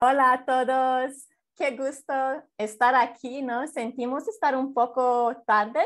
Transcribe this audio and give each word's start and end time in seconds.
Hola 0.00 0.32
a 0.32 0.44
todos, 0.44 1.26
qué 1.56 1.76
gusto 1.76 2.14
estar 2.56 2.94
aquí, 2.94 3.42
¿no? 3.42 3.66
Sentimos 3.66 4.28
estar 4.28 4.56
un 4.56 4.72
poco 4.72 5.42
tarde, 5.44 5.80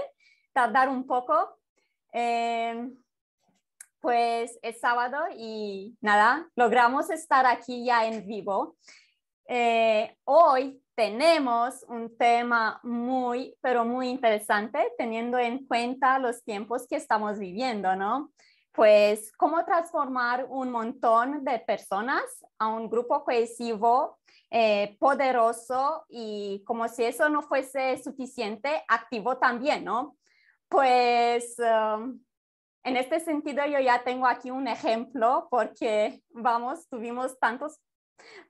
tardar 0.53 0.91
un 0.91 1.07
poco. 1.07 1.59
Em, 2.13 2.95
pues 4.01 4.59
es 4.61 4.81
sábado 4.81 5.17
y 5.35 5.97
nada, 6.03 6.47
logramos 6.57 7.09
estar 7.09 7.47
aquí 7.47 7.87
ya 7.87 8.05
en 8.07 8.27
vivo. 8.27 8.77
Eh, 9.49 10.15
hoy 10.25 10.83
tenemos 10.95 11.83
un 11.89 12.15
tema 12.19 12.81
muy, 12.83 13.57
pero 13.63 13.87
muy 13.87 14.11
interesante, 14.11 14.93
teniendo 14.99 15.39
en 15.39 15.67
cuenta 15.67 16.19
los 16.19 16.45
tiempos 16.45 16.87
que 16.87 16.97
estamos 16.97 17.39
viviendo, 17.39 17.97
¿no? 17.97 18.31
Pues 18.73 19.33
cómo 19.37 19.65
transformar 19.65 20.47
un 20.49 20.71
montón 20.71 21.45
de 21.45 21.59
personas 21.59 22.23
a 22.59 22.69
un 22.69 22.89
grupo 22.89 23.23
cohesivo, 23.23 24.19
eh, 24.51 24.97
poderoso 24.99 26.05
y 26.09 26.63
como 26.67 26.89
si 26.89 27.05
eso 27.05 27.29
no 27.29 27.43
fuese 27.43 28.03
suficiente, 28.03 28.83
activo 28.89 29.37
también, 29.37 29.85
¿no? 29.85 30.17
Pues 30.69 31.57
um, 31.59 32.19
en 32.85 32.97
este 32.97 33.21
sentido 33.21 33.65
yo 33.67 33.79
ya 33.79 34.03
tengo 34.05 34.27
aquí 34.27 34.51
un 34.51 34.67
ejemplo 34.67 35.49
porque, 35.51 36.23
vamos, 36.31 36.89
tuvimos 36.89 37.39
tantos 37.39 37.79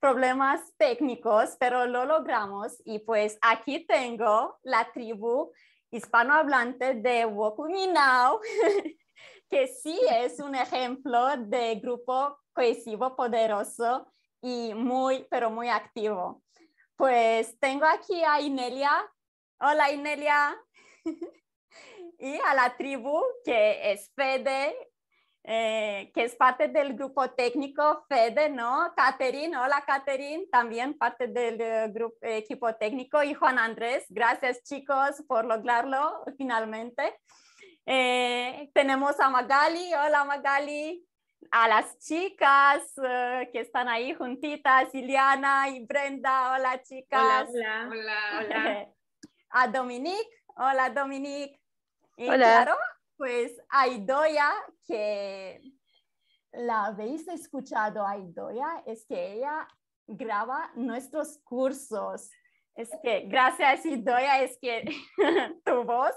problemas 0.01 0.61
técnicos, 0.77 1.57
pero 1.59 1.87
lo 1.87 2.05
logramos 2.05 2.81
y 2.85 3.01
pues 3.01 3.39
aquí 3.43 3.87
tengo 3.87 4.59
la 4.63 4.91
tribu 4.93 5.53
hispanohablante 5.91 6.95
de 6.95 7.27
Walk. 7.27 7.59
que 9.53 9.69
sí 9.69 10.01
es 10.11 10.41
un 10.41 10.55
ejemplo 10.55 11.37
de 11.37 11.75
grupo 11.75 12.39
cohesivo 12.55 13.15
poderoso 13.15 14.11
y 14.41 14.73
muy, 14.73 15.27
pero 15.31 15.51
muy 15.51 15.69
activo. 15.69 16.43
Pues 16.97 17.59
tengo 17.61 17.85
aquí 17.85 18.25
a 18.25 18.41
Inelia. 18.41 18.91
Hola 19.61 19.93
Inelia. 19.93 20.57
y 22.19 22.39
a 22.47 22.55
la 22.55 22.75
tribu 22.79 23.23
que 23.45 23.93
es 23.93 24.11
Fede, 24.15 24.75
eh, 25.45 26.11
que 26.15 26.25
es 26.25 26.35
parte 26.35 26.69
del 26.69 26.95
grupo 26.95 27.29
técnico 27.33 28.07
Fede, 28.09 28.49
¿no? 28.49 28.91
Catherine, 28.97 29.55
hola 29.55 29.85
Catherine, 29.87 30.47
también 30.51 30.97
parte 30.97 31.27
del 31.27 31.61
eh, 31.61 31.89
grupo, 31.93 32.17
equipo 32.23 32.75
técnico. 32.77 33.23
Y 33.23 33.35
Juan 33.35 33.59
Andrés, 33.59 34.07
gracias 34.09 34.63
chicos 34.63 35.23
por 35.29 35.45
lograrlo 35.45 36.25
finalmente. 36.39 37.19
Eh, 37.85 38.71
tenemos 38.75 39.19
a 39.19 39.29
Magali. 39.29 39.93
Hola 39.95 40.25
Magali. 40.25 41.07
A 41.51 41.69
las 41.69 41.99
chicas 41.99 42.83
eh, 43.05 43.51
que 43.53 43.61
están 43.61 43.89
ahí 43.89 44.15
juntitas, 44.15 44.95
Iliana 44.95 45.69
y 45.69 45.85
Brenda. 45.85 46.55
Hola 46.55 46.83
chicas. 46.83 47.49
Hola, 47.51 47.89
hola. 47.91 48.19
hola, 48.41 48.89
A 49.51 49.69
Dominique. 49.69 50.31
Hola 50.57 50.91
Dominique. 50.91 51.61
Y 52.17 52.29
hola. 52.29 52.65
claro, 52.65 52.77
pues 53.17 53.53
a 53.69 53.89
Idoya, 53.89 54.51
que 54.87 55.61
la 56.53 56.87
habéis 56.87 57.27
escuchado 57.29 58.07
a 58.07 58.17
Idoya, 58.17 58.83
es 58.87 59.05
que 59.07 59.35
ella 59.35 59.67
graba 60.07 60.71
nuestros 60.75 61.39
cursos. 61.39 62.31
Es 62.75 62.91
que 63.03 63.23
gracias 63.23 63.85
Idoya, 63.85 64.43
es 64.43 64.59
que 64.59 64.85
tu 65.65 65.85
voz... 65.85 66.15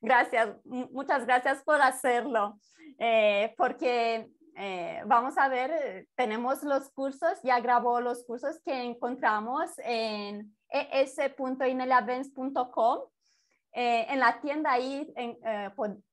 Gracias, 0.00 0.56
muchas 0.64 1.26
gracias 1.26 1.62
por 1.64 1.82
hacerlo, 1.82 2.56
eh, 2.98 3.52
porque 3.56 4.30
eh, 4.56 5.02
vamos 5.06 5.36
a 5.36 5.48
ver, 5.48 6.06
tenemos 6.14 6.62
los 6.62 6.88
cursos, 6.90 7.42
ya 7.42 7.58
grabó 7.58 8.00
los 8.00 8.22
cursos 8.24 8.60
que 8.64 8.84
encontramos 8.84 9.72
en 9.78 10.54
es.ineliavens.com. 10.68 13.00
Eh, 13.72 14.06
en 14.08 14.20
la 14.20 14.40
tienda 14.40 14.70
ahí 14.72 15.12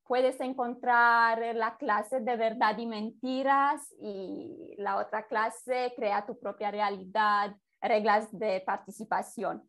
puedes 0.02 0.40
encontrar 0.40 1.54
la 1.54 1.76
clase 1.76 2.18
de 2.20 2.36
verdad 2.36 2.76
y 2.78 2.86
mentiras 2.86 3.94
y 4.00 4.74
la 4.78 4.96
otra 4.98 5.26
clase, 5.26 5.92
crea 5.96 6.26
tu 6.26 6.36
propia 6.38 6.72
realidad, 6.72 7.56
reglas 7.80 8.36
de 8.36 8.60
participación, 8.60 9.62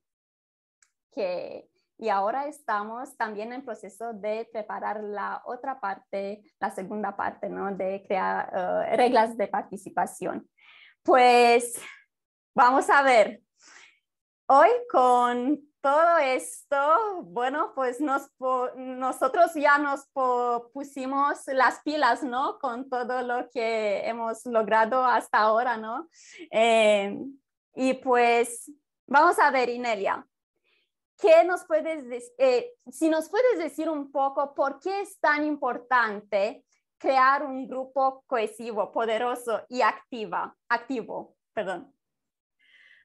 que 1.14 1.70
y 1.98 2.10
ahora 2.10 2.48
estamos 2.48 3.18
también 3.18 3.54
en 3.54 3.66
proceso 3.66 4.14
de 4.14 4.48
preparar 4.52 5.04
la 5.04 5.42
otra 5.46 5.80
parte, 5.80 6.44
la 6.60 6.70
segunda 6.70 7.16
parte, 7.16 7.50
¿no? 7.50 7.76
De 7.76 8.04
crear 8.08 8.52
eh, 8.54 8.96
reglas 8.96 9.36
de 9.36 9.48
participación. 9.48 10.48
Pues 11.02 11.82
vamos 12.56 12.90
a 12.90 13.02
ver. 13.02 13.42
Hoy 14.48 14.70
con 14.92 15.60
todo 15.82 16.18
esto, 16.20 17.24
bueno, 17.24 17.72
pues 17.74 18.00
nos, 18.00 18.30
nosotros 18.76 19.54
ya 19.56 19.78
nos 19.78 20.08
pusimos 20.74 21.48
las 21.48 21.82
pilas, 21.82 22.24
¿no? 22.24 22.60
Con 22.60 22.90
todo 22.90 23.22
lo 23.24 23.50
que 23.50 24.08
hemos 24.08 24.46
logrado 24.46 25.04
hasta 25.04 25.40
ahora, 25.40 25.78
¿no? 25.78 26.08
Eh, 26.52 27.18
y 27.74 27.94
pues 27.96 28.72
vamos 29.08 29.40
a 29.40 29.50
ver, 29.50 29.70
Inelia, 29.70 30.26
¿qué 31.20 31.44
nos 31.44 31.66
puedes 31.66 32.08
decir? 32.08 32.32
Eh, 32.38 32.74
si 32.92 33.10
nos 33.10 33.30
puedes 33.30 33.58
decir 33.58 33.90
un 33.90 34.12
poco 34.12 34.54
por 34.54 34.80
qué 34.80 35.02
es 35.02 35.20
tan 35.20 35.44
importante 35.46 36.64
crear 36.98 37.44
un 37.44 37.68
grupo 37.68 38.24
cohesivo, 38.28 38.92
poderoso 38.92 39.66
y 39.70 39.82
activa, 39.82 40.56
activo, 40.70 41.36
perdón. 41.54 41.94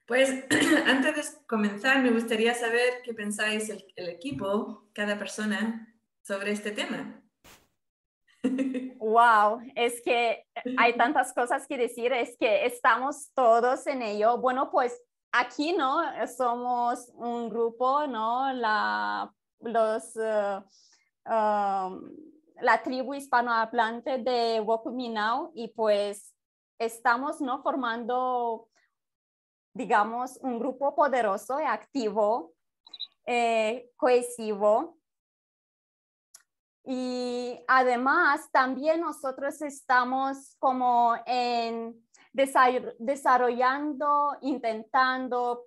Pues 0.05 0.29
antes 0.85 1.15
de 1.15 1.45
comenzar, 1.47 2.01
me 2.01 2.11
gustaría 2.11 2.53
saber 2.53 3.01
qué 3.03 3.13
pensáis 3.13 3.69
el, 3.69 3.85
el 3.95 4.09
equipo, 4.09 4.89
cada 4.93 5.17
persona, 5.17 5.93
sobre 6.21 6.51
este 6.51 6.71
tema. 6.71 7.19
Wow, 9.03 9.59
es 9.75 10.01
que 10.01 10.45
hay 10.77 10.95
tantas 10.95 11.33
cosas 11.33 11.67
que 11.67 11.77
decir, 11.77 12.13
es 12.13 12.37
que 12.37 12.65
estamos 12.65 13.31
todos 13.33 13.85
en 13.85 14.01
ello. 14.01 14.37
Bueno, 14.37 14.71
pues 14.71 14.97
aquí, 15.33 15.73
¿no? 15.73 15.99
Somos 16.27 17.09
un 17.15 17.49
grupo, 17.49 18.07
¿no? 18.07 18.53
La, 18.53 19.33
eh, 19.65 20.61
um, 21.25 22.11
la 22.61 22.81
tribu 22.83 23.15
hispanohablante 23.15 24.19
de 24.19 24.61
Wokuminau 24.61 25.51
y 25.55 25.69
pues 25.69 26.33
estamos, 26.77 27.41
¿no? 27.41 27.61
Formando, 27.63 28.69
digamos, 29.73 30.37
un 30.41 30.59
grupo 30.59 30.95
poderoso 30.95 31.59
y 31.59 31.65
activo, 31.65 32.53
eh, 33.25 33.89
cohesivo. 33.97 34.97
Y 36.85 37.59
además, 37.67 38.51
también 38.51 39.01
nosotros 39.01 39.61
estamos 39.61 40.55
como 40.59 41.15
en 41.25 42.02
desarrollando, 42.33 44.37
intentando, 44.41 45.65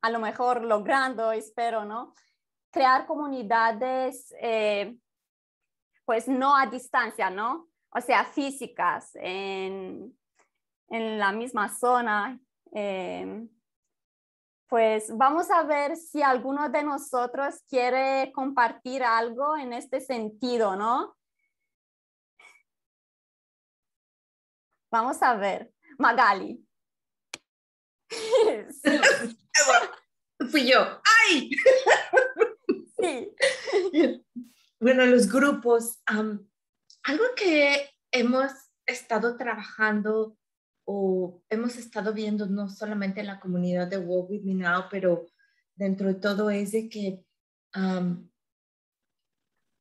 a 0.00 0.10
lo 0.10 0.18
mejor 0.18 0.62
logrando, 0.62 1.32
espero, 1.32 1.84
¿no? 1.84 2.14
Crear 2.70 3.06
comunidades, 3.06 4.34
eh, 4.40 4.96
pues 6.04 6.28
no 6.28 6.56
a 6.56 6.66
distancia, 6.66 7.30
¿no? 7.30 7.68
O 7.90 8.00
sea, 8.00 8.24
físicas, 8.24 9.10
en, 9.14 10.16
en 10.88 11.18
la 11.18 11.32
misma 11.32 11.68
zona. 11.68 12.38
Eh, 12.72 13.46
pues 14.68 15.16
vamos 15.16 15.50
a 15.50 15.62
ver 15.62 15.96
si 15.96 16.22
alguno 16.22 16.68
de 16.68 16.82
nosotros 16.82 17.62
quiere 17.68 18.30
compartir 18.32 19.02
algo 19.02 19.56
en 19.56 19.72
este 19.72 20.00
sentido, 20.00 20.76
¿no? 20.76 21.16
Vamos 24.90 25.22
a 25.22 25.34
ver. 25.34 25.72
Magali. 25.98 26.64
Sí. 28.70 28.90
Fui 30.50 30.70
yo. 30.70 31.00
¡Ay! 31.26 31.50
Sí. 32.96 33.34
Bueno, 34.80 35.04
los 35.06 35.28
grupos. 35.28 36.00
algo 36.06 37.24
que 37.34 37.90
hemos 38.12 38.52
estado 38.86 39.36
trabajando 39.36 40.38
o 40.84 41.42
hemos 41.50 41.76
estado 41.76 42.14
viendo 42.14 42.46
no 42.46 42.68
solamente 42.68 43.18
en 43.18 43.26
la 43.26 43.40
comunidad 43.40 43.88
de 43.88 43.98
Walk 43.98 44.30
With 44.30 44.44
Me 44.44 44.54
Now, 44.54 44.84
pero 44.88 45.26
dentro 45.74 46.06
de 46.06 46.14
todo 46.14 46.48
es 46.48 46.70
de 46.70 46.88
que 46.88 47.24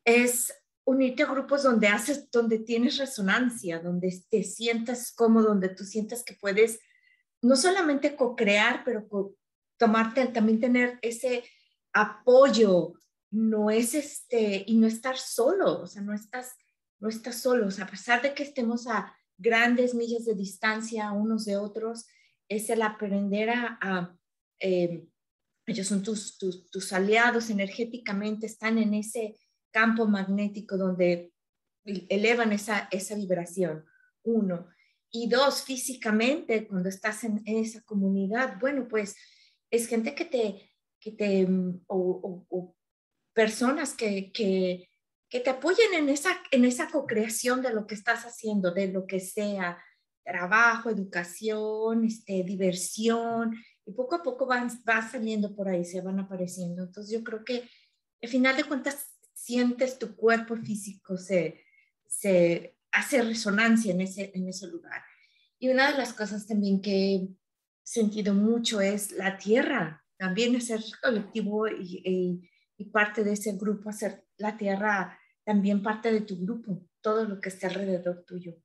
es 0.04 0.52
unirte 0.88 1.24
a 1.24 1.26
grupos 1.26 1.64
donde 1.64 1.90
haces, 1.90 2.32
donde 2.32 2.60
tienes 2.60 2.98
resonancia, 2.98 3.80
donde 3.80 4.24
te 4.30 4.42
sientas 4.44 5.12
cómodo, 5.12 5.50
donde 5.50 5.68
tú 5.68 5.84
sientas 5.84 6.24
que 6.24 6.36
puedes 6.36 6.80
no 7.42 7.58
solamente 7.58 8.16
co-crear, 8.16 8.84
pero 8.86 9.06
tomarte, 9.78 10.26
también 10.28 10.62
tener 10.62 10.98
ese 11.02 11.44
apoyo, 11.92 12.94
no 13.30 13.70
es 13.70 13.96
este, 13.96 14.64
y 14.66 14.78
no 14.78 14.88
estar 14.88 15.18
solo, 15.18 15.82
o 15.82 15.88
sea, 15.88 16.02
no 16.02 16.14
estás, 16.14 16.56
no 17.00 17.10
estás 17.10 17.42
solo, 17.42 17.68
o 17.68 17.72
sea, 17.72 17.84
a 17.84 17.90
pesar 17.92 18.22
de 18.22 18.34
que 18.34 18.44
estemos 18.44 18.88
a 18.88 19.14
grandes 19.38 19.94
millas 19.94 20.24
de 20.24 20.36
distancia 20.36 21.12
unos 21.12 21.44
de 21.44 21.58
otros, 21.58 22.08
es 22.48 22.70
el 22.70 22.82
aprender 22.82 23.50
a, 23.50 24.16
em, 24.60 25.06
ellos 25.66 25.88
son 25.88 26.02
tus, 26.02 26.38
tus, 26.38 26.70
tus, 26.70 26.94
aliados 26.94 27.50
energéticamente, 27.50 28.46
están 28.46 28.78
en 28.78 28.94
ese 28.94 29.36
campo 29.78 30.08
magnético 30.08 30.76
donde 30.76 31.32
elevan 32.10 32.52
esa, 32.52 32.88
esa 32.90 33.14
vibración, 33.14 33.86
uno. 34.24 34.68
Y 35.12 35.30
dos, 35.30 35.62
físicamente, 35.62 36.68
cuando 36.68 36.90
estás 36.90 37.24
en, 37.24 37.44
esa 37.46 37.82
comunidad, 37.84 38.58
bueno, 38.60 38.88
pues 38.88 39.16
es 39.70 39.88
gente 39.88 40.16
que 40.16 40.26
te, 40.26 40.74
que 41.00 41.12
te, 41.12 41.48
o, 41.86 42.76
personas 43.34 43.94
que, 43.94 44.32
que, 44.32 44.90
que, 45.30 45.42
te 45.42 45.52
apoyen 45.52 45.94
en 45.94 46.10
esa, 46.10 46.32
en 46.50 46.66
esa 46.66 46.90
co-creación 46.90 47.62
de 47.62 47.72
lo 47.72 47.86
que 47.86 47.94
estás 47.94 48.24
haciendo, 48.24 48.72
de 48.72 48.88
lo 48.88 49.06
que 49.06 49.20
sea, 49.20 49.78
trabajo, 50.26 50.90
educación, 50.90 52.04
este, 52.04 52.44
diversión, 52.44 53.56
y 53.86 53.92
poco 53.92 54.16
a 54.16 54.24
poco 54.24 54.48
van, 54.48 54.70
va 54.90 55.08
saliendo 55.08 55.56
por 55.56 55.70
ahí, 55.70 55.86
se 55.86 56.02
van 56.02 56.20
apareciendo. 56.20 56.82
Entonces 56.84 57.14
yo 57.14 57.24
creo 57.24 57.46
que 57.46 57.70
al 58.24 58.30
final 58.30 58.58
de 58.58 58.64
cuentas 58.64 59.17
sientes 59.38 60.00
tu 60.00 60.16
cuerpo 60.16 60.58
físico 60.58 61.16
se, 61.16 61.64
se 62.08 62.76
hace 62.92 63.22
resonancia 63.22 63.94
en 63.94 64.02
ese, 64.02 64.32
en 64.34 64.48
ese 64.48 64.68
lugar. 64.68 65.04
Y 65.60 65.70
una 65.70 65.92
de 65.92 65.98
las 65.98 66.12
cosas 66.12 66.48
también 66.48 66.82
que 66.82 67.16
he 67.16 67.30
sentido 67.84 68.34
mucho 68.34 68.82
es 68.82 69.12
la 69.12 69.38
tierra, 69.38 70.04
también 70.18 70.60
ser 70.60 70.82
colectivo 71.02 71.68
y, 71.68 72.02
y, 72.78 72.86
parte 72.86 73.24
de 73.24 73.34
ese 73.34 73.54
grupo, 73.54 73.90
hacer 73.90 74.26
la 74.38 74.58
tierra 74.58 75.18
también 75.44 75.84
parte 75.84 76.12
de 76.12 76.22
tu 76.22 76.38
grupo, 76.38 76.82
todo 77.02 77.26
lo 77.26 77.40
que 77.40 77.50
esté 77.50 77.68
alrededor 77.68 78.24
tuyo. 78.26 78.56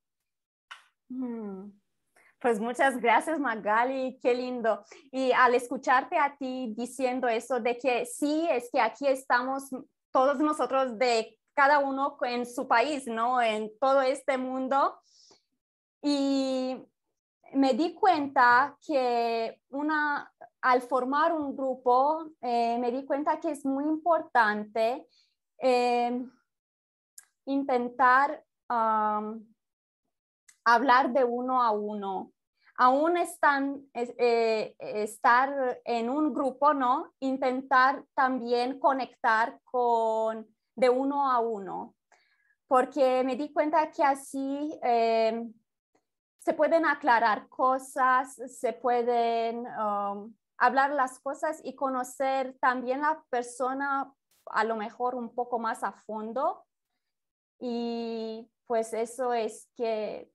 Mm. 1.08 1.70
Pues 2.40 2.58
muchas 2.58 3.00
gracias 3.00 3.38
Magali, 3.38 4.18
qué 4.20 4.34
lindo. 4.34 4.84
Y 5.12 5.32
al 5.32 5.54
escucharte 5.54 6.18
a 6.18 6.36
ti 6.36 6.74
diciendo 6.76 7.28
eso 7.28 7.60
de 7.60 7.78
que 7.78 8.04
sí, 8.04 8.48
es 8.50 8.68
que 8.72 8.80
aquí 8.80 9.06
estamos 9.06 9.70
todos 10.12 10.38
nosotros 10.38 10.98
de 10.98 11.38
cada 11.54 11.78
uno 11.78 12.16
en 12.22 12.46
su 12.46 12.66
país, 12.68 13.06
¿no? 13.06 13.40
En 13.42 13.70
todo 13.78 14.02
este 14.02 14.38
mundo. 14.38 14.98
Y 16.02 16.76
me 17.54 17.74
di 17.74 17.94
cuenta 17.94 18.76
que 18.86 19.60
una, 19.70 20.32
al 20.60 20.82
formar 20.82 21.32
un 21.32 21.56
grupo, 21.56 22.30
eh, 22.40 22.78
me 22.78 22.90
di 22.90 23.04
cuenta 23.04 23.38
que 23.40 23.50
es 23.50 23.64
muy 23.64 23.84
importante 23.84 25.06
eh, 25.58 26.26
intentar 27.46 28.42
hablar 30.64 31.12
de 31.12 31.24
uno 31.24 31.62
a 31.62 31.70
uno. 31.72 32.32
Aún 32.84 33.16
están, 33.16 33.88
eh, 33.94 34.74
estar 34.80 35.80
en 35.84 36.10
un 36.10 36.34
grupo, 36.34 36.74
¿no? 36.74 37.12
Intentar 37.20 38.04
también 38.12 38.80
conectar 38.80 39.60
con 39.62 40.48
de 40.74 40.90
uno 40.90 41.30
a 41.30 41.38
uno, 41.38 41.94
porque 42.66 43.22
me 43.22 43.36
di 43.36 43.52
cuenta 43.52 43.92
que 43.92 44.02
así 44.02 44.76
eh, 44.82 45.48
se 46.40 46.54
pueden 46.54 46.84
aclarar 46.84 47.48
cosas, 47.48 48.34
se 48.48 48.72
pueden 48.72 49.58
um, 49.58 50.34
hablar 50.58 50.90
las 50.90 51.20
cosas 51.20 51.60
y 51.62 51.76
conocer 51.76 52.58
también 52.60 53.02
la 53.02 53.22
persona 53.30 54.12
a 54.46 54.64
lo 54.64 54.74
mejor 54.74 55.14
un 55.14 55.32
poco 55.32 55.60
más 55.60 55.84
a 55.84 55.92
fondo. 55.92 56.64
Y 57.60 58.50
pues 58.66 58.92
eso 58.92 59.32
es 59.34 59.70
que 59.76 60.32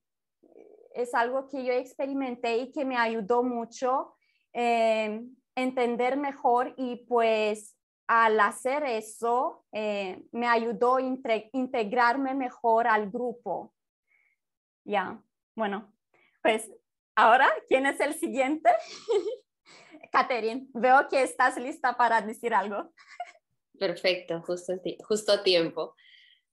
es 0.98 1.14
algo 1.14 1.48
que 1.48 1.64
yo 1.64 1.72
experimenté 1.72 2.56
y 2.58 2.72
que 2.72 2.84
me 2.84 2.96
ayudó 2.96 3.44
mucho 3.44 4.16
eh, 4.52 5.22
entender 5.54 6.16
mejor 6.16 6.74
y 6.76 6.96
pues 7.06 7.76
al 8.08 8.40
hacer 8.40 8.82
eso, 8.84 9.64
eh, 9.70 10.24
me 10.32 10.48
ayudó 10.48 10.96
a 10.96 11.02
integrarme 11.52 12.34
mejor 12.34 12.88
al 12.88 13.10
grupo. 13.10 13.74
Ya, 14.84 15.22
bueno, 15.54 15.94
pues 16.42 16.68
ahora, 17.14 17.48
¿quién 17.68 17.86
es 17.86 18.00
el 18.00 18.14
siguiente? 18.14 18.70
Catherine, 20.10 20.66
veo 20.72 21.06
que 21.08 21.22
estás 21.22 21.58
lista 21.58 21.96
para 21.96 22.22
decir 22.22 22.54
algo. 22.54 22.92
Perfecto, 23.78 24.42
justo, 24.42 24.72
justo 25.06 25.42
tiempo. 25.42 25.94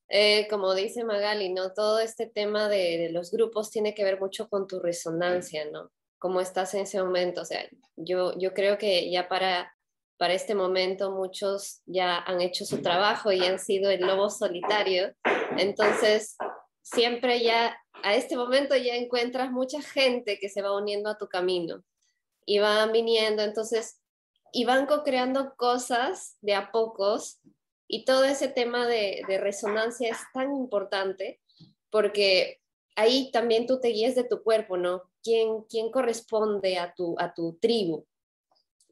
Eh, 0.07 0.47
como 0.49 0.75
dice 0.75 1.03
Magali, 1.03 1.51
¿no? 1.51 1.73
Todo 1.73 1.99
este 1.99 2.27
tema 2.27 2.69
de, 2.69 3.09
los 3.11 3.31
grupos 3.31 3.71
tiene 3.71 3.93
que 3.95 4.03
ver 4.03 4.19
mucho 4.19 4.47
con 4.49 4.67
tu 4.67 4.79
resonancia, 4.79 5.65
¿no? 5.71 5.91
Cómo 6.19 6.41
estás 6.41 6.73
en 6.73 6.81
ese 6.81 7.01
momento. 7.01 7.41
O 7.41 7.45
sea, 7.45 7.67
yo, 7.95 8.37
yo 8.37 8.53
creo 8.53 8.77
que 8.77 9.09
ya 9.09 9.27
para 9.27 9.75
para 10.17 10.33
este 10.33 10.55
momento 10.55 11.11
muchos 11.11 11.81
ya 11.85 12.17
han 12.17 12.41
hecho 12.41 12.65
su 12.65 12.81
trabajo 12.81 13.31
y 13.31 13.43
han 13.43 13.59
sido 13.59 13.89
el 13.89 14.01
lobo 14.01 14.29
solitario. 14.29 15.13
Entonces, 15.57 16.37
siempre 16.81 17.43
ya, 17.43 17.77
a 18.03 18.15
este 18.15 18.37
momento 18.37 18.75
ya 18.75 18.95
encuentras 18.95 19.51
mucha 19.51 19.81
gente 19.81 20.37
que 20.39 20.49
se 20.49 20.61
va 20.61 20.75
uniendo 20.75 21.09
a 21.09 21.17
tu 21.17 21.27
camino 21.27 21.83
y 22.45 22.59
van 22.59 22.91
viniendo, 22.91 23.41
entonces, 23.41 23.99
y 24.53 24.63
van 24.63 24.85
co-creando 24.85 25.55
cosas 25.57 26.37
de 26.41 26.53
a 26.53 26.71
pocos 26.71 27.39
y 27.87 28.05
todo 28.05 28.23
ese 28.23 28.47
tema 28.47 28.87
de, 28.87 29.23
resonancia 29.39 30.09
es 30.09 30.17
tan 30.33 30.55
importante 30.55 31.41
porque 31.89 32.61
ahí 32.95 33.31
también 33.31 33.67
tú 33.67 33.79
te 33.79 33.89
guías 33.89 34.15
de 34.15 34.23
tu 34.23 34.43
cuerpo, 34.43 34.77
¿no? 34.77 35.03
¿Quién, 35.21 35.63
quién 35.69 35.91
corresponde 35.91 36.77
a 36.77 36.93
tu, 36.93 37.15
a 37.19 37.33
tu 37.33 37.57
tribu? 37.59 38.05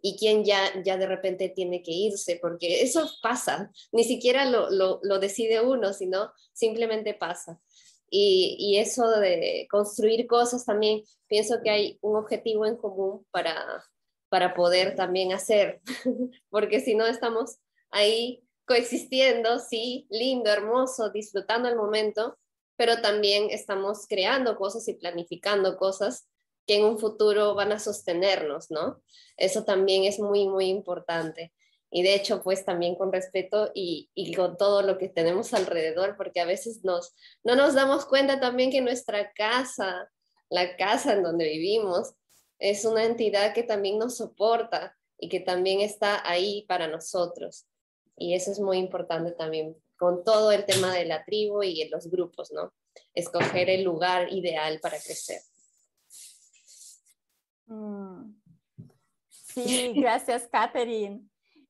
y 0.05 0.17
quién 0.17 0.43
ya, 0.43 0.59
ya 0.83 0.97
de 0.97 1.07
repente 1.07 1.47
tiene 1.47 1.81
que 1.81 1.93
irse, 1.93 2.37
porque 2.41 2.83
eso 2.83 3.09
pasa, 3.21 3.71
ni 3.93 4.03
siquiera 4.03 4.43
lo, 4.43 4.69
lo, 4.69 5.19
decide 5.19 5.61
uno, 5.61 5.93
sino 5.93 6.33
simplemente 6.51 7.13
pasa. 7.13 7.61
Y, 8.09 8.57
y, 8.59 8.79
eso 8.79 9.09
de 9.09 9.65
construir 9.71 10.27
cosas 10.27 10.65
también, 10.65 11.03
pienso 11.27 11.61
que 11.63 11.69
hay 11.69 11.99
un 12.01 12.17
objetivo 12.17 12.65
en 12.65 12.75
común 12.75 13.25
para, 13.31 13.81
para 14.27 14.53
poder 14.53 14.93
también 14.95 15.31
hacer, 15.31 15.81
porque 16.49 16.81
si 16.81 16.95
no 16.95 17.07
estamos 17.07 17.59
ahí 17.89 18.42
coexistiendo, 18.65 19.59
sí, 19.59 20.07
lindo, 20.09 20.49
hermoso, 20.49 21.09
disfrutando 21.09 21.69
el 21.69 21.75
momento, 21.75 22.37
pero 22.75 23.01
también 23.01 23.49
estamos 23.49 24.07
creando 24.07 24.55
cosas 24.55 24.87
y 24.87 24.93
planificando 24.93 25.77
cosas 25.77 26.27
que 26.65 26.77
en 26.77 26.85
un 26.85 26.97
futuro 26.97 27.55
van 27.55 27.71
a 27.71 27.79
sostenernos, 27.79 28.71
¿no? 28.71 29.01
Eso 29.37 29.63
también 29.63 30.05
es 30.05 30.19
muy, 30.19 30.47
muy 30.47 30.65
importante. 30.65 31.53
Y 31.91 32.01
de 32.01 32.15
hecho, 32.15 32.41
pues 32.41 32.65
también 32.65 32.95
con 32.95 33.11
respeto 33.11 33.71
y, 33.75 34.09
y, 34.15 34.33
con 34.33 34.57
todo 34.57 34.81
lo 34.81 34.97
que 34.97 35.09
tenemos 35.09 35.53
alrededor, 35.53 36.15
porque 36.17 36.39
a 36.39 36.45
veces 36.45 36.81
no 36.83 37.01
nos 37.43 37.73
damos 37.75 38.05
cuenta 38.05 38.39
también 38.39 38.71
que 38.71 38.81
nuestra 38.81 39.31
casa, 39.33 40.09
la 40.49 40.75
casa 40.75 41.13
en 41.13 41.21
donde 41.21 41.45
vivimos, 41.45 42.13
es 42.57 42.85
una 42.85 43.03
entidad 43.03 43.53
que 43.53 43.63
también 43.63 43.99
nos 43.99 44.17
soporta 44.17 44.97
y 45.19 45.29
que 45.29 45.39
también 45.39 45.81
está 45.81 46.27
ahí 46.27 46.65
para 46.67 46.87
nosotros. 46.87 47.67
Y 48.17 48.35
eso 48.35 48.51
es 48.51 48.59
muy 48.59 48.77
importante 48.77 49.31
también 49.31 49.75
con 49.97 50.23
todo 50.23 50.51
el 50.51 50.65
tema 50.65 50.93
de 50.93 51.05
la 51.05 51.23
tribu 51.23 51.63
y 51.63 51.87
los 51.89 52.09
grupos, 52.09 52.51
¿no? 52.51 52.73
Escoger 53.13 53.69
el 53.69 53.83
lugar 53.83 54.31
ideal 54.31 54.79
para 54.81 54.97
crecer. 54.97 55.41
Mm. 57.65 58.35
Sí, 59.29 59.93
gracias, 59.95 60.47
Catherine. 60.47 61.21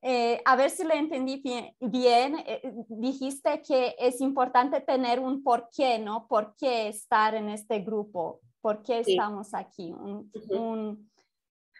Eh, 0.06 0.40
a 0.44 0.56
ver 0.56 0.70
si 0.70 0.84
lo 0.84 0.92
entendí 0.92 1.42
bien. 1.80 2.36
Eh, 2.46 2.60
dijiste 2.88 3.62
que 3.62 3.96
es 3.98 4.20
importante 4.20 4.80
tener 4.80 5.20
un 5.20 5.42
porqué, 5.42 5.98
¿no? 5.98 6.26
¿Por 6.28 6.54
qué 6.56 6.88
estar 6.88 7.34
en 7.34 7.48
este 7.48 7.80
grupo? 7.80 8.40
¿Por 8.60 8.82
qué 8.82 9.00
estamos 9.00 9.54
aquí? 9.54 9.92
Un, 9.92 11.10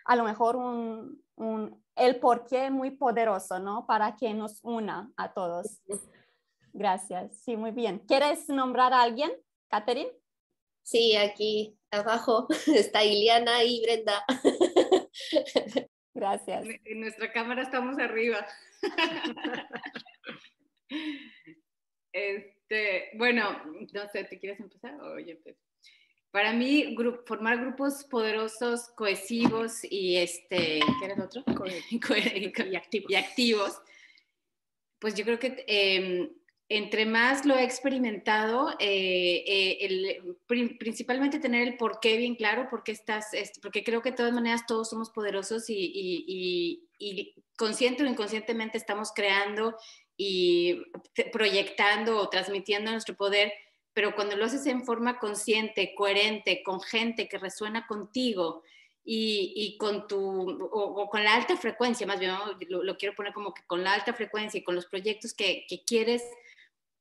a 0.06 0.16
lo 0.16 0.24
mejor 0.24 0.56
un, 0.56 1.23
un, 1.36 1.82
el 1.96 2.20
porqué 2.20 2.70
muy 2.70 2.90
poderoso, 2.90 3.58
¿no? 3.58 3.86
Para 3.86 4.16
que 4.16 4.34
nos 4.34 4.60
una 4.62 5.12
a 5.16 5.32
todos. 5.32 5.80
Gracias. 6.72 7.38
Sí, 7.42 7.56
muy 7.56 7.70
bien. 7.70 8.00
¿Quieres 8.00 8.48
nombrar 8.48 8.92
a 8.92 9.02
alguien, 9.02 9.30
Catherine? 9.68 10.10
Sí, 10.82 11.16
aquí 11.16 11.78
abajo 11.90 12.46
está 12.66 13.04
Iliana 13.04 13.64
y 13.64 13.82
Brenda. 13.82 14.24
Gracias. 16.14 16.66
En 16.84 17.00
nuestra 17.00 17.32
cámara 17.32 17.62
estamos 17.62 17.98
arriba. 17.98 18.46
Este, 22.16 23.10
bueno, 23.14 23.60
no 23.92 24.08
sé, 24.12 24.22
¿te 24.22 24.38
quieres 24.38 24.60
empezar? 24.60 25.00
Oye, 25.00 25.34
pues. 25.42 25.56
Para 26.34 26.52
mí, 26.52 26.96
formar 27.26 27.60
grupos 27.60 28.02
poderosos, 28.10 28.88
cohesivos 28.96 29.84
y 29.88 30.16
este, 30.16 30.80
¿qué 30.80 31.04
era 31.04 31.14
el 31.14 31.20
otro? 31.20 31.44
y, 31.92 32.76
activos. 32.76 33.08
y, 33.08 33.14
activos. 33.14 33.80
Pues 34.98 35.14
yo 35.14 35.24
creo 35.24 35.38
que 35.38 35.64
em, 35.68 36.28
entre 36.68 37.06
más 37.06 37.46
lo 37.46 37.56
he 37.56 37.62
experimentado, 37.62 38.70
eh, 38.80 39.44
eh, 39.46 40.22
principalmente 40.76 41.38
tener 41.38 41.68
el 41.68 41.76
por 41.76 42.00
qué 42.00 42.16
bien 42.16 42.34
claro, 42.34 42.66
porque, 42.68 42.90
estás, 42.90 43.28
porque 43.62 43.84
creo 43.84 44.02
que 44.02 44.10
de 44.10 44.16
todas 44.16 44.32
maneras 44.32 44.66
todos 44.66 44.90
somos 44.90 45.10
poderosos 45.10 45.66
y, 45.68 46.82
consciente 47.56 48.02
o 48.02 48.06
inconscientemente 48.06 48.76
estamos 48.76 49.12
creando 49.14 49.76
y 50.16 50.82
proyectando 51.32 52.18
o 52.18 52.28
transmitiendo 52.28 52.90
nuestro 52.90 53.14
poder, 53.14 53.52
pero 53.94 54.14
cuando 54.14 54.36
lo 54.36 54.44
haces 54.44 54.66
en 54.66 54.84
forma 54.84 55.18
consciente, 55.18 55.94
coherente, 55.94 56.62
con 56.62 56.80
gente 56.80 57.28
que 57.28 57.38
resuena 57.38 57.86
contigo, 57.86 58.62
y, 59.06 59.76
con 59.78 60.06
tu, 60.08 60.68
o, 60.72 61.08
con 61.10 61.22
la 61.22 61.34
alta 61.34 61.56
frecuencia, 61.56 62.06
más 62.06 62.18
bien 62.18 62.32
lo, 62.68 62.96
quiero 62.96 63.14
poner 63.14 63.34
como 63.34 63.52
que 63.52 63.62
con 63.66 63.84
la 63.84 63.92
alta 63.92 64.14
frecuencia 64.14 64.58
y 64.58 64.64
con 64.64 64.74
los 64.74 64.86
proyectos 64.86 65.34
que, 65.34 65.66
que 65.68 65.84
quieres 65.84 66.22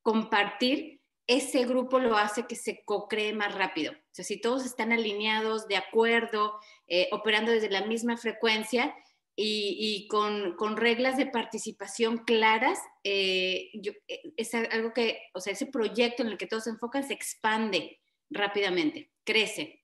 compartir, 0.02 1.00
ese 1.26 1.66
grupo 1.66 2.00
lo 2.00 2.18
hace 2.18 2.46
que 2.46 2.56
se 2.56 2.84
co-cree 2.84 3.34
más 3.34 3.56
rápido. 3.56 3.94
O 3.94 4.12
sea, 4.12 4.26
si 4.26 4.40
todos 4.40 4.66
están 4.66 4.92
alineados, 4.92 5.68
de 5.68 5.78
acuerdo, 5.78 6.60
eh, 6.88 7.08
operando 7.14 7.52
desde 7.52 7.70
la 7.70 7.86
misma 7.86 8.18
frecuencia 8.18 8.94
y, 9.36 10.08
con, 10.10 10.56
con, 10.56 10.78
reglas 10.78 11.18
de 11.18 11.26
participación 11.26 12.20
claras, 12.20 12.80
eh, 13.04 13.72
eh, 14.08 14.34
es 14.38 14.54
algo 14.54 14.94
que, 14.94 15.22
o 15.34 15.40
sea, 15.40 15.54
ese 15.54 15.66
proyecto 15.66 16.22
en 16.22 16.30
el 16.30 16.38
que 16.38 16.46
todos 16.46 16.66
se 16.66 16.70
enfocan 16.70 17.04
se 17.04 17.14
expande 17.14 18.00
rápidamente, 18.30 19.12
crece. 19.24 19.84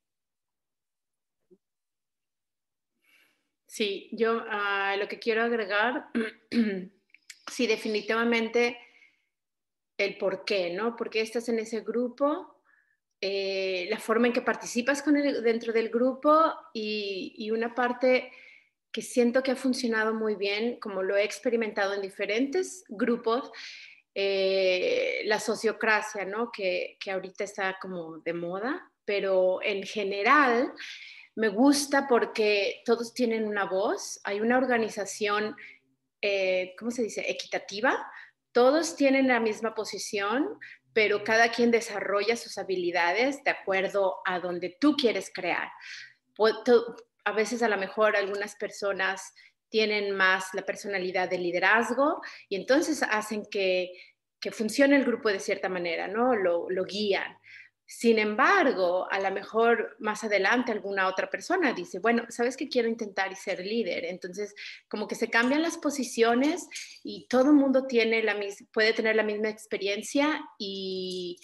Sí, 3.65 4.09
yo 4.11 4.43
ah, 4.49 4.95
lo 4.97 5.07
que 5.07 5.19
quiero 5.19 5.43
agregar, 5.43 6.09
sí, 7.51 7.67
definitivamente 7.67 8.77
el 9.97 10.17
por 10.17 10.45
qué, 10.45 10.71
¿no? 10.71 10.95
¿Por 10.95 11.09
qué 11.09 11.21
estás 11.21 11.49
en 11.49 11.59
ese 11.59 11.81
grupo? 11.81 12.59
Eh, 13.21 13.87
la 13.89 13.99
forma 13.99 14.27
en 14.27 14.33
que 14.33 14.41
participas 14.41 15.03
con 15.03 15.15
dentro 15.15 15.73
del 15.73 15.89
grupo 15.89 16.53
y, 16.73 17.51
una 17.51 17.75
parte 17.75 18.31
que 18.91 19.01
siento 19.01 19.43
que 19.43 19.51
ha 19.51 19.55
funcionado 19.55 20.13
muy 20.13 20.35
bien, 20.35 20.79
como 20.79 21.03
lo 21.03 21.15
he 21.15 21.23
experimentado 21.23 21.93
en 21.93 22.01
diferentes 22.01 22.83
grupos, 22.89 23.51
eh, 24.15 25.21
la 25.25 25.39
sociocracia, 25.39 26.25
¿no? 26.25 26.51
Que, 26.51 26.97
que 26.99 27.11
ahorita 27.11 27.43
está 27.43 27.77
como 27.81 28.17
de 28.19 28.33
moda, 28.33 28.91
pero 29.05 29.59
en 29.63 29.83
general 29.83 30.73
me 31.35 31.49
gusta 31.49 32.07
porque 32.07 32.81
todos 32.85 33.13
tienen 33.13 33.47
una 33.47 33.65
voz, 33.65 34.19
hay 34.23 34.41
una 34.41 34.57
organización, 34.57 35.55
eh, 36.21 36.75
¿cómo 36.77 36.91
se 36.91 37.03
dice?, 37.03 37.23
equitativa, 37.31 38.11
todos 38.51 38.95
tienen 38.95 39.27
la 39.27 39.39
misma 39.39 39.73
posición, 39.73 40.59
pero 40.91 41.23
cada 41.23 41.49
quien 41.51 41.71
desarrolla 41.71 42.35
sus 42.35 42.57
habilidades 42.57 43.43
de 43.43 43.51
acuerdo 43.51 44.17
a 44.25 44.39
donde 44.39 44.75
tú 44.81 44.95
quieres 44.97 45.31
crear. 45.33 45.69
A 47.29 47.33
veces 47.33 47.63
a 47.63 47.69
lo 47.69 47.77
mejor 47.77 48.15
algunas 48.15 48.55
personas 48.55 49.33
tienen 49.69 50.15
más 50.15 50.53
la 50.53 50.65
personalidad 50.65 51.29
de 51.29 51.37
liderazgo 51.37 52.21
y 52.49 52.55
entonces 52.55 53.03
hacen 53.03 53.45
que, 53.49 53.93
funcione 54.51 54.95
el 54.95 55.03
grupo 55.03 55.29
de 55.29 55.39
cierta 55.39 55.67
manera, 55.67 56.07
¿no? 56.07 56.33
Lo, 56.35 56.69
lo 56.69 56.85
guían. 56.85 57.37
Sin 57.91 58.19
embargo, 58.19 59.07
a 59.09 59.19
lo 59.19 59.31
mejor 59.31 59.95
más 59.97 60.23
adelante 60.23 60.71
alguna 60.71 61.07
otra 61.07 61.27
persona 61.27 61.73
dice, 61.73 61.97
bueno, 61.97 62.23
¿sabes 62.29 62.55
que 62.55 62.69
quiero 62.69 62.87
intentar 62.87 63.31
y 63.31 63.35
ser 63.35 63.65
líder? 63.65 64.05
Entonces, 64.05 64.53
como 64.87 65.07
que 65.07 65.15
se 65.15 65.31
cambian 65.31 65.63
las 65.63 65.79
posiciones 65.79 66.67
y 67.03 67.27
todo 67.27 67.49
el 67.49 67.55
mundo 67.55 67.87
tiene 67.87 68.21
la 68.21 68.39
puede 68.71 68.93
tener 68.93 69.15
la 69.15 69.23
misma 69.23 69.49
experiencia 69.49 70.39
y, 70.59 71.39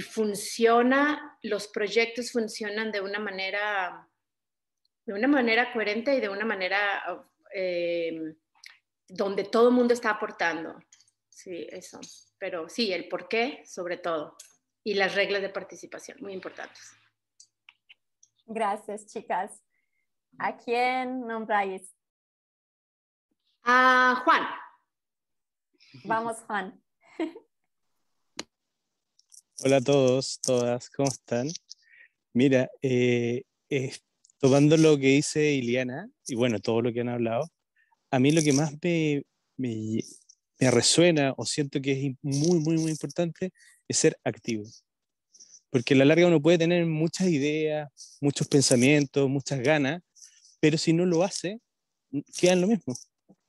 funciona, 0.00 1.36
los 1.42 1.68
proyectos 1.68 2.32
funcionan 2.32 2.90
de 2.90 3.02
una 3.02 3.18
manera, 3.18 4.08
de 5.04 5.12
una 5.12 5.28
manera 5.28 5.72
coherente 5.72 6.14
y 6.14 6.20
de 6.20 6.28
una 6.28 6.44
manera 6.44 7.02
eh, 7.54 8.34
donde 9.08 9.44
todo 9.44 9.68
el 9.68 9.74
mundo 9.74 9.94
está 9.94 10.10
aportando. 10.10 10.78
Sí, 11.28 11.66
eso. 11.70 12.00
Pero 12.38 12.68
sí, 12.68 12.92
el 12.92 13.08
por 13.08 13.28
qué, 13.28 13.62
sobre 13.66 13.98
todo 13.98 14.36
y 14.84 14.94
las 14.94 15.14
reglas 15.14 15.42
de 15.42 15.48
participación, 15.48 16.18
muy 16.20 16.32
importantes. 16.32 16.92
Gracias, 18.46 19.06
chicas. 19.06 19.62
¿A 20.38 20.56
quién 20.56 21.26
nombráis? 21.26 21.94
A 23.62 24.20
Juan. 24.24 24.42
Vamos, 26.04 26.38
Juan. 26.46 26.82
Hola 29.64 29.76
a 29.76 29.80
todos, 29.80 30.40
todas, 30.40 30.90
¿cómo 30.90 31.08
están? 31.08 31.48
Mira, 32.32 32.68
eh, 32.80 33.44
tomando 34.42 34.76
lo 34.76 34.98
que 34.98 35.06
dice 35.06 35.52
Iliana, 35.52 36.10
y 36.26 36.34
bueno, 36.34 36.58
todo 36.58 36.82
lo 36.82 36.92
que 36.92 37.00
han 37.02 37.08
hablado, 37.08 37.48
a 38.10 38.18
mí 38.18 38.32
lo 38.32 38.42
que 38.42 38.52
más 38.52 38.72
me, 38.82 39.22
me, 39.56 40.00
me 40.60 40.70
resuena 40.72 41.32
o 41.36 41.46
siento 41.46 41.80
que 41.80 41.92
es 41.92 42.16
muy, 42.22 42.58
muy, 42.58 42.76
muy 42.78 42.90
importante 42.90 43.52
es 43.88 43.98
ser 43.98 44.18
activo. 44.24 44.64
Porque 45.70 45.94
a 45.94 45.96
la 45.98 46.04
larga 46.06 46.26
uno 46.26 46.42
puede 46.42 46.58
tener 46.58 46.84
muchas 46.86 47.28
ideas, 47.28 47.88
muchos 48.20 48.48
pensamientos, 48.48 49.28
muchas 49.30 49.60
ganas, 49.60 50.02
pero 50.60 50.76
si 50.76 50.92
no 50.92 51.06
lo 51.06 51.22
hace, 51.22 51.60
queda 52.36 52.56
lo 52.56 52.66
mismo. 52.66 52.94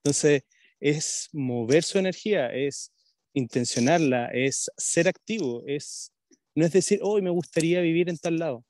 Entonces, 0.03 0.43
es 0.79 1.29
mover 1.33 1.83
su 1.83 1.97
energía, 1.97 2.53
es 2.53 2.91
intencionarla, 3.33 4.27
es 4.27 4.69
ser 4.77 5.07
activo, 5.07 5.63
es 5.65 6.11
no 6.55 6.65
es 6.67 6.71
decir, 6.71 6.99
hoy 7.01 7.23
me 7.23 7.31
gustaría 7.31 7.81
vivir 7.81 8.09
en 8.09 8.17
tal 8.19 8.37
lado. 8.37 8.63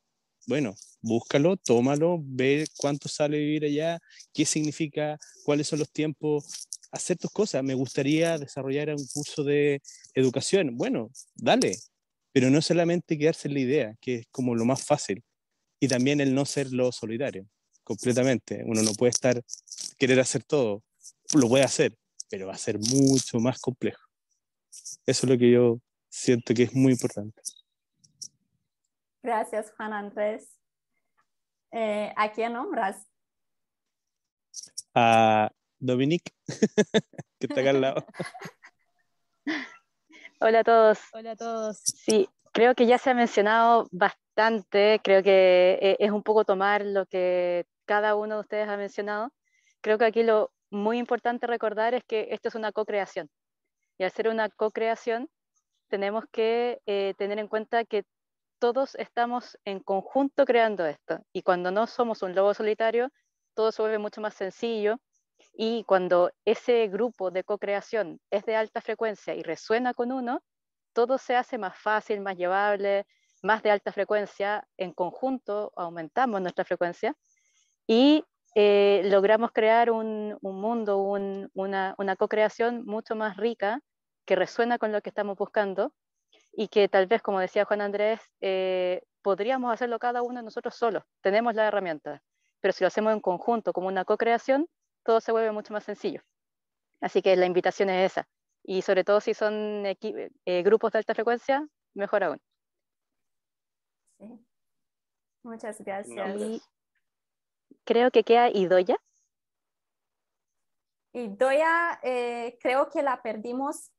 Bueno, 0.45 0.75
búscalo, 1.01 1.55
tómalo, 1.57 2.19
ve 2.21 2.65
cuánto 2.77 3.07
sale 3.07 3.37
vivir 3.37 3.65
allá, 3.65 3.99
qué 4.33 4.45
significa, 4.45 5.17
cuáles 5.45 5.67
son 5.67 5.79
los 5.79 5.91
tiempos, 5.91 6.67
hacer 6.91 7.17
tus 7.17 7.31
cosas. 7.31 7.63
Me 7.63 7.73
gustaría 7.73 8.37
desarrollar 8.37 8.89
un 8.89 9.07
curso 9.13 9.43
de 9.43 9.81
educación. 10.13 10.75
Bueno, 10.75 11.09
dale, 11.35 11.77
pero 12.33 12.49
no 12.49 12.61
solamente 12.61 13.17
quedarse 13.17 13.47
en 13.47 13.53
la 13.53 13.59
idea, 13.61 13.95
que 14.01 14.15
es 14.15 14.27
como 14.31 14.55
lo 14.55 14.65
más 14.65 14.83
fácil, 14.83 15.23
y 15.79 15.87
también 15.87 16.19
el 16.21 16.35
no 16.35 16.45
ser 16.45 16.71
lo 16.73 16.91
solitario, 16.91 17.47
completamente. 17.83 18.63
Uno 18.65 18.81
no 18.83 18.93
puede 18.93 19.11
estar, 19.11 19.41
querer 19.97 20.19
hacer 20.19 20.43
todo, 20.43 20.83
lo 21.35 21.47
puede 21.47 21.63
hacer, 21.63 21.95
pero 22.29 22.47
va 22.47 22.53
a 22.53 22.57
ser 22.57 22.79
mucho 22.79 23.39
más 23.39 23.59
complejo. 23.59 24.01
Eso 25.05 25.25
es 25.25 25.29
lo 25.29 25.37
que 25.37 25.51
yo 25.51 25.79
siento 26.09 26.53
que 26.53 26.63
es 26.63 26.73
muy 26.73 26.93
importante. 26.93 27.41
Gracias, 29.23 29.73
Juan 29.77 29.93
Andrés. 29.93 30.59
Eh, 31.71 32.13
¿A 32.17 32.29
quién 32.33 32.51
nombras? 32.51 33.09
A 34.93 35.49
Dominique, 35.79 36.33
que 37.39 37.47
está 37.47 37.61
acá 37.61 37.69
al 37.69 37.81
lado. 37.81 38.05
Hola 40.41 40.59
a 40.59 40.63
todos. 40.65 40.99
Hola 41.13 41.31
a 41.31 41.35
todos. 41.37 41.77
Sí, 41.77 42.27
creo 42.51 42.75
que 42.75 42.85
ya 42.85 42.97
se 42.97 43.11
ha 43.11 43.13
mencionado 43.13 43.87
bastante, 43.91 44.99
creo 45.01 45.23
que 45.23 45.79
eh, 45.81 45.95
es 45.99 46.11
un 46.11 46.21
poco 46.21 46.43
tomar 46.43 46.85
lo 46.85 47.05
que 47.05 47.65
cada 47.85 48.15
uno 48.15 48.35
de 48.35 48.41
ustedes 48.41 48.67
ha 48.67 48.75
mencionado. 48.75 49.31
Creo 49.79 49.97
que 49.97 50.05
aquí 50.05 50.23
lo 50.23 50.51
muy 50.69 50.97
importante 50.97 51.47
recordar 51.47 51.93
es 51.93 52.03
que 52.03 52.27
esto 52.31 52.49
es 52.49 52.55
una 52.55 52.73
co-creación. 52.73 53.29
Y 53.97 54.03
al 54.03 54.11
ser 54.11 54.27
una 54.27 54.49
co-creación, 54.49 55.29
tenemos 55.87 56.25
que 56.29 56.81
eh, 56.85 57.13
tener 57.17 57.39
en 57.39 57.47
cuenta 57.47 57.85
que 57.85 58.03
todos 58.63 58.95
estamos 58.95 59.57
en 59.65 59.81
conjunto 59.81 60.45
creando 60.45 60.85
esto. 60.85 61.19
Y 61.33 61.41
cuando 61.41 61.69
no 61.69 61.85
somos 61.85 62.21
un 62.21 62.33
lobo 62.33 62.53
solitario, 62.53 63.09
todo 63.55 63.73
se 63.73 63.81
vuelve 63.81 63.97
mucho 63.97 64.21
más 64.21 64.35
sencillo 64.35 65.01
y 65.51 65.83
cuando 65.83 66.31
ese 66.45 66.87
grupo 66.87 67.29
de 67.29 67.43
co-creación 67.43 68.21
es 68.31 68.45
de 68.45 68.55
alta 68.55 68.79
frecuencia 68.79 69.35
y 69.35 69.43
resuena 69.43 69.93
con 69.93 70.13
uno, 70.13 70.41
todo 70.93 71.17
se 71.17 71.35
hace 71.35 71.57
más 71.57 71.77
fácil, 71.77 72.21
más 72.21 72.37
llevable, 72.37 73.05
más 73.41 73.63
de 73.63 73.71
alta 73.71 73.91
frecuencia. 73.91 74.65
En 74.77 74.93
conjunto 74.93 75.73
aumentamos 75.75 76.39
nuestra 76.39 76.63
frecuencia 76.63 77.17
y 77.85 78.23
eh, 78.55 79.01
logramos 79.11 79.51
crear 79.51 79.91
un, 79.91 80.37
mundo, 80.41 80.99
una, 80.99 81.95
una 81.97 82.15
co-creación 82.15 82.85
mucho 82.85 83.13
más 83.13 83.35
rica 83.35 83.81
que 84.23 84.37
resuena 84.37 84.77
con 84.77 84.93
lo 84.93 85.01
que 85.01 85.09
estamos 85.09 85.37
buscando 85.37 85.91
y 86.55 86.67
que 86.67 86.87
tal 86.87 87.07
vez, 87.07 87.21
como 87.21 87.39
decía 87.39 87.65
Juan 87.65 87.81
Andrés, 87.81 88.21
eh, 88.39 89.01
podríamos 89.21 89.73
hacerlo 89.73 89.97
cada 89.99 90.21
uno 90.21 90.39
de 90.39 90.43
nosotros 90.43 90.75
solos. 90.75 91.03
Tenemos 91.21 91.55
la 91.55 91.67
herramienta, 91.67 92.21
pero 92.61 92.71
si 92.71 92.83
lo 92.83 92.87
hacemos 92.87 93.11
en 93.13 93.19
conjunto 93.19 93.73
como 93.73 93.87
una 93.87 94.05
co-creación, 94.05 94.67
todo 95.03 95.19
se 95.19 95.31
vuelve 95.31 95.51
mucho 95.51 95.73
más 95.73 95.83
sencillo. 95.83 96.21
Así 97.01 97.21
que 97.21 97.35
la 97.35 97.47
invitación 97.47 97.89
es 97.89 98.11
esa. 98.11 98.27
Y 98.63 98.81
sobre 98.83 99.03
todo 99.03 99.19
si 99.19 99.33
son 99.33 99.83
eh, 99.85 100.63
grupos 100.63 100.91
de 100.93 100.99
alta 100.99 101.13
frecuencia, 101.13 101.67
mejor 101.95 102.23
aún. 102.23 102.39
Muchas 105.43 105.81
gracias. 105.81 106.61
creo 107.83 108.11
que 108.11 108.23
queda 108.23 108.49
Idoya. 108.49 108.95
Idoya, 111.11 111.99
eh, 112.03 112.57
creo 112.61 112.89
que 112.89 113.01
la 113.01 113.21
perdimos 113.21 113.91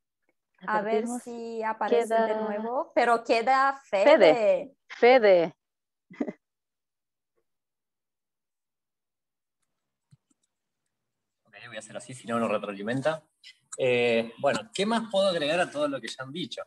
A 0.67 0.81
ver 0.81 1.05
si 1.23 1.61
aparece 1.63 2.13
de 2.15 2.35
nuevo, 2.35 2.91
pero 2.95 3.23
queda 3.23 3.79
Fede. 3.89 4.03
Fede. 4.05 4.75
Fede. 4.87 5.55
Ok, 11.43 11.53
voy 11.67 11.75
a 11.77 11.79
hacer 11.79 11.95
así, 11.97 12.13
si 12.13 12.27
no, 12.27 12.39
no 12.39 12.47
retroalimenta. 12.47 13.23
Eh, 13.77 14.31
bueno, 14.39 14.69
¿qué 14.73 14.85
más 14.85 15.03
puedo 15.11 15.27
agregar 15.27 15.59
a 15.59 15.69
todo 15.69 15.87
lo 15.87 15.99
que 16.01 16.07
ya 16.07 16.23
han 16.23 16.31
dicho? 16.31 16.61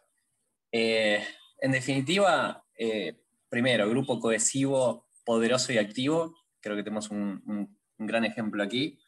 Eh, 0.72 1.24
en 1.60 1.72
definitiva, 1.72 2.64
eh, 2.78 3.20
primero, 3.48 3.88
grupo 3.88 4.20
cohesivo, 4.20 5.08
poderoso 5.24 5.72
y 5.72 5.78
activo. 5.78 6.34
Creo 6.60 6.76
que 6.76 6.82
tenemos 6.82 7.10
un, 7.10 7.42
un- 7.46 7.78
un 7.98 8.06
gran 8.06 8.24
ejemplo 8.24 8.62
aquí. 8.62 8.98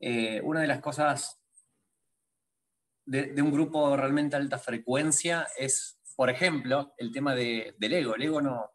Eh, 0.00 0.40
una 0.42 0.60
de 0.60 0.66
las 0.66 0.80
cosas 0.80 1.41
de, 3.04 3.26
de 3.32 3.42
un 3.42 3.50
grupo 3.52 3.96
realmente 3.96 4.36
alta 4.36 4.58
frecuencia 4.58 5.46
es, 5.58 6.00
por 6.16 6.30
ejemplo, 6.30 6.94
el 6.98 7.12
tema 7.12 7.34
de- 7.34 7.74
del 7.78 7.92
ego. 7.94 8.14
El 8.14 8.22
ego 8.22 8.40
no, 8.40 8.70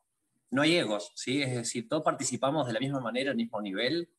no 0.52 0.62
hay 0.62 0.76
egos, 0.76 1.12
¿sí? 1.16 1.42
Es 1.42 1.54
decir, 1.56 1.88
todos 1.88 2.04
participamos 2.04 2.68
de 2.68 2.74
la 2.74 2.80
misma 2.80 3.00
manera, 3.00 3.32
al 3.32 3.38
mismo 3.38 3.62
nivel. 3.62 4.10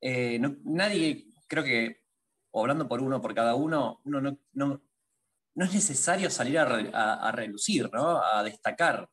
Eh, 0.00 0.38
no- 0.38 0.56
nadie, 0.64 1.26
creo 1.48 1.64
que, 1.64 2.02
o 2.52 2.60
hablando 2.62 2.88
por 2.88 3.02
uno, 3.02 3.20
por 3.20 3.34
cada 3.34 3.54
uno, 3.54 4.00
uno 4.04 4.20
no, 4.20 4.38
no, 4.52 4.82
no 5.54 5.64
es 5.64 5.72
necesario 5.74 6.30
salir 6.30 6.58
a, 6.58 6.64
re- 6.64 6.90
a- 6.94 7.28
a 7.28 7.32
relucir, 7.32 7.90
¿no? 7.92 8.22
a 8.22 8.42
destacar. 8.42 9.08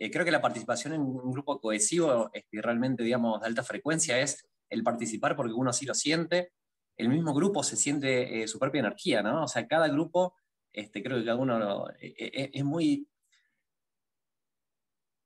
Eh, 0.00 0.10
creo 0.10 0.24
que 0.24 0.30
la 0.30 0.40
participación 0.42 0.94
en 0.94 1.00
un 1.02 1.32
grupo 1.32 1.60
cohesivo, 1.60 2.30
este, 2.32 2.62
realmente, 2.62 3.02
digamos, 3.02 3.40
de 3.40 3.46
alta 3.48 3.64
frecuencia, 3.64 4.18
es 4.20 4.48
el 4.70 4.82
participar 4.84 5.34
porque 5.34 5.52
uno 5.54 5.72
sí 5.72 5.86
lo 5.86 5.94
siente. 5.94 6.52
El 6.98 7.08
mismo 7.08 7.32
grupo 7.34 7.62
se 7.62 7.76
siente 7.76 8.42
eh, 8.42 8.48
su 8.48 8.58
propia 8.58 8.80
energía, 8.80 9.22
¿no? 9.22 9.44
O 9.44 9.48
sea, 9.48 9.66
cada 9.66 9.88
grupo, 9.88 10.34
este, 10.72 11.02
creo 11.02 11.18
que 11.18 11.24
cada 11.24 11.36
uno 11.38 11.58
lo- 11.58 11.90
eh, 12.00 12.14
eh, 12.18 12.50
es 12.52 12.64
muy 12.64 13.08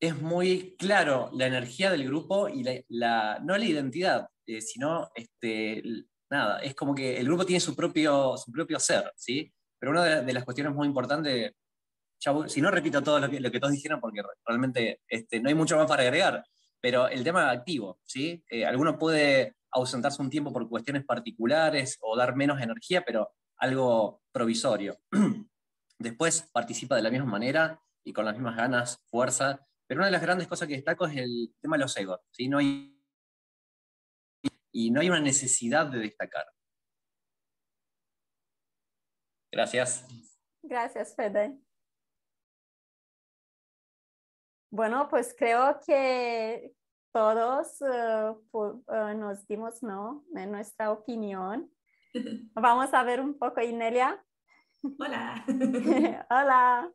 es 0.01 0.21
muy 0.21 0.75
claro 0.79 1.31
la 1.35 1.47
energía 1.47 1.91
del 1.91 2.05
grupo 2.05 2.49
y 2.49 2.65
la, 2.89 3.39
no 3.41 3.57
la 3.57 3.65
identidad, 3.65 4.29
eh, 4.47 4.61
sino 4.61 5.11
este, 5.15 5.83
nada, 6.29 6.59
es 6.61 6.75
como 6.75 6.95
que 6.95 7.19
el 7.19 7.27
grupo 7.27 7.47
tiene 7.47 7.61
su 7.61 7.77
propio, 7.77 8.37
su 8.37 8.51
propio 8.51 8.81
ser, 8.81 9.13
¿sí? 9.17 9.53
Pero 9.79 9.93
una 9.93 10.23
de, 10.23 10.33
las 10.33 10.45
cuestiones 10.45 10.75
muy 10.75 10.89
importantes, 10.89 11.53
ya 12.21 12.35
si 12.49 12.61
no 12.61 12.71
repito 12.73 13.03
todo 13.03 13.21
lo 13.21 13.31
que, 13.31 13.39
lo 13.41 13.51
que 13.51 13.61
todos 13.61 13.73
dijeron, 13.73 14.01
porque 14.01 14.23
re- 14.23 14.29
realmente 14.45 15.01
este, 15.07 15.41
no 15.41 15.49
hay 15.49 15.55
mucho 15.55 15.77
más 15.77 15.87
para 15.87 16.03
agregar, 16.03 16.45
pero 16.81 17.07
el 17.09 17.23
tema 17.23 17.51
activo, 17.51 18.01
¿sí? 18.05 18.43
Eh, 18.51 18.65
alguno 18.67 18.99
puede 18.99 19.55
ausentarse 19.73 20.23
un 20.23 20.31
tiempo 20.31 20.53
por 20.53 20.69
cuestiones 20.69 21.05
particulares 21.05 21.99
o 22.01 22.17
dar 22.17 22.37
menos 22.37 22.61
energía, 22.61 23.03
pero 23.05 23.33
algo 23.57 24.23
provisorio. 24.33 24.99
Después 25.99 26.49
participa 26.53 26.97
de 26.97 27.03
la 27.03 27.11
misma 27.11 27.27
manera 27.27 27.81
y 28.05 28.13
con 28.13 28.25
las 28.25 28.35
mismas 28.35 28.57
ganas, 28.57 29.03
fuerza, 29.07 29.67
pero 29.87 30.01
una 30.01 30.07
de 30.07 30.13
las 30.13 30.23
grandes 30.23 30.49
cosas 30.49 30.69
que 30.69 30.75
destaco 30.75 31.07
es 31.07 31.17
el 31.17 31.55
tema 31.61 31.77
de 31.77 31.83
los 31.83 31.97
egos, 31.97 32.21
¿sí? 32.31 32.49
No 32.49 32.59
hay, 32.59 32.99
y 34.73 34.91
no 34.91 35.01
hay 35.01 35.09
una 35.09 35.21
necesidad 35.21 35.87
de 35.87 35.99
destacar. 35.99 36.47
Gracias. 39.53 40.07
Gracias, 40.63 41.15
Fede. 41.15 41.59
Bueno, 44.71 45.09
pues 45.11 45.35
creo 45.39 45.79
que 45.87 46.73
todos 47.13 47.81
eh, 47.83 48.33
eh, 48.89 49.15
nos 49.15 49.47
dimos, 49.47 49.83
¿no? 49.83 50.25
En 50.35 50.51
nuestra 50.53 50.91
opinión. 50.91 51.71
Vamos 52.55 52.93
a 52.95 53.03
ver 53.05 53.21
un 53.21 53.39
poco, 53.39 53.61
Inelia. 53.61 54.23
Hola. 54.99 55.45
Hola. 56.31 56.91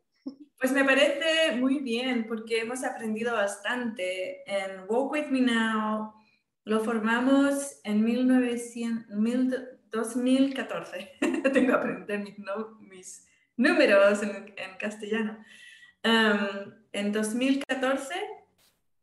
Pues 0.60 0.72
me 0.72 0.84
parece 0.84 1.56
muy 1.56 1.78
bien 1.78 2.26
porque 2.26 2.60
hemos 2.60 2.84
aprendido 2.84 3.32
bastante. 3.32 4.42
En 4.46 4.80
Walk 4.88 5.12
With 5.12 5.26
Me 5.30 5.40
Now 5.40 6.12
lo 6.64 6.80
formamos 6.80 7.80
en 7.84 8.04
1900, 8.04 9.16
mil- 9.16 9.68
2014. 9.90 11.12
Tengo 11.52 11.66
que 11.68 11.72
aprender 11.72 12.18
mis, 12.20 12.38
no- 12.40 12.76
mis 12.80 13.26
números 13.56 14.22
en, 14.22 14.52
en 14.56 14.76
castellano. 14.78 15.38
Um, 16.04 16.72
en 16.92 17.12
2014 17.12 18.14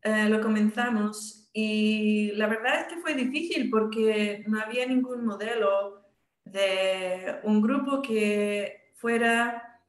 eh, 0.06 0.28
lo 0.28 0.40
comenzamos 0.40 1.50
y 1.52 2.32
la 2.32 2.46
verdad 2.46 2.80
es 2.80 2.86
que 2.86 3.00
fue 3.00 3.14
difícil 3.14 3.70
porque 3.70 4.44
no 4.46 4.60
había 4.60 4.86
ningún 4.86 5.24
modelo 5.26 6.02
de 6.44 7.40
un 7.42 7.60
grupo 7.60 8.00
que 8.02 8.92
fuera 8.94 9.80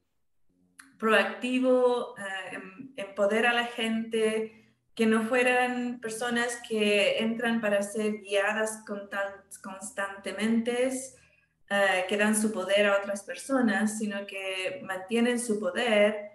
proactivo, 0.97 2.15
eh, 2.17 2.56
em- 2.56 2.93
empoderar 2.95 3.53
a 3.53 3.62
la 3.62 3.67
gente, 3.67 4.53
que 4.95 5.06
no 5.06 5.21
fueran 5.23 5.99
personas 6.01 6.60
que 6.67 7.19
entran 7.19 7.62
para 7.62 7.84
ser 7.84 8.21
guiadas 8.21 8.84
constan- 8.88 9.43
constantemente, 9.62 10.89
eh, 11.69 12.06
que 12.10 12.17
dan 12.17 12.36
su 12.36 12.51
poder 12.51 12.88
a 12.88 12.97
otras 12.97 13.21
personas, 13.23 13.99
sino 13.99 14.25
que 14.25 14.82
mantienen 14.84 15.38
su 15.38 15.60
poder. 15.60 16.32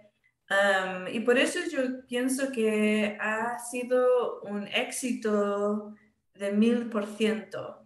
Y 1.11 1.19
por 1.21 1.37
eso 1.37 1.59
yo 1.71 2.05
pienso 2.07 2.51
que 2.51 3.17
ha 3.19 3.57
sido 3.59 4.41
un 4.41 4.67
éxito 4.67 5.95
de 6.35 6.51
mil 6.51 6.89
por 6.89 7.05
ciento, 7.07 7.81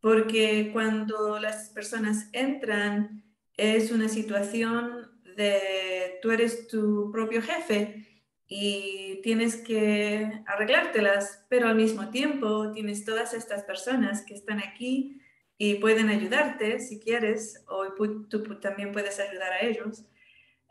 porque 0.00 0.70
cuando 0.72 1.38
las 1.38 1.70
personas 1.70 2.28
entran 2.32 3.24
es 3.56 3.92
una 3.92 4.08
situación 4.08 5.20
de 5.36 6.18
tú 6.22 6.30
eres 6.30 6.66
tu 6.66 7.10
propio 7.12 7.40
jefe 7.42 8.06
y 8.46 9.20
tienes 9.22 9.56
que 9.56 10.42
arreglártelas, 10.46 11.46
pero 11.48 11.68
al 11.68 11.76
mismo 11.76 12.10
tiempo 12.10 12.72
tienes 12.72 13.04
todas 13.04 13.32
estas 13.32 13.64
personas 13.64 14.24
que 14.26 14.34
están 14.34 14.58
aquí 14.58 15.20
y 15.56 15.76
pueden 15.76 16.08
ayudarte 16.08 16.80
si 16.80 16.98
quieres, 16.98 17.64
o 17.68 17.92
tú 18.28 18.60
también 18.60 18.90
puedes 18.92 19.20
ayudar 19.20 19.52
a 19.52 19.60
ellos. 19.60 20.04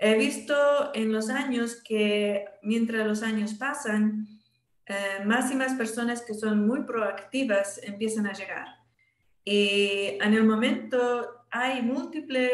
He 0.03 0.17
visto 0.17 0.55
en 0.95 1.13
los 1.13 1.29
años 1.29 1.75
que 1.75 2.45
mientras 2.63 3.05
los 3.05 3.21
años 3.21 3.53
pasan, 3.53 4.25
eh, 4.87 5.23
más 5.25 5.51
y 5.51 5.55
más 5.55 5.75
personas 5.75 6.23
que 6.23 6.33
son 6.33 6.65
muy 6.65 6.85
proactivas 6.85 7.79
empiezan 7.83 8.25
a 8.25 8.33
llegar. 8.33 8.65
Y 9.45 10.17
en 10.19 10.33
el 10.33 10.43
momento 10.43 11.45
hay 11.51 11.83
múltiples 11.83 12.51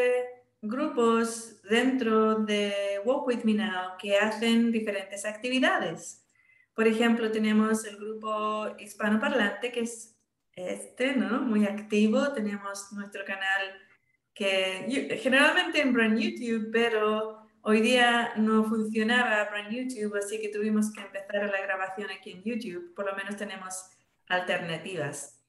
grupos 0.60 1.62
dentro 1.62 2.34
de 2.34 3.00
Walk 3.06 3.26
With 3.26 3.44
Me 3.44 3.54
Now 3.54 3.96
que 3.98 4.18
hacen 4.18 4.70
diferentes 4.70 5.24
actividades. 5.24 6.28
Por 6.74 6.86
ejemplo, 6.86 7.32
tenemos 7.32 7.86
el 7.86 7.96
grupo 7.96 8.76
hispanoparlante 8.78 9.72
que 9.72 9.80
es 9.80 10.20
este, 10.52 11.16
¿no? 11.16 11.40
Muy 11.40 11.64
activo. 11.64 12.30
Tenemos 12.34 12.92
nuestro 12.92 13.24
canal 13.24 13.87
que 14.38 15.18
generalmente 15.20 15.80
en 15.80 15.92
Brand 15.92 16.16
YouTube, 16.16 16.70
pero 16.72 17.42
hoy 17.62 17.80
día 17.80 18.34
no 18.36 18.62
funcionaba 18.62 19.50
Brand 19.50 19.72
YouTube, 19.72 20.16
así 20.16 20.40
que 20.40 20.50
tuvimos 20.50 20.92
que 20.92 21.00
empezar 21.00 21.50
la 21.50 21.60
grabación 21.60 22.08
aquí 22.12 22.30
en 22.30 22.44
YouTube. 22.44 22.94
Por 22.94 23.06
lo 23.06 23.16
menos 23.16 23.36
tenemos 23.36 23.90
alternativas. 24.28 25.42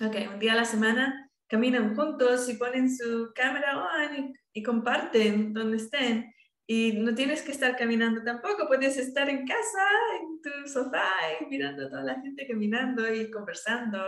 Ok, 0.00 0.16
un 0.32 0.38
día 0.38 0.52
a 0.52 0.56
la 0.56 0.64
semana 0.64 1.30
caminan 1.48 1.94
juntos 1.94 2.48
y 2.48 2.54
ponen 2.54 2.94
su 2.94 3.32
cámara 3.34 3.78
on 3.78 4.16
y, 4.16 4.32
y 4.52 4.62
comparten 4.62 5.52
donde 5.52 5.76
estén. 5.76 6.32
Y 6.68 6.94
no 6.94 7.14
tienes 7.14 7.42
que 7.42 7.52
estar 7.52 7.76
caminando 7.76 8.22
tampoco, 8.24 8.66
puedes 8.66 8.96
estar 8.96 9.28
en 9.28 9.46
casa, 9.46 9.88
en 10.20 10.40
tu 10.42 10.68
sofá, 10.68 11.08
y 11.40 11.46
mirando 11.46 11.86
a 11.86 11.90
toda 11.90 12.02
la 12.02 12.20
gente 12.20 12.46
caminando 12.46 13.12
y 13.12 13.30
conversando. 13.30 14.04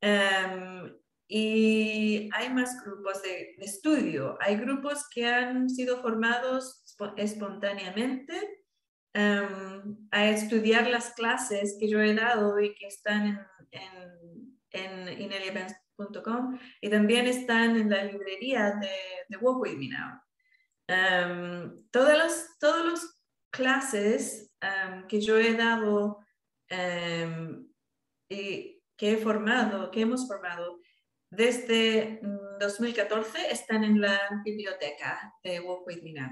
Em, 0.00 0.99
y 1.32 2.28
hay 2.32 2.50
más 2.50 2.82
grupos 2.84 3.22
de, 3.22 3.54
estudio. 3.60 4.36
Hay 4.40 4.56
grupos 4.56 5.08
que 5.08 5.26
han 5.26 5.70
sido 5.70 6.02
formados 6.02 6.84
espontáneamente 7.16 8.64
em, 9.14 10.08
a 10.10 10.26
estudiar 10.26 10.88
las 10.88 11.14
clases 11.14 11.76
que 11.78 11.88
yo 11.88 12.00
he 12.00 12.14
dado 12.14 12.58
y 12.58 12.74
que 12.74 12.88
están 12.88 13.46
en, 13.70 14.58
en, 14.72 15.08
en 15.08 15.32
y 16.80 16.90
también 16.90 17.26
están 17.26 17.76
en 17.76 17.90
la 17.90 18.04
librería 18.04 18.72
de, 18.80 18.96
de 19.28 19.36
Walk 19.36 19.60
With 19.60 19.76
Me 19.76 19.88
Now. 19.88 20.20
Um, 20.88 21.84
todas 21.92 22.18
las 22.18 22.58
todos 22.58 22.84
los 22.84 23.22
clases 23.52 24.52
que 25.08 25.20
yo 25.20 25.38
he 25.38 25.54
dado 25.54 26.18
y 28.28 28.82
que 28.96 29.12
he 29.12 29.16
formado, 29.16 29.90
que 29.90 30.00
hemos 30.00 30.26
formado 30.26 30.80
desde 31.30 32.20
2014 32.58 33.38
mm, 33.38 33.52
están 33.52 33.84
en 33.84 34.00
la 34.00 34.18
biblioteca 34.44 35.34
de 35.42 35.60
Walk 35.60 35.86
With 35.86 36.02
Me 36.02 36.12
Now. 36.12 36.30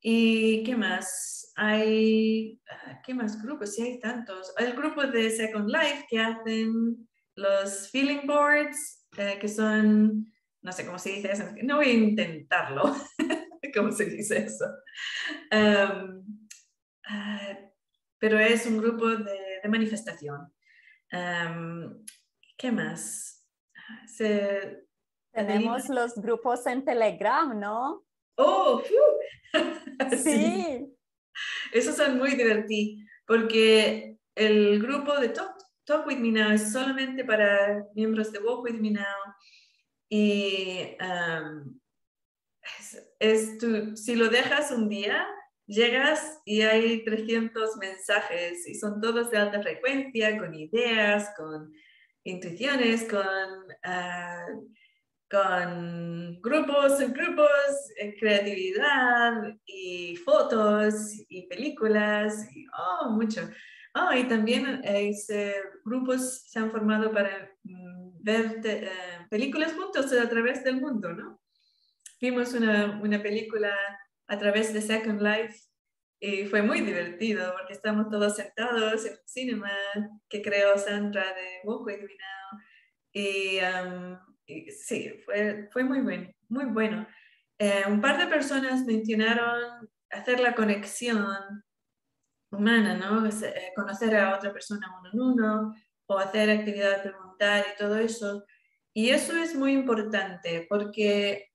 ¿Y 0.00 0.64
qué 0.64 0.74
más? 0.74 1.52
Hay, 1.54 2.60
ah, 2.68 3.00
¿qué 3.04 3.14
más 3.14 3.40
grupos? 3.40 3.74
Sí, 3.74 3.82
hay 3.82 4.00
tantos. 4.00 4.52
El 4.58 4.72
grupo 4.72 5.04
de 5.04 5.30
Second 5.30 5.68
Life 5.68 6.06
que 6.08 6.18
hacen 6.18 7.08
los 7.36 7.88
feeling 7.90 8.26
boards, 8.26 9.06
eh, 9.16 9.38
que 9.40 9.48
son 9.48 10.32
no 10.62 10.72
sé 10.72 10.86
cómo 10.86 10.98
se 10.98 11.10
dice 11.10 11.32
eso, 11.32 11.44
no 11.64 11.76
voy 11.76 11.86
a 11.86 11.92
intentarlo, 11.92 12.96
cómo 13.74 13.90
se 13.90 14.06
dice 14.06 14.46
eso. 14.46 14.66
Um, 15.50 16.24
ah, 17.06 17.58
pero 18.18 18.38
es 18.38 18.64
un 18.66 18.78
grupo 18.78 19.08
de, 19.08 19.60
manifestación. 19.68 20.52
Um, 21.12 22.04
¿Qué 22.56 22.70
más? 22.72 23.46
Tenemos 25.32 25.88
los 25.88 26.14
grupos 26.14 26.66
en 26.66 26.84
Telegram, 26.84 27.58
¿no? 27.58 28.04
Oh, 28.36 28.82
sí. 30.10 30.16
sí. 30.16 30.96
Esos 31.72 31.96
son 31.96 32.18
muy 32.18 32.34
divertidos 32.34 33.08
porque 33.26 34.18
el 34.34 34.80
grupo 34.82 35.18
de 35.18 35.30
Talk, 35.30 35.56
Talk 35.84 36.06
With 36.06 36.18
Me 36.18 36.30
Now 36.30 36.50
es 36.52 36.72
solamente 36.72 37.24
para 37.24 37.86
miembros 37.94 38.32
de 38.32 38.40
Walk 38.40 38.64
With 38.64 38.80
Me 38.80 38.90
Now 38.90 39.04
y 40.08 40.96
es, 43.18 43.58
si 43.94 44.14
lo 44.14 44.28
dejas 44.28 44.70
un 44.70 44.88
día, 44.88 45.26
llegas 45.66 46.40
y 46.44 46.62
hay 46.62 47.04
300 47.04 47.76
mensajes 47.76 48.68
y 48.68 48.74
son 48.74 49.00
todos 49.00 49.30
de 49.30 49.38
alta 49.38 49.62
frecuencia, 49.62 50.36
con 50.38 50.54
ideas, 50.54 51.32
con 51.36 51.72
intuiciones, 52.24 53.08
con, 53.08 53.22
ah, 53.84 54.46
con 55.30 56.40
grupos, 56.40 56.98
grupos, 57.12 57.48
eh, 57.98 58.14
creatividad 58.18 59.56
y 59.64 60.16
fotos 60.16 60.94
y 61.28 61.46
películas, 61.46 62.48
y 62.54 62.66
oh, 62.78 63.10
mucho. 63.10 63.48
Oh, 63.94 64.12
y 64.14 64.24
también 64.24 64.80
eh, 64.84 65.12
grupos 65.84 66.44
se 66.46 66.58
han 66.58 66.70
formado 66.70 67.12
para 67.12 67.50
mm, 67.64 68.22
ver 68.22 68.60
eh, 68.64 68.90
películas 69.30 69.74
juntos 69.74 70.12
a 70.12 70.28
través 70.28 70.64
del 70.64 70.80
mundo, 70.80 71.12
¿no? 71.12 71.40
Vimos 72.20 72.54
una, 72.54 73.00
una, 73.02 73.20
película 73.22 73.74
a 74.28 74.38
través 74.38 74.72
de 74.72 74.80
Second 74.80 75.20
Life 75.20 75.58
y 76.24 76.46
fue 76.46 76.62
muy 76.62 76.82
divertido 76.82 77.52
porque 77.58 77.72
estamos 77.72 78.08
todos 78.08 78.36
sentados 78.36 79.04
en 79.04 79.14
un 79.14 79.26
cinema 79.26 79.72
que 80.28 80.40
creó 80.40 80.78
Sandra 80.78 81.34
de 81.34 81.60
Walk 81.64 81.84
With 81.84 81.98
y, 83.12 83.58
um, 83.58 84.16
y, 84.46 84.70
sí, 84.70 85.20
fue, 85.24 85.68
fue 85.72 85.82
muy 85.82 86.00
bueno, 86.00 86.30
muy 86.48 86.66
bueno. 86.66 87.08
Eh, 87.58 87.82
un 87.88 88.00
par 88.00 88.18
de 88.18 88.28
personas 88.28 88.86
mencionaron 88.86 89.90
hacer 90.10 90.38
la 90.38 90.54
conexión 90.54 91.26
humana, 92.52 92.94
¿no? 92.94 93.26
Eh, 93.26 93.72
conocer 93.74 94.14
a 94.16 94.36
otra 94.36 94.52
persona 94.52 94.94
uno 95.00 95.10
en 95.12 95.20
uno, 95.20 95.74
o 96.06 96.18
hacer 96.18 96.50
actividad 96.50 97.02
preguntar 97.02 97.66
y 97.74 97.76
todo 97.76 97.98
eso. 97.98 98.44
Y 98.94 99.10
eso 99.10 99.36
es 99.36 99.56
muy 99.56 99.72
importante 99.72 100.66
porque 100.70 101.51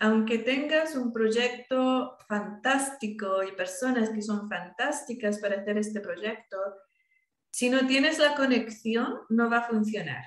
aunque 0.00 0.38
tengas 0.38 0.94
un 0.94 1.12
proyecto 1.12 2.16
fantástico 2.28 3.42
y 3.42 3.52
personas 3.52 4.10
que 4.10 4.22
son 4.22 4.48
fantásticas 4.48 5.38
para 5.38 5.60
hacer 5.60 5.78
este 5.78 6.00
proyecto, 6.00 6.56
si 7.50 7.68
no 7.68 7.86
tienes 7.86 8.18
la 8.18 8.34
conexión, 8.34 9.20
no 9.28 9.50
va 9.50 9.58
a 9.58 9.68
funcionar. 9.68 10.24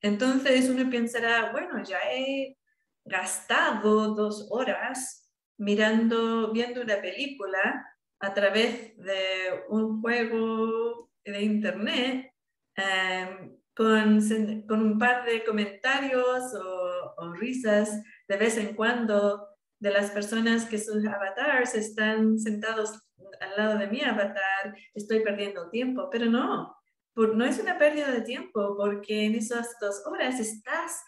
Entonces 0.00 0.68
uno 0.68 0.88
pensará, 0.90 1.52
bueno, 1.52 1.82
ya 1.82 1.98
he 2.12 2.56
gastado 3.04 4.14
dos 4.14 4.48
horas 4.50 5.30
mirando, 5.58 6.52
viendo 6.52 6.82
una 6.82 7.00
película 7.00 7.86
a 8.20 8.34
través 8.34 8.96
de 8.96 9.64
un 9.68 10.00
juego 10.00 11.10
de 11.24 11.42
internet 11.42 12.34
Em, 12.76 13.56
con, 13.76 14.20
con, 14.66 14.82
un 14.82 14.98
par 14.98 15.24
de 15.24 15.44
comentarios 15.44 16.54
o, 16.54 17.32
risas 17.34 18.02
de 18.28 18.36
vez 18.36 18.56
en 18.56 18.74
cuando 18.74 19.48
de 19.78 19.90
las 19.90 20.10
personas 20.10 20.64
que 20.66 20.78
sus 20.78 21.04
avatars 21.04 21.74
están 21.74 22.38
sentados 22.38 22.98
al 23.40 23.56
lado 23.56 23.78
de 23.78 23.88
mi 23.88 24.02
avatar, 24.02 24.76
estoy 24.94 25.20
perdiendo 25.20 25.68
tiempo, 25.70 26.08
pero 26.10 26.26
no, 26.26 26.74
no 27.16 27.44
es 27.44 27.58
una 27.58 27.78
pérdida 27.78 28.10
de 28.10 28.22
tiempo 28.22 28.76
porque 28.76 29.24
en 29.24 29.34
esas 29.34 29.76
dos 29.80 30.02
horas 30.06 30.40
estás, 30.40 31.02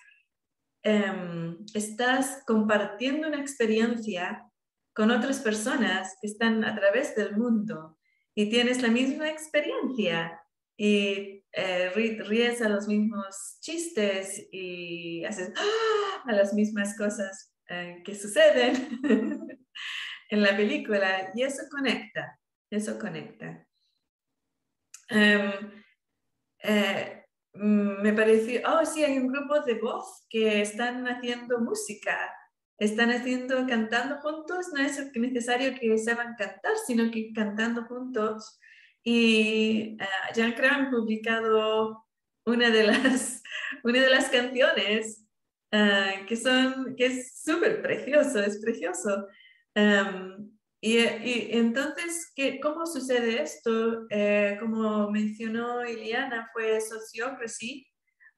em, 0.82 1.56
estás 1.74 2.42
compartiendo 2.46 3.28
una 3.28 3.40
experiencia 3.40 4.44
con 4.94 5.10
otras 5.10 5.40
personas 5.40 6.16
que 6.20 6.28
están 6.28 6.64
a 6.64 6.74
través 6.74 7.14
del 7.16 7.36
mundo 7.36 7.98
y 8.34 8.50
tienes 8.50 8.82
la 8.82 8.88
misma 8.88 9.30
experiencia 9.30 10.40
y 10.76 11.44
eh, 11.52 11.90
ríes 11.90 12.60
a 12.60 12.68
los 12.68 12.86
mismos 12.86 13.58
chistes 13.60 14.46
y 14.52 15.24
haces 15.24 15.52
¡ah! 15.56 16.22
a 16.26 16.32
las 16.32 16.52
mismas 16.52 16.96
cosas 16.98 17.54
eh, 17.68 18.02
que 18.04 18.14
suceden 18.14 19.00
en 20.30 20.42
la 20.42 20.56
película 20.56 21.32
y 21.34 21.42
eso 21.42 21.62
conecta, 21.70 22.38
eso 22.70 22.98
conecta. 22.98 23.66
Em, 25.08 25.82
eh, 26.62 27.24
mm, 27.54 28.02
me 28.02 28.12
pareció, 28.12 28.60
oh 28.68 28.84
sí, 28.84 29.02
hay 29.02 29.18
un 29.18 29.28
grupo 29.28 29.60
de 29.60 29.74
voz 29.74 30.26
que 30.28 30.60
están 30.60 31.06
haciendo 31.08 31.60
música, 31.60 32.34
están 32.78 33.10
haciendo, 33.10 33.66
cantando 33.66 34.16
juntos, 34.20 34.66
no 34.74 34.82
es 34.82 35.00
necesario 35.14 35.74
que 35.80 35.96
sepan 35.96 36.34
cantar, 36.36 36.72
sino 36.86 37.10
que 37.10 37.32
cantando 37.32 37.84
juntos 37.84 38.58
y 39.08 39.96
uh, 40.00 40.54
creo 40.56 40.72
han 40.72 40.90
publicado 40.90 42.04
una 42.44 42.70
de 42.70 42.82
las, 42.88 43.40
una 43.84 44.00
de 44.00 44.10
las 44.10 44.28
canciones 44.28 45.24
uh, 45.72 46.26
que, 46.26 46.36
son, 46.36 46.96
que 46.96 47.06
es 47.06 47.40
súper 47.40 47.82
precioso, 47.82 48.40
es 48.42 48.60
precioso. 48.60 49.28
Um, 49.76 50.50
y, 50.80 50.98
y, 50.98 51.48
entonces, 51.52 52.32
¿qué, 52.34 52.58
¿cómo 52.58 52.84
sucede 52.84 53.42
esto? 53.42 54.06
Eh, 54.10 54.56
como 54.58 55.08
mencionó 55.12 55.86
Iliana, 55.86 56.50
fue 56.52 56.80
Sociocracy, 56.80 57.86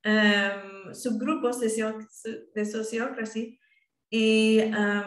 um, 0.05 0.93
subgrupos 0.93 1.61
de, 1.61 2.07
de 2.55 2.65
Sociocracy, 2.67 3.59
y 4.11 4.61
um, 4.65 5.05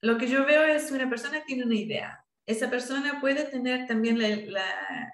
lo 0.00 0.16
que 0.16 0.28
yo 0.28 0.46
veo 0.46 0.64
es 0.64 0.90
una 0.90 1.10
persona 1.10 1.44
tiene 1.44 1.64
una 1.64 1.76
idea, 1.76 2.23
esa 2.46 2.70
persona 2.70 3.20
puede 3.20 3.44
tener 3.44 3.86
también 3.86 4.18
la, 4.18 5.12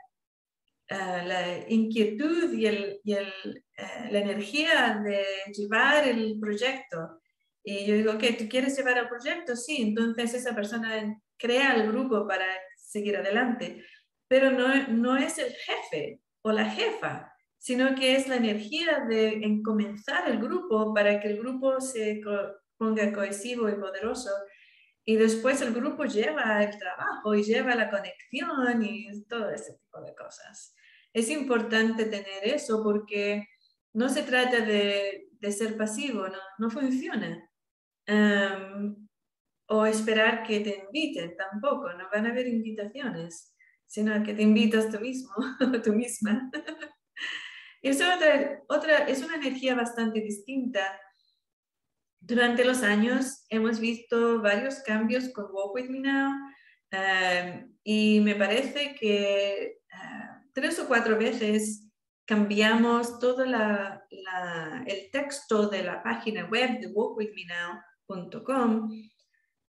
la, 0.88 1.68
inquietud 1.68 2.52
y, 2.52 2.66
el, 2.66 3.00
y 3.04 3.12
el, 3.12 3.32
eh, 3.76 4.08
la 4.10 4.18
energía 4.18 5.00
de 5.04 5.24
llevar 5.52 6.06
el 6.06 6.38
proyecto. 6.40 7.20
Y 7.62 7.86
yo 7.86 7.94
digo, 7.94 8.12
ok, 8.12 8.24
¿tú 8.38 8.48
quieres 8.48 8.76
llevar 8.76 8.98
el 8.98 9.08
proyecto? 9.08 9.54
Sí, 9.54 9.82
entonces 9.82 10.34
esa 10.34 10.54
persona 10.54 11.20
crea 11.36 11.74
el 11.74 11.88
grupo 11.88 12.26
para 12.26 12.46
seguir 12.76 13.16
adelante, 13.16 13.84
pero 14.28 14.50
no, 14.50 14.88
no 14.88 15.16
es 15.16 15.38
el 15.38 15.52
jefe 15.52 16.20
o 16.42 16.52
la 16.52 16.64
jefa, 16.64 17.32
sino 17.58 17.94
que 17.94 18.16
es 18.16 18.26
la 18.26 18.36
energía 18.36 19.04
de 19.08 19.34
en 19.34 19.62
comenzar 19.62 20.28
el 20.28 20.38
grupo 20.38 20.92
para 20.94 21.20
que 21.20 21.28
el 21.28 21.38
grupo 21.38 21.80
se 21.80 22.20
ponga 22.76 23.12
cohesivo 23.12 23.68
y 23.68 23.74
poderoso. 23.74 24.30
Y 25.04 25.16
después 25.16 25.60
el 25.62 25.72
grupo 25.72 26.04
lleva 26.04 26.62
el 26.62 26.78
trabajo 26.78 27.34
y 27.34 27.42
lleva 27.42 27.74
la 27.74 27.90
conexión 27.90 28.82
y 28.84 29.24
todo 29.24 29.50
ese 29.50 29.74
tipo 29.74 30.00
de 30.02 30.14
cosas. 30.14 30.74
Es 31.12 31.30
importante 31.30 32.04
tener 32.04 32.44
eso 32.44 32.82
porque 32.82 33.46
no 33.92 34.08
se 34.08 34.22
trata 34.22 34.60
de, 34.60 35.28
de 35.32 35.52
ser 35.52 35.76
pasivo, 35.76 36.28
no, 36.28 36.38
no 36.58 36.70
funciona. 36.70 37.50
Em, 38.06 39.08
o 39.66 39.86
esperar 39.86 40.42
que 40.42 40.60
te 40.60 40.84
inviten, 40.84 41.36
tampoco, 41.36 41.92
no 41.92 42.08
van 42.12 42.26
a 42.26 42.30
haber 42.30 42.48
invitaciones, 42.48 43.54
sino 43.86 44.22
que 44.24 44.34
te 44.34 44.42
invitas 44.42 44.90
tú 44.90 44.98
mismo, 45.00 45.30
tú 45.84 45.92
misma. 45.92 46.50
es, 47.82 48.00
otra, 48.00 48.62
otra, 48.68 48.98
es 49.06 49.22
una 49.22 49.36
energía 49.36 49.74
bastante 49.74 50.20
distinta. 50.20 50.80
Durante 52.20 52.64
los 52.64 52.82
años 52.82 53.44
hemos 53.48 53.78
visto 53.80 54.42
varios 54.42 54.80
cambios 54.80 55.30
con 55.30 55.46
Walk 55.50 55.74
With 55.74 55.88
Me 55.88 56.00
Now 56.00 56.32
em, 56.90 57.74
y 57.82 58.20
me 58.20 58.34
parece 58.34 58.94
que 58.94 59.78
ah, 59.92 60.42
tres 60.52 60.78
o 60.78 60.86
cuatro 60.86 61.16
veces 61.18 61.86
cambiamos 62.26 63.18
todo 63.18 63.44
la, 63.44 64.06
el 64.86 65.10
texto 65.10 65.68
de 65.68 65.82
la 65.82 66.00
página 66.02 66.44
web 66.44 66.78
de 66.78 66.86
walkwithmenow.com 66.86 68.90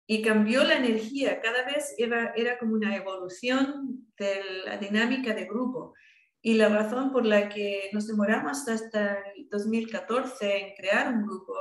y 0.06 0.22
cambió 0.22 0.64
la 0.64 0.74
energía, 0.74 1.40
cada 1.40 1.64
vez 1.64 1.94
era, 1.96 2.34
era 2.34 2.58
como 2.58 2.74
una 2.74 2.94
evolución 2.96 4.12
de 4.18 4.42
la 4.66 4.76
dinámica 4.76 5.32
de 5.32 5.46
grupo. 5.46 5.94
Y 6.42 6.54
la 6.54 6.68
razón 6.68 7.12
por 7.12 7.24
la 7.24 7.48
que 7.48 7.90
nos 7.92 8.08
demoramos 8.08 8.68
hasta 8.68 9.22
el 9.36 9.48
2014 9.48 10.58
en 10.58 10.74
crear 10.74 11.14
un 11.14 11.22
grupo 11.22 11.54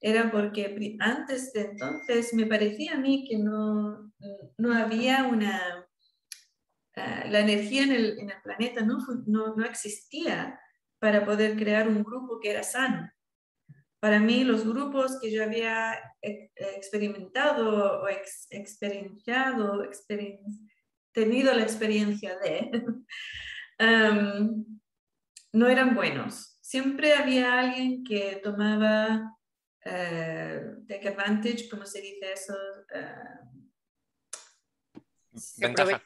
era 0.00 0.30
porque 0.30 0.96
antes 1.00 1.52
de 1.52 1.62
entonces 1.62 2.32
me 2.34 2.46
parecía 2.46 2.94
a 2.94 2.98
mí 2.98 3.26
que 3.28 3.38
no, 3.38 4.12
no 4.56 4.72
había 4.72 5.24
una... 5.24 5.84
Uh, 6.96 7.28
la 7.30 7.40
energía 7.40 7.84
en 7.84 7.92
el, 7.92 8.18
en 8.18 8.30
el 8.30 8.42
planeta 8.42 8.82
no, 8.82 8.98
no, 9.26 9.54
no, 9.54 9.64
existía 9.64 10.58
para 10.98 11.24
poder 11.24 11.56
crear 11.56 11.86
un 11.88 12.02
grupo 12.02 12.40
que 12.40 12.50
era 12.50 12.64
sano. 12.64 13.08
Para 14.00 14.18
mí, 14.18 14.42
los 14.44 14.66
grupos 14.66 15.18
que 15.20 15.30
yo 15.30 15.44
había 15.44 15.96
experimentado 16.22 18.02
o 18.02 18.08
experienciado, 18.08 19.88
tenido 21.12 21.54
la 21.54 21.62
experiencia 21.62 22.36
de, 22.38 22.70
um, 23.80 24.80
no 25.52 25.68
eran 25.68 25.94
buenos. 25.94 26.58
Siempre 26.60 27.14
había 27.14 27.58
alguien 27.58 28.04
que 28.04 28.40
tomaba 28.42 29.37
uh, 29.88 30.86
take 30.86 31.08
advantage, 31.08 31.68
¿cómo 31.68 31.86
se 31.86 32.00
dice 32.00 32.32
eso? 32.32 32.54
Uh, 32.94 33.48
ventaja. 35.58 36.02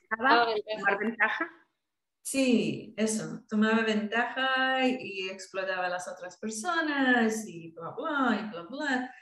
ventaja. 0.98 1.50
Sí, 2.22 2.94
eso, 2.96 3.42
tomaba 3.48 3.82
ventaja 3.82 4.86
y, 4.86 5.28
explotaba 5.28 5.86
a 5.86 5.90
las 5.90 6.06
otras 6.06 6.38
personas 6.38 7.46
y 7.48 7.72
bla, 7.72 7.90
bla, 7.90 8.40
y 8.40 8.50
bla, 8.50 8.62
bla. 8.62 9.14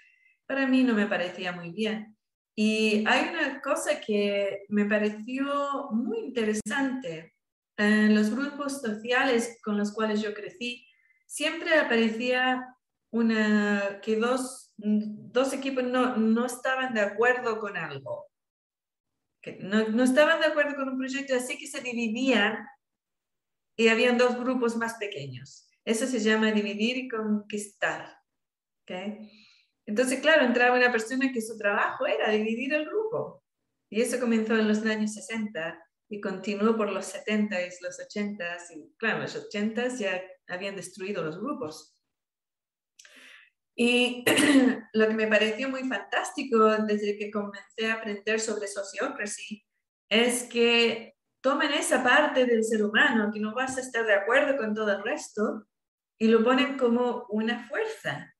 Para 0.46 0.66
mí 0.66 0.85
no 0.85 0.94
me 0.94 1.07
parecía 1.07 1.53
muy 1.53 1.70
bien. 1.70 2.16
Y 2.55 3.05
hay 3.07 3.31
una 3.31 3.61
cosa 3.62 4.01
que 4.01 4.64
me 4.68 4.85
pareció 4.85 5.88
muy 5.92 6.18
interesante. 6.18 7.35
En 7.79 8.14
los 8.14 8.31
grupos 8.31 8.83
sociales 8.83 9.59
con 9.64 9.79
los 9.79 9.92
cuales 9.94 10.20
yo 10.20 10.35
crecí, 10.35 10.87
siempre 11.27 11.79
aparecía 11.79 12.66
una, 13.11 14.01
que 14.03 14.16
dos, 14.16 14.73
dos 14.77 15.53
equipos 15.53 15.85
no, 15.85 16.16
no 16.16 16.46
estaban 16.46 16.94
de 16.94 17.01
acuerdo 17.01 17.59
con 17.59 17.77
algo. 17.77 18.27
No, 19.61 19.88
no 19.88 20.05
estaban 20.05 20.40
de 20.40 20.46
acuerdo 20.46 20.77
con 20.77 20.88
un 20.90 20.99
proyecto, 20.99 21.35
así 21.35 21.57
que 21.57 21.66
se 21.66 21.81
dividían 21.81 22.59
y 23.77 23.88
habían 23.88 24.18
dos 24.18 24.38
grupos 24.38 24.77
más 24.77 24.94
pequeños. 24.94 25.70
Eso 25.85 26.07
se 26.07 26.20
llama 26.20 26.53
dividir 26.53 26.99
y 26.99 27.09
conquistar. 27.09 28.18
¿okay? 28.83 29.31
Entonces, 29.87 30.20
claro, 30.20 30.44
entraba 30.44 30.77
una 30.77 30.92
persona 30.92 31.33
que 31.33 31.40
su 31.40 31.57
trabajo 31.57 32.07
era 32.07 32.31
dividir 32.31 32.75
el 32.75 32.85
grupo. 32.85 33.42
Y 33.88 34.03
eso 34.03 34.20
comenzó 34.20 34.57
en 34.57 34.68
los 34.68 34.85
años 34.85 35.14
60 35.14 35.83
y 36.11 36.20
continuó 36.20 36.77
por 36.77 36.92
los 36.92 37.07
70 37.07 37.61
y 37.61 37.70
los 37.81 37.99
80 37.99 38.57
y 38.77 38.92
claro, 38.99 39.20
los 39.20 39.35
80 39.35 39.88
ya 39.96 40.23
habían 40.49 40.77
destruido 40.77 41.25
los 41.25 41.40
grupos. 41.40 41.96
Y 43.83 44.27
lo 44.93 45.09
que 45.09 45.14
me 45.14 45.27
pareció 45.27 45.71
muy 45.71 45.88
fantástico 45.88 46.69
desde 46.85 47.16
que 47.16 47.31
comencé 47.31 47.90
a 47.90 47.95
aprender 47.95 48.38
sobre 48.38 48.69
sociocracy 48.69 49.66
es 50.11 50.43
que 50.43 51.14
toman 51.40 51.73
esa 51.73 52.05
parte 52.05 52.45
del 52.45 52.62
ser 52.62 52.85
humano 52.85 53.31
que 53.33 53.40
no 53.40 53.55
vas 53.55 53.79
a 53.79 53.81
estar 53.81 54.05
de 54.05 54.12
acuerdo 54.12 54.59
con 54.59 54.75
todo 54.75 54.93
el 54.93 55.03
resto 55.03 55.66
y 56.19 56.29
lo 56.29 56.45
ponen 56.45 56.77
como 56.77 57.25
una 57.31 57.66
fuerza. 57.69 58.35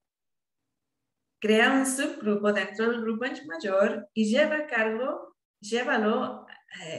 Crea 1.40 1.72
un 1.72 1.87
subgrupo 1.87 2.53
dentro 2.53 2.90
del 2.90 3.00
grupo 3.00 3.24
mayor 3.46 4.11
y 4.12 4.31
lleva 4.31 4.57
a 4.57 4.66
cargo, 4.66 5.38
llévalo 5.59 6.46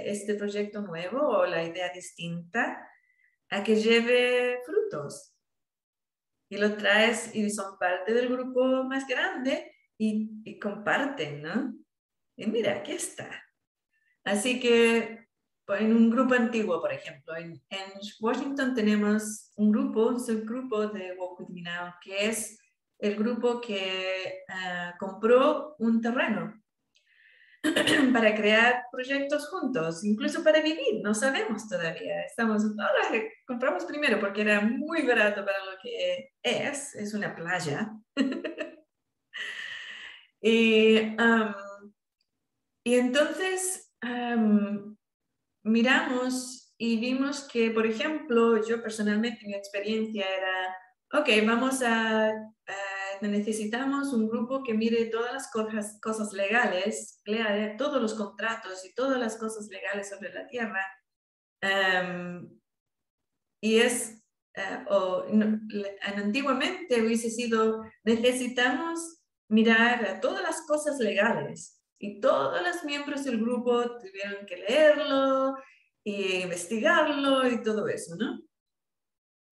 este 0.03 0.33
proyecto 0.33 0.81
nuevo 0.81 1.27
o 1.27 1.45
la 1.45 1.63
idea 1.63 1.93
distinta 1.93 2.89
a 3.51 3.63
que 3.63 3.75
lleve 3.75 4.61
frutos. 4.65 5.30
Y 6.51 6.57
lo 6.57 6.75
traes 6.75 7.33
y 7.33 7.49
son 7.49 7.79
parte 7.79 8.13
del 8.13 8.27
grupo 8.27 8.83
más 8.83 9.07
grande 9.07 9.73
y, 9.97 10.29
y 10.43 10.59
comparten, 10.59 11.41
¿no? 11.41 11.73
Y 12.35 12.45
mira, 12.47 12.73
aquí 12.73 12.91
está. 12.91 13.29
Así 14.25 14.59
que 14.59 15.21
en 15.79 15.95
un 15.95 16.09
grupo 16.09 16.33
antiguo, 16.33 16.81
por 16.81 16.91
ejemplo, 16.91 17.35
en, 17.37 17.61
Washington 18.19 18.75
tenemos 18.75 19.51
un 19.55 19.71
grupo, 19.71 20.07
un 20.07 20.19
subgrupo 20.19 20.87
de 20.87 21.15
Walk 21.17 21.39
With 21.39 21.49
Me 21.49 21.61
Now, 21.61 21.93
que 22.03 22.27
es 22.27 22.59
el 22.99 23.15
grupo 23.15 23.61
que 23.61 24.43
ah, 24.49 24.93
compró 24.99 25.75
un 25.79 26.01
terreno 26.01 26.60
para 28.13 28.33
crear 28.35 28.85
proyectos 28.91 29.47
juntos, 29.49 30.03
incluso 30.03 30.43
para 30.43 30.61
vivir, 30.61 31.01
no 31.03 31.13
sabemos 31.13 31.67
todavía. 31.67 32.21
Estamos, 32.23 32.63
ahora 32.63 33.23
compramos 33.45 33.85
primero 33.85 34.19
porque 34.19 34.41
era 34.41 34.61
muy 34.61 35.03
barato 35.03 35.45
para 35.45 35.63
lo 35.65 35.77
que 35.81 36.31
es, 36.41 36.95
es 36.95 37.13
una 37.13 37.35
playa. 37.35 37.91
y, 40.41 41.15
y 42.83 42.95
entonces 42.95 43.93
miramos 45.63 46.73
y 46.77 46.99
vimos 46.99 47.47
que, 47.47 47.69
por 47.69 47.85
ejemplo, 47.85 48.65
yo 48.67 48.81
personalmente 48.81 49.45
mi 49.45 49.53
experiencia 49.53 50.25
era, 50.27 50.75
ok, 51.13 51.29
vamos 51.45 51.83
a, 51.83 52.31
necesitamos 53.27 54.13
un 54.13 54.27
grupo 54.27 54.63
que 54.63 54.73
mire 54.73 55.05
todas 55.05 55.33
las 55.33 55.51
cosas, 55.51 55.99
cosas 56.01 56.33
legales, 56.33 57.21
lea 57.25 57.75
todos 57.77 58.01
los 58.01 58.13
contratos 58.13 58.85
y 58.85 58.93
todas 58.93 59.19
las 59.19 59.37
cosas 59.37 59.67
legales 59.67 60.09
sobre 60.09 60.33
la 60.33 60.47
tierra. 60.47 60.81
Em, 61.61 62.49
y 63.61 63.77
es, 63.77 64.23
uh, 64.57 64.93
o, 64.93 65.25
antiguamente 66.01 67.01
hubiese 67.01 67.29
sido, 67.29 67.83
necesitamos 68.03 69.21
mirar 69.49 70.05
a 70.05 70.19
todas 70.19 70.41
las 70.41 70.65
cosas 70.65 70.99
legales 70.99 71.81
y 71.99 72.19
todos 72.19 72.61
los 72.63 72.83
miembros 72.83 73.23
del 73.25 73.39
grupo 73.39 73.97
tuvieron 73.99 74.45
que 74.47 74.57
leerlo 74.57 75.55
y 76.03 76.41
investigarlo 76.41 77.47
y 77.47 77.61
todo 77.61 77.87
eso, 77.87 78.15
¿no? 78.15 78.41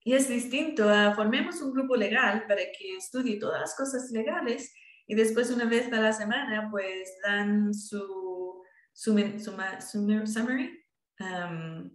Y 0.03 0.13
es 0.13 0.27
distinto 0.27 0.89
a 0.89 1.13
formemos 1.13 1.62
un 1.62 1.73
grupo 1.73 1.95
legal 1.95 2.45
para 2.47 2.62
que 2.77 2.95
estudie 2.97 3.39
todas 3.39 3.59
las 3.59 3.75
cosas 3.75 4.09
legales 4.12 4.73
y 5.07 5.15
después 5.15 5.51
una 5.51 5.65
vez 5.65 5.91
a 5.91 5.99
la 5.99 6.13
semana 6.13 6.69
pues 6.71 7.09
dan 7.23 7.73
su, 7.73 8.63
su, 8.93 9.17
su, 9.39 10.25
summary. 10.25 10.83
Um, 11.19 11.91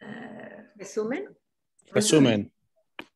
uh, 0.00 0.62
¿Resumen? 0.76 1.36
Resumen. 1.92 2.52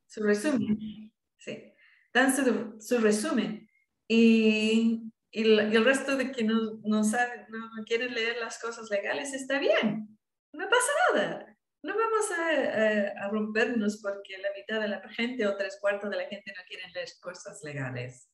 Su 0.06 0.22
resumen, 0.22 1.12
sí. 1.38 1.72
Dan 2.12 2.34
su, 2.34 2.76
su 2.80 2.98
resumen. 2.98 3.68
Y 4.08 5.08
y, 5.30 5.42
el 5.42 5.84
resto 5.84 6.16
de 6.16 6.32
que 6.32 6.44
no, 6.44 6.80
no, 6.84 7.04
saben, 7.04 7.46
no, 7.50 7.84
quieren 7.84 8.14
leer 8.14 8.38
las 8.38 8.58
cosas 8.60 8.88
legales, 8.90 9.34
está 9.34 9.58
bien, 9.58 10.18
no 10.52 10.68
pasa 10.68 10.92
nada. 11.14 11.57
No 11.82 11.94
vamos 11.94 12.30
a, 12.32 13.24
a, 13.24 13.28
rompernos 13.28 14.00
porque 14.02 14.38
la 14.38 14.50
mitad 14.56 14.80
de 14.80 14.88
la 14.88 15.08
gente 15.10 15.46
o 15.46 15.56
tres 15.56 15.78
cuartos 15.80 16.10
de 16.10 16.16
la 16.16 16.26
gente 16.26 16.52
no 16.56 16.62
quieren 16.66 16.92
leer 16.92 17.08
cosas 17.22 17.62
legales. 17.62 18.28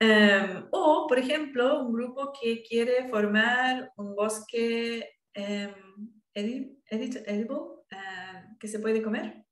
Em, 0.00 0.66
o, 0.72 1.06
por 1.06 1.18
ejemplo, 1.18 1.82
un 1.82 1.92
grupo 1.92 2.32
que 2.32 2.62
quiere 2.62 3.08
formar 3.08 3.92
un 3.96 4.14
bosque 4.14 5.18
um, 5.36 6.22
edible, 6.34 6.78
em, 6.90 8.58
que 8.58 8.68
se 8.68 8.78
puede 8.78 9.02
comer, 9.02 9.44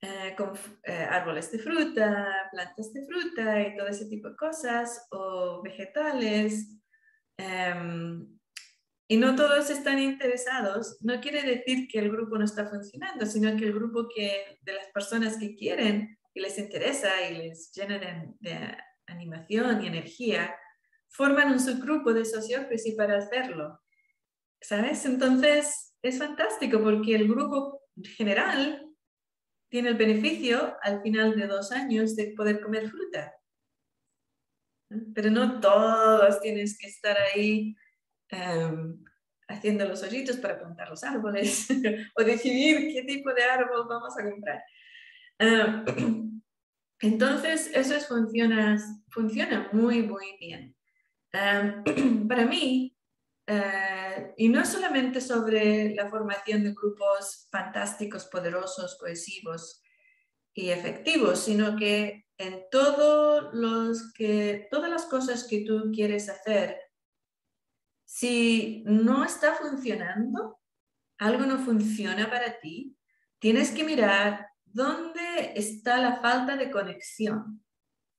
eh, 0.00 0.34
con 0.36 0.52
eh, 0.84 1.08
árboles 1.10 1.50
de 1.50 1.58
fruta, 1.58 2.48
plantas 2.52 2.92
de 2.92 3.04
fruta 3.04 3.62
y 3.62 3.76
todo 3.76 3.88
ese 3.88 4.06
tipo 4.06 4.30
de 4.30 4.36
cosas, 4.36 5.08
o 5.10 5.60
vegetales. 5.62 6.78
Y 9.08 9.16
no 9.16 9.34
todos 9.34 9.70
están 9.70 9.98
interesados, 9.98 10.98
no 11.00 11.18
quiere 11.20 11.42
decir 11.42 11.88
que 11.88 11.98
el 11.98 12.10
grupo 12.10 12.36
no 12.36 12.44
está 12.44 12.68
funcionando, 12.68 13.24
sino 13.24 13.56
que 13.56 13.64
el 13.64 13.72
grupo 13.72 14.06
que, 14.14 14.58
de 14.60 14.74
las 14.74 14.88
personas 14.88 15.38
que 15.38 15.56
quieren 15.56 16.18
y 16.34 16.40
les 16.40 16.58
interesa 16.58 17.08
y 17.28 17.38
les 17.38 17.72
llena 17.72 17.98
de 17.98 18.76
animación 19.06 19.82
y 19.82 19.86
energía, 19.86 20.54
forman 21.08 21.52
un 21.52 21.60
subgrupo 21.60 22.12
de 22.12 22.22
y 22.84 22.92
para 22.92 23.18
hacerlo. 23.18 23.80
¿Sabes? 24.60 25.04
Entonces 25.06 25.96
es 26.02 26.18
fantástico 26.18 26.82
porque 26.82 27.14
el 27.14 27.28
grupo 27.28 27.82
general 28.16 28.84
tiene 29.70 29.90
el 29.90 29.96
beneficio 29.96 30.76
al 30.82 31.02
final 31.02 31.36
de 31.36 31.46
dos 31.46 31.72
años 31.72 32.14
de 32.14 32.34
poder 32.36 32.60
comer 32.60 32.90
fruta. 32.90 33.34
Pero 35.14 35.30
no 35.30 35.60
todos 35.60 36.40
tienes 36.40 36.78
que 36.78 36.88
estar 36.88 37.16
ahí 37.34 37.74
em, 38.30 39.04
haciendo 39.48 39.86
los 39.86 40.02
hoyitos 40.02 40.36
para 40.36 40.58
plantar 40.58 40.90
los 40.90 41.02
árboles 41.04 41.66
o 42.16 42.22
decidir 42.22 42.92
qué 42.92 43.02
tipo 43.04 43.32
de 43.32 43.42
árbol 43.44 43.86
vamos 43.88 44.14
a 44.18 44.24
comprar. 44.28 44.62
Em, 45.38 45.84
entonces, 47.00 47.70
eso 47.74 47.98
funciona, 48.00 48.78
funciona 49.10 49.68
muy, 49.72 50.02
muy 50.02 50.36
bien. 50.38 50.74
para 52.28 52.46
mí, 52.46 52.96
eh, 53.46 54.34
y 54.36 54.48
no 54.48 54.64
solamente 54.64 55.20
sobre 55.20 55.94
la 55.94 56.10
formación 56.10 56.64
de 56.64 56.74
grupos 56.74 57.48
fantásticos, 57.50 58.26
poderosos, 58.26 58.98
cohesivos 58.98 59.82
y 60.52 60.70
efectivos, 60.70 61.40
sino 61.40 61.76
que 61.76 62.26
en 62.36 62.64
todos 62.70 63.48
los 63.52 64.12
que, 64.12 64.68
todas 64.70 64.90
las 64.90 65.06
cosas 65.06 65.46
que 65.48 65.64
tú 65.64 65.90
quieres 65.94 66.28
hacer, 66.28 66.78
si 68.08 68.82
no 68.86 69.22
está 69.24 69.54
funcionando, 69.54 70.58
algo 71.18 71.44
no 71.44 71.58
funciona 71.58 72.30
para 72.30 72.58
ti, 72.58 72.96
tienes 73.38 73.70
que 73.70 73.84
mirar 73.84 74.48
¿Dónde 74.72 75.52
está 75.54 75.98
la 75.98 76.20
falta 76.20 76.56
de 76.56 76.70
conexión? 76.70 77.64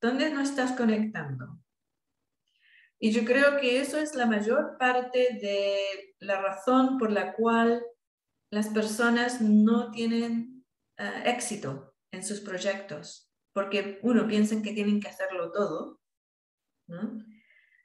¿Dónde 0.01 0.29
no 0.31 0.41
estás 0.41 0.71
conectando? 0.73 1.59
Y 2.99 3.11
yo 3.11 3.23
creo 3.23 3.59
que 3.59 3.79
eso 3.79 3.97
es 3.97 4.15
la 4.15 4.25
mayor 4.25 4.77
parte 4.77 5.37
de 5.41 6.15
la 6.19 6.41
razón 6.41 6.97
por 6.97 7.11
la 7.11 7.33
cual 7.33 7.83
las 8.51 8.67
personas 8.69 9.41
no 9.41 9.91
tienen 9.91 10.65
eh, 10.97 11.23
éxito 11.25 11.95
en 12.11 12.23
sus 12.23 12.41
proyectos, 12.41 13.31
porque 13.53 13.99
uno 14.01 14.27
piensa 14.27 14.61
que 14.61 14.73
tienen 14.73 14.99
que 14.99 15.07
hacerlo 15.07 15.51
todo. 15.51 16.01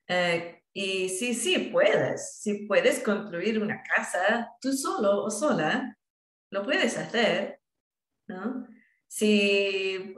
Eh, 0.09 0.64
y 0.75 1.09
sí, 1.09 1.35
sí, 1.35 1.71
puedes. 1.73 2.41
Si 2.41 2.67
puedes 2.67 3.01
construir 3.01 3.63
una 3.63 3.81
casa 3.83 4.51
tú 4.61 4.73
solo 4.73 5.23
o 5.25 5.31
sola, 5.31 5.97
lo 6.51 6.65
puedes 6.65 6.99
hacer, 6.99 7.61
si 9.07 10.17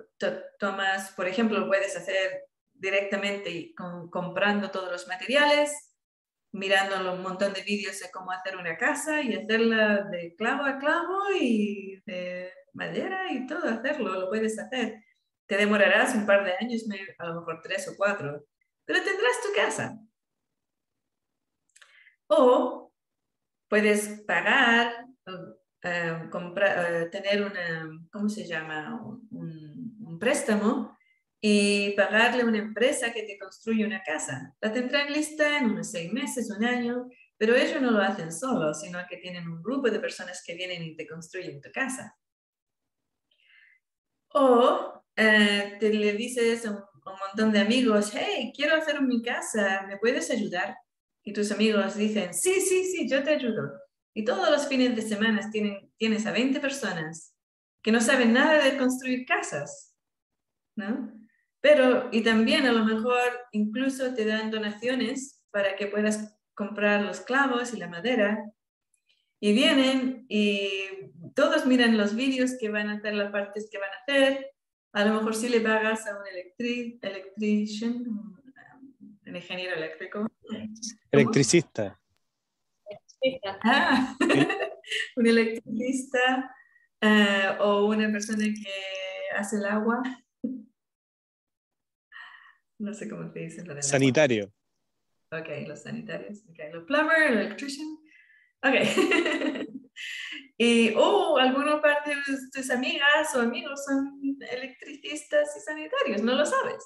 tomas, 0.59 1.13
por 1.13 1.29
ejemplo, 1.29 1.59
lo 1.59 1.67
puedes 1.69 1.95
hacer 1.97 2.45
directamente 2.73 3.75
comprando 4.11 4.71
todos 4.71 4.91
los 4.91 5.07
materiales, 5.09 5.95
mirando 6.53 7.13
un 7.13 7.23
montón 7.23 7.53
de 7.53 7.63
vídeos 7.63 8.01
de 8.01 8.11
cómo 8.11 8.31
hacer 8.31 8.57
una 8.57 8.79
casa 8.79 9.21
y 9.21 9.35
hacerla 9.35 10.05
de 10.11 10.35
clavo 10.37 10.65
a 10.65 10.79
clavo 10.79 11.19
y 11.39 12.03
de 12.07 12.51
madera 12.73 13.31
y 13.31 13.47
todo, 13.47 13.69
hacerlo, 13.69 14.21
lo 14.21 14.29
puedes 14.31 14.59
hacer. 14.59 15.05
Te 15.47 15.59
demorarás 15.59 16.15
un 16.15 16.25
par 16.25 16.45
de 16.45 16.55
años, 16.59 16.85
a 17.19 17.27
lo 17.27 17.41
mejor 17.41 17.61
tres 17.63 17.87
o 17.89 17.97
cuatro, 17.97 18.47
pero 18.87 19.03
tendrás 19.03 19.43
tu 19.43 19.53
casa. 19.55 19.99
O 22.29 22.93
puedes 23.69 24.23
pagar 24.27 25.07
eh, 25.83 26.29
eh, 26.31 27.09
tener 27.11 27.43
una, 27.43 28.09
¿cómo 28.11 28.29
se 28.29 28.47
llama? 28.47 29.01
Un, 29.31 30.19
préstamo 30.19 30.97
y 31.43 31.91
pagarle 31.91 32.41
a 32.41 32.47
una 32.47 32.57
empresa 32.57 33.13
que 33.13 33.25
te 33.25 33.39
construye 33.39 33.85
una 33.85 34.03
casa. 34.03 34.57
La 34.63 34.73
tendrán 34.73 35.13
lista 35.13 35.59
en 35.59 35.67
unos 35.67 35.91
seis 35.91 36.11
meses, 36.11 36.51
un 36.51 36.65
año, 36.65 37.07
pero 37.37 37.55
ellos 37.55 37.83
no 37.83 37.91
lo 37.91 38.01
hacen 38.01 38.33
solos, 38.33 38.81
sino 38.81 38.99
que 39.11 39.19
tienen 39.19 39.47
un 39.47 39.63
grupo 39.63 39.91
de 39.91 40.01
personas 40.01 40.43
que 40.45 40.55
vienen 40.55 40.83
y 40.83 40.97
te 40.97 41.07
construyen 41.07 41.61
tu 41.61 41.71
casa. 41.71 42.17
O 44.29 45.03
eh, 45.17 45.77
te 45.79 45.93
le 45.93 46.13
dices 46.13 46.67
a 46.67 46.71
un, 46.71 46.85
montón 47.05 47.53
de 47.53 47.61
amigos, 47.61 48.13
hey, 48.15 48.53
quiero 48.55 48.75
hacer 48.75 49.01
mi 49.03 49.23
casa, 49.23 49.85
¿me 49.87 49.99
puedes 49.99 50.31
ayudar? 50.31 50.77
Y 51.27 51.33
tus 51.33 51.51
amigos 51.51 51.97
dicen, 51.97 52.33
sí, 52.33 52.61
sí, 52.61 52.85
sí, 52.85 53.09
yo 53.09 53.25
te 53.25 53.31
ayudo. 53.31 53.73
Y 54.15 54.25
todos 54.25 54.49
los 54.49 54.69
fines 54.69 54.95
de 54.95 55.03
semana 55.03 55.51
tienen, 55.51 55.91
tienes 55.99 56.25
a 56.25 56.31
20 56.31 56.61
personas 56.61 57.35
que 57.83 57.91
no 57.91 58.01
saben 58.01 58.33
nada 58.33 58.63
de 58.63 58.79
construir 58.79 59.27
casas, 59.27 59.97
¿no? 60.77 61.13
Pero, 61.61 62.09
y 62.13 62.23
también 62.23 62.65
a 62.67 62.73
lo 62.73 62.85
mejor 62.85 63.21
incluso 63.51 64.15
te 64.15 64.25
dan 64.25 64.53
donaciones 64.53 65.43
para 65.51 65.75
que 65.75 65.89
puedas 65.89 66.39
comprar 66.55 67.03
los 67.03 67.21
clavos 67.21 67.75
y 67.75 67.79
la 67.79 67.89
madera. 67.89 68.45
Y 69.41 69.53
vienen 69.53 70.27
y 70.29 70.71
todos 71.35 71.67
miran 71.67 71.97
los 71.97 72.15
vídeos 72.15 72.53
que 72.61 72.69
van 72.69 72.89
a 72.89 72.99
hacer, 72.99 73.15
las 73.15 73.33
partes 73.33 73.69
que 73.69 73.79
van 73.79 73.91
a 73.91 74.03
hacer. 74.03 74.53
A 74.93 75.05
lo 75.05 75.15
mejor 75.15 75.35
si 75.35 75.49
le 75.49 75.61
pagas 75.61 76.07
a 76.07 76.17
un 76.17 76.27
electric, 76.29 77.03
electrician, 77.03 78.05
un 79.27 79.37
ingeniero 79.37 79.75
eléctrico. 79.75 80.27
Electricista. 81.11 82.01
Ah, 83.65 84.17
un 85.17 85.27
electricista 85.27 86.55
eh, 87.01 87.57
o 87.59 87.87
una 87.87 88.11
persona 88.11 88.45
que 88.45 89.37
hace 89.37 89.57
el 89.57 89.67
agua. 89.67 90.03
No 92.79 92.95
sé 92.95 93.09
cómo 93.09 93.31
te 93.31 93.41
dicen. 93.41 93.83
Sanitario. 93.83 94.53
Ok, 95.33 95.49
los 95.67 95.83
sanitarios. 95.83 96.45
Okay. 96.51 96.73
Los 96.73 96.85
plumber, 96.85 97.33
el 97.33 97.39
electrician. 97.39 97.87
Ok. 98.63 98.75
y, 100.59 100.95
o 100.95 101.01
oh, 101.01 101.39
alguna 101.39 101.81
parte 101.81 102.11
de 102.11 102.17
tus 102.53 102.71
amigas 102.71 103.35
o 103.35 103.41
amigos 103.41 103.85
son 103.85 104.21
electricistas 104.51 105.57
y 105.57 105.61
sanitarios, 105.61 106.23
no 106.23 106.35
lo 106.35 106.47
sabes. 106.47 106.85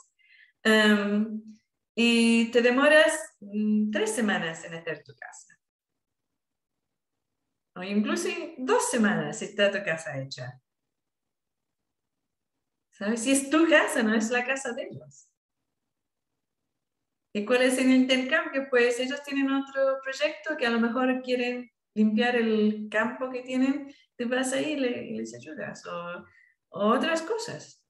Um, 0.64 1.58
y 1.94 2.50
te 2.50 2.62
demoras 2.62 3.36
mm, 3.40 3.90
tres 3.90 4.14
semanas 4.14 4.64
en 4.64 4.74
hacer 4.74 5.02
tu 5.02 5.14
casa 5.14 5.60
o 7.80 7.82
incluso 7.82 8.28
dos 8.58 8.90
semanas 8.90 9.42
está 9.42 9.70
tu 9.70 9.82
casa 9.84 10.20
hecha. 10.20 10.60
¿Sabes? 12.90 13.22
Si 13.22 13.32
es 13.32 13.48
tu 13.48 13.68
casa, 13.68 14.02
no 14.02 14.14
es 14.14 14.30
la 14.30 14.44
casa 14.44 14.72
de 14.72 14.82
ellos. 14.82 15.28
¿Y 17.32 17.44
cuál 17.46 17.62
es 17.62 17.78
el 17.78 17.90
intercambio? 17.90 18.66
Pues 18.68 18.98
ellos 18.98 19.22
tienen 19.22 19.50
otro 19.50 19.98
proyecto 20.02 20.56
que 20.56 20.66
a 20.66 20.70
lo 20.70 20.80
mejor 20.80 21.22
quieren 21.22 21.70
limpiar 21.94 22.36
el 22.36 22.88
campo 22.90 23.30
que 23.30 23.42
tienen, 23.42 23.94
te 24.16 24.24
vas 24.24 24.52
ahí 24.52 24.72
y 24.72 25.16
les 25.16 25.34
ayudas, 25.34 25.86
o, 25.86 26.24
otras 26.70 27.22
cosas. 27.22 27.82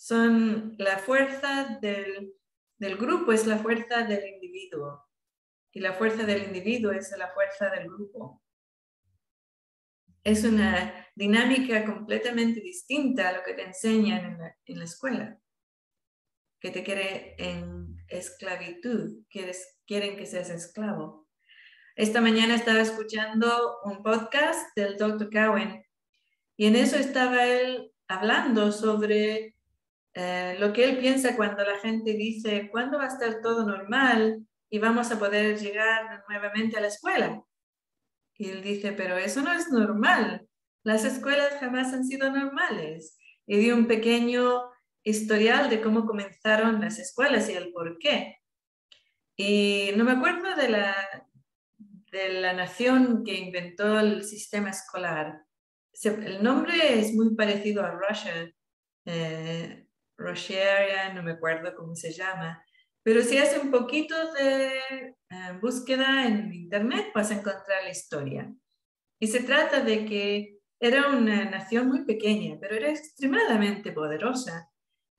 Son 0.00 0.76
la 0.78 0.98
fuerza 0.98 1.76
del, 1.82 2.32
del 2.78 2.96
grupo, 2.96 3.32
es 3.32 3.48
la 3.48 3.58
fuerza 3.58 4.04
del 4.04 4.28
individuo. 4.28 5.04
Y 5.72 5.80
la 5.80 5.92
fuerza 5.92 6.22
del 6.22 6.44
individuo 6.44 6.92
es 6.92 7.12
la 7.18 7.26
fuerza 7.32 7.68
del 7.68 7.88
grupo. 7.88 8.40
Es 10.22 10.44
una 10.44 11.04
dinámica 11.16 11.84
completamente 11.84 12.60
distinta 12.60 13.28
a 13.28 13.32
lo 13.32 13.42
que 13.42 13.54
te 13.54 13.64
enseñan 13.64 14.40
en 14.66 14.78
la, 14.78 14.84
escuela, 14.84 15.36
que 16.60 16.70
te 16.70 16.84
quiere 16.84 17.34
en 17.36 17.96
esclavitud, 18.06 19.24
quieren 19.28 20.16
que 20.16 20.26
seas 20.26 20.50
esclavo. 20.50 21.28
Esta 21.96 22.20
mañana 22.20 22.54
estaba 22.54 22.80
escuchando 22.80 23.80
un 23.82 24.04
podcast 24.04 24.76
del 24.76 24.96
Dr. 24.96 25.28
Cowen 25.28 25.84
y 26.56 26.66
en 26.66 26.76
eso 26.76 26.96
estaba 26.96 27.44
él 27.46 27.92
hablando 28.06 28.70
sobre 28.70 29.57
eh, 30.14 30.56
lo 30.58 30.72
que 30.72 30.84
él 30.84 30.98
piensa 30.98 31.36
cuando 31.36 31.64
la 31.64 31.78
gente 31.78 32.12
dice, 32.12 32.68
¿cuándo 32.70 32.98
va 32.98 33.04
a 33.04 33.08
estar 33.08 33.40
todo 33.40 33.66
normal? 33.66 34.48
y 34.70 34.78
vamos 34.78 35.10
a 35.10 35.18
poder 35.18 35.58
llegar 35.58 36.24
nuevamente 36.28 36.76
a 36.76 36.80
la 36.80 36.88
escuela. 36.88 37.42
Y 38.36 38.50
él 38.50 38.62
dice, 38.62 38.92
pero 38.92 39.16
eso 39.16 39.40
no 39.42 39.52
es 39.52 39.68
normal. 39.70 40.46
Las 40.84 41.04
escuelas 41.04 41.54
jamás 41.60 41.92
han 41.92 42.04
sido 42.04 42.30
normales. 42.30 43.16
Y 43.46 43.58
dio 43.58 43.74
un 43.74 43.86
pequeño 43.86 44.62
historial 45.02 45.70
de 45.70 45.80
cómo 45.80 46.06
comenzaron 46.06 46.80
las 46.80 46.98
escuelas 46.98 47.48
y 47.48 47.54
el 47.54 47.72
por 47.72 47.98
qué. 47.98 48.36
Y 49.36 49.92
no 49.96 50.04
me 50.04 50.12
acuerdo 50.12 50.54
de 50.54 50.68
la, 50.68 50.94
de 52.12 52.40
la 52.40 52.52
nación 52.52 53.24
que 53.24 53.34
inventó 53.34 53.98
el 53.98 54.24
sistema 54.24 54.70
escolar. 54.70 55.42
el 56.04 56.42
nombre 56.42 57.00
es 57.00 57.14
muy 57.14 57.34
parecido 57.34 57.82
a 57.82 57.92
Russia, 57.92 58.52
eh, 59.06 59.87
no 61.14 61.22
me 61.22 61.32
acuerdo 61.32 61.74
cómo 61.74 61.94
se 61.94 62.12
llama, 62.12 62.62
pero 63.02 63.22
si 63.22 63.38
hace 63.38 63.58
un 63.58 63.70
poquito 63.70 64.14
de 64.32 64.68
eh, 65.30 65.58
búsqueda 65.62 66.26
en 66.26 66.52
Internet 66.52 67.06
vas 67.14 67.30
a 67.30 67.34
encontrar 67.34 67.84
la 67.84 67.90
historia. 67.90 68.52
Y 69.20 69.28
se 69.28 69.40
trata 69.40 69.80
de 69.80 70.04
que 70.04 70.58
era 70.80 71.08
una 71.08 71.44
nación 71.44 71.88
muy 71.88 72.04
pequeña, 72.04 72.58
pero 72.60 72.76
era 72.76 72.90
extremadamente 72.90 73.92
poderosa. 73.92 74.70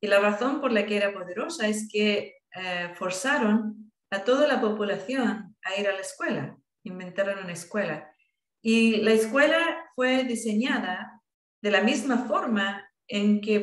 Y 0.02 0.08
la 0.08 0.20
razón 0.20 0.62
por 0.62 0.72
la 0.72 0.86
que 0.86 0.98
era 0.98 1.14
poderosa 1.14 1.68
es 1.68 1.90
que 1.92 2.38
eh, 2.56 2.94
forzaron 2.96 3.92
a 4.12 4.24
toda 4.24 4.48
la 4.48 4.62
población 4.62 5.56
a 5.64 5.76
ir 5.80 5.88
a 5.88 5.94
la 5.94 6.02
escuela, 6.02 6.58
inventaron 6.84 7.44
una 7.44 7.54
escuela. 7.54 8.14
Y 8.62 8.98
la 8.98 9.14
escuela 9.14 9.90
fue 9.96 10.24
diseñada 10.24 11.22
de 11.62 11.72
la 11.72 11.82
misma 11.82 12.26
forma 12.28 12.90
en 13.08 13.42
que 13.42 13.60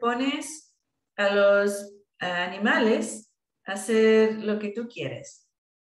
pones 0.00 0.67
a 1.18 1.34
los 1.34 1.94
animales 2.20 3.30
hacer 3.64 4.42
lo 4.42 4.58
que 4.58 4.70
tú 4.70 4.88
quieres. 4.88 5.46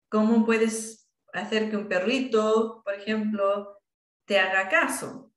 ¿Cómo 0.09 0.47
puedes 0.47 1.11
hacer 1.33 1.71
que 1.71 1.77
un 1.77 1.89
perrito, 1.89 2.83
por 2.85 2.95
ejemplo, 2.95 3.81
te 4.27 4.39
haga 4.39 4.69
caso? 4.69 5.33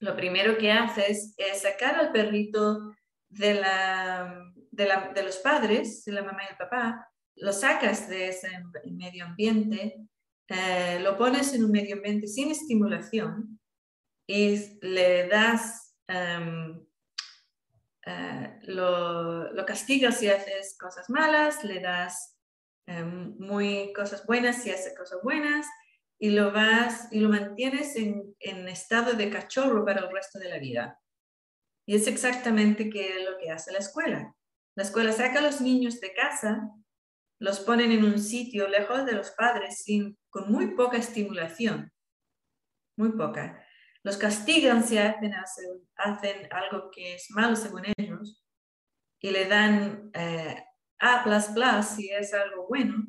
Lo 0.00 0.16
primero 0.16 0.58
que 0.58 0.72
haces 0.72 1.34
es 1.36 1.62
sacar 1.62 1.94
al 1.96 2.12
perrito 2.12 2.92
de, 3.28 3.54
la, 3.54 4.42
de, 4.72 5.22
los 5.22 5.36
padres, 5.38 6.04
de 6.04 6.12
la 6.12 6.22
mamá 6.22 6.42
y 6.44 6.52
el 6.52 6.56
papá, 6.56 7.08
lo 7.36 7.52
sacas 7.52 8.08
de 8.08 8.28
ese 8.28 8.50
medio 8.84 9.26
ambiente, 9.26 9.96
eh, 10.48 10.98
lo 11.00 11.16
pones 11.16 11.52
en 11.54 11.64
un 11.64 11.70
medio 11.70 11.96
ambiente 11.96 12.26
sin 12.26 12.50
estimulación 12.50 13.60
y 14.26 14.78
le 14.80 15.28
das, 15.28 15.94
em, 16.08 16.84
eh, 18.10 18.58
lo, 18.62 19.52
lo, 19.52 19.66
castigas 19.66 20.18
si 20.18 20.30
haces 20.30 20.78
cosas 20.78 21.10
malas, 21.10 21.62
le 21.62 21.78
das 21.80 22.38
em, 22.86 23.36
muy 23.38 23.92
cosas 23.92 24.24
buenas 24.24 24.62
si 24.62 24.70
hace 24.70 24.94
cosas 24.94 25.20
buenas 25.22 25.66
y 26.18 26.30
lo 26.30 26.50
vas 26.50 27.08
y 27.12 27.20
lo 27.20 27.28
mantienes 27.28 27.96
en, 27.96 28.34
estado 28.68 29.12
de 29.12 29.28
cachorro 29.28 29.84
para 29.84 30.00
el 30.00 30.10
resto 30.10 30.38
de 30.38 30.48
la 30.48 30.58
vida. 30.58 30.98
Y 31.86 31.96
es 31.96 32.06
exactamente 32.06 32.84
lo 32.84 33.36
que 33.36 33.50
hace 33.50 33.72
la 33.72 33.78
escuela. 33.78 34.34
La 34.74 34.84
escuela 34.84 35.12
saca 35.12 35.40
a 35.40 35.42
los 35.42 35.60
niños 35.60 36.00
de 36.00 36.14
casa, 36.14 36.70
los 37.38 37.60
ponen 37.60 37.92
en 37.92 38.04
un 38.04 38.18
sitio 38.18 38.68
lejos 38.68 39.04
de 39.04 39.12
los 39.12 39.32
padres, 39.32 39.84
con 40.30 40.50
muy 40.50 40.74
poca 40.74 40.96
estimulación, 40.96 41.92
muy 42.96 43.10
poca. 43.12 43.62
Los 44.08 44.16
castigan 44.16 44.82
si 44.82 44.96
hacen, 44.96 45.34
algo 46.50 46.90
que 46.90 47.16
es 47.16 47.30
malo 47.30 47.54
según 47.54 47.82
ellos 47.94 48.42
y 49.20 49.30
le 49.30 49.44
dan 49.44 50.10
eh, 50.14 50.64
A 50.98 51.82
si 51.82 52.08
es 52.08 52.32
algo 52.32 52.66
bueno 52.68 53.06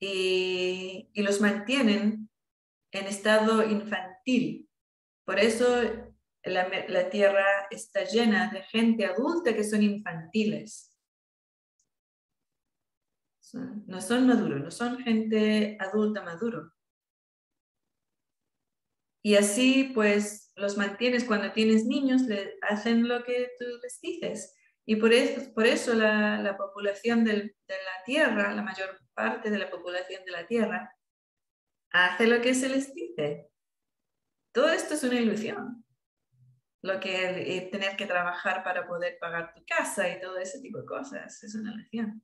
y 0.00 1.10
los 1.16 1.42
mantienen 1.42 2.30
en 2.92 3.06
estado 3.08 3.62
infantil. 3.62 4.66
Por 5.26 5.38
eso 5.38 5.66
la, 6.42 7.10
tierra 7.10 7.66
está 7.70 8.04
llena 8.04 8.50
de 8.50 8.62
gente 8.62 9.04
adulta 9.04 9.54
que 9.54 9.64
son 9.64 9.82
infantiles. 9.82 10.96
No 13.52 14.00
son 14.00 14.26
maduros, 14.26 14.62
no 14.62 14.70
son 14.70 14.98
gente 15.00 15.76
adulta 15.78 16.22
maduro. 16.22 16.72
Y 19.22 19.36
así 19.36 19.92
pues 19.94 20.52
los 20.56 20.76
mantienes 20.76 21.24
cuando 21.24 21.52
tienes 21.52 21.84
niños, 21.84 22.22
le 22.22 22.58
hacen 22.62 23.08
lo 23.08 23.24
que 23.24 23.52
tú 23.58 23.64
les 23.82 24.00
dices. 24.00 24.54
Y 24.84 24.96
por 24.96 25.12
eso, 25.12 25.52
por 25.54 25.66
eso 25.66 25.94
la, 25.94 26.56
población 26.56 27.24
de 27.24 27.54
la 27.68 28.04
Tierra, 28.04 28.52
la 28.52 28.62
mayor 28.62 29.00
parte 29.14 29.50
de 29.50 29.58
la 29.58 29.70
población 29.70 30.24
de 30.24 30.32
la 30.32 30.46
Tierra, 30.46 30.94
hace 31.90 32.26
lo 32.26 32.40
que 32.40 32.54
se 32.54 32.68
les 32.68 32.92
dice. 32.94 33.48
Todo 34.52 34.70
esto 34.70 34.94
es 34.94 35.04
una 35.04 35.20
ilusión 35.20 35.82
lo 36.82 36.98
que 36.98 37.56
es 37.58 37.70
tener 37.70 37.96
que 37.96 38.06
trabajar 38.06 38.64
para 38.64 38.86
poder 38.86 39.16
pagar 39.20 39.54
tu 39.54 39.64
casa 39.64 40.08
y 40.08 40.20
todo 40.20 40.38
ese 40.38 40.60
tipo 40.60 40.78
de 40.78 40.86
cosas. 40.86 41.42
Es 41.42 41.54
una 41.54 41.74
lección. 41.74 42.22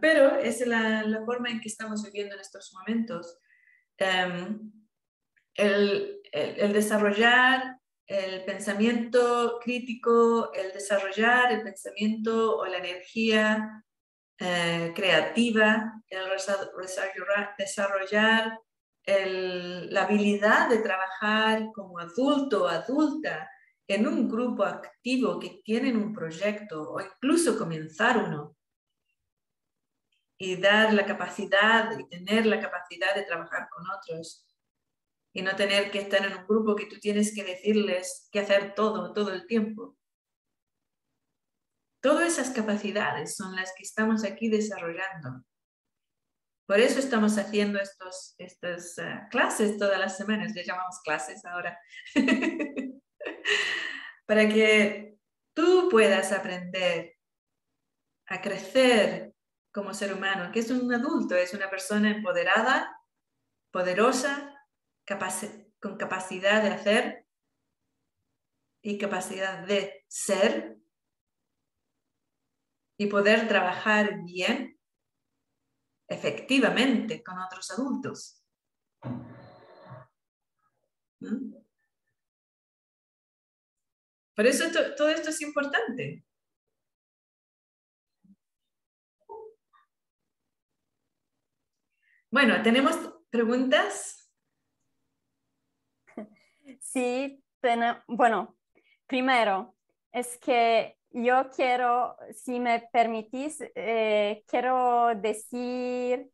pero 0.00 0.36
es 0.36 0.66
la, 0.66 1.04
la, 1.04 1.24
forma 1.24 1.48
en 1.50 1.60
que 1.60 1.68
estamos 1.68 2.02
viviendo 2.02 2.34
en 2.34 2.40
estos 2.40 2.74
momentos. 2.74 3.38
El, 5.56 6.20
el, 6.32 6.72
desarrollar 6.72 7.78
el 8.06 8.44
pensamiento 8.44 9.58
crítico, 9.62 10.52
el 10.52 10.72
desarrollar 10.72 11.52
el 11.52 11.62
pensamiento 11.62 12.58
o 12.58 12.66
la 12.66 12.78
energía 12.78 13.84
eh, 14.38 14.92
creativa, 14.94 16.02
el 16.08 16.24
desarrollar 17.58 18.60
la 19.06 20.02
habilidad 20.02 20.68
de 20.68 20.78
trabajar 20.78 21.68
como 21.74 21.98
adulto 21.98 22.64
o 22.64 22.68
adulta 22.68 23.48
en 23.88 24.06
un 24.06 24.28
grupo 24.28 24.64
activo 24.64 25.38
que 25.38 25.60
tienen 25.64 25.96
un 25.96 26.12
proyecto 26.12 26.90
o 26.90 27.00
incluso 27.00 27.56
comenzar 27.56 28.18
uno. 28.18 28.56
Y 30.38 30.56
dar 30.56 30.92
la 30.92 31.06
capacidad 31.06 31.98
y 31.98 32.06
tener 32.08 32.44
la 32.44 32.60
capacidad 32.60 33.14
de 33.14 33.22
trabajar 33.22 33.68
con 33.70 33.84
otros 33.88 34.45
y 35.36 35.42
no 35.42 35.54
tener 35.54 35.90
que 35.90 35.98
estar 35.98 36.24
en 36.24 36.32
un 36.32 36.46
grupo 36.46 36.74
que 36.74 36.86
tú 36.86 36.98
tienes 36.98 37.34
que 37.34 37.44
decirles 37.44 38.26
que 38.32 38.40
hacer 38.40 38.74
todo, 38.74 39.12
todo 39.12 39.34
el 39.34 39.46
tiempo. 39.46 39.94
Todas 42.02 42.32
esas 42.32 42.54
capacidades 42.54 43.36
son 43.36 43.54
las 43.54 43.74
que 43.76 43.82
estamos 43.82 44.24
aquí 44.24 44.48
desarrollando. 44.48 45.44
Por 46.66 46.80
eso 46.80 46.98
estamos 46.98 47.36
haciendo 47.36 47.78
estos, 47.78 48.34
estas 48.38 48.96
eh, 48.96 49.20
clases 49.30 49.76
todas 49.76 50.00
las 50.00 50.16
semanas, 50.16 50.54
le 50.54 50.64
llamamos 50.64 51.00
clases 51.04 51.44
ahora, 51.44 51.78
para 54.26 54.48
que 54.48 55.18
tú 55.54 55.90
puedas 55.90 56.32
aprender 56.32 57.14
a 58.28 58.40
crecer 58.40 59.34
como 59.70 59.92
ser 59.92 60.14
humano, 60.14 60.50
que 60.50 60.60
es 60.60 60.70
un 60.70 60.90
adulto, 60.94 61.36
es 61.36 61.52
una 61.52 61.68
persona 61.68 62.10
empoderada, 62.10 62.90
poderosa, 63.70 64.55
con 65.80 65.96
capacidad 65.96 66.62
de 66.62 66.70
hacer 66.70 67.26
y 68.82 68.98
capacidad 68.98 69.66
de 69.66 70.04
ser 70.08 70.78
y 72.98 73.06
poder 73.06 73.48
trabajar 73.48 74.22
bien 74.24 74.78
efectivamente 76.08 77.22
con 77.22 77.38
otros 77.38 77.70
adultos. 77.70 78.42
Por 84.34 84.46
eso 84.46 84.64
todo 84.96 85.08
esto 85.08 85.30
es 85.30 85.40
importante. 85.40 86.24
Bueno, 92.30 92.62
¿tenemos 92.62 92.96
preguntas? 93.30 94.25
Sí, 96.86 97.42
bueno, 98.06 98.56
primero, 99.06 99.74
es 100.12 100.38
que 100.38 100.96
yo 101.10 101.50
quiero, 101.50 102.16
si 102.32 102.60
me 102.60 102.88
permitís, 102.92 103.58
eh, 103.74 104.44
quiero 104.46 105.14
decir 105.16 106.30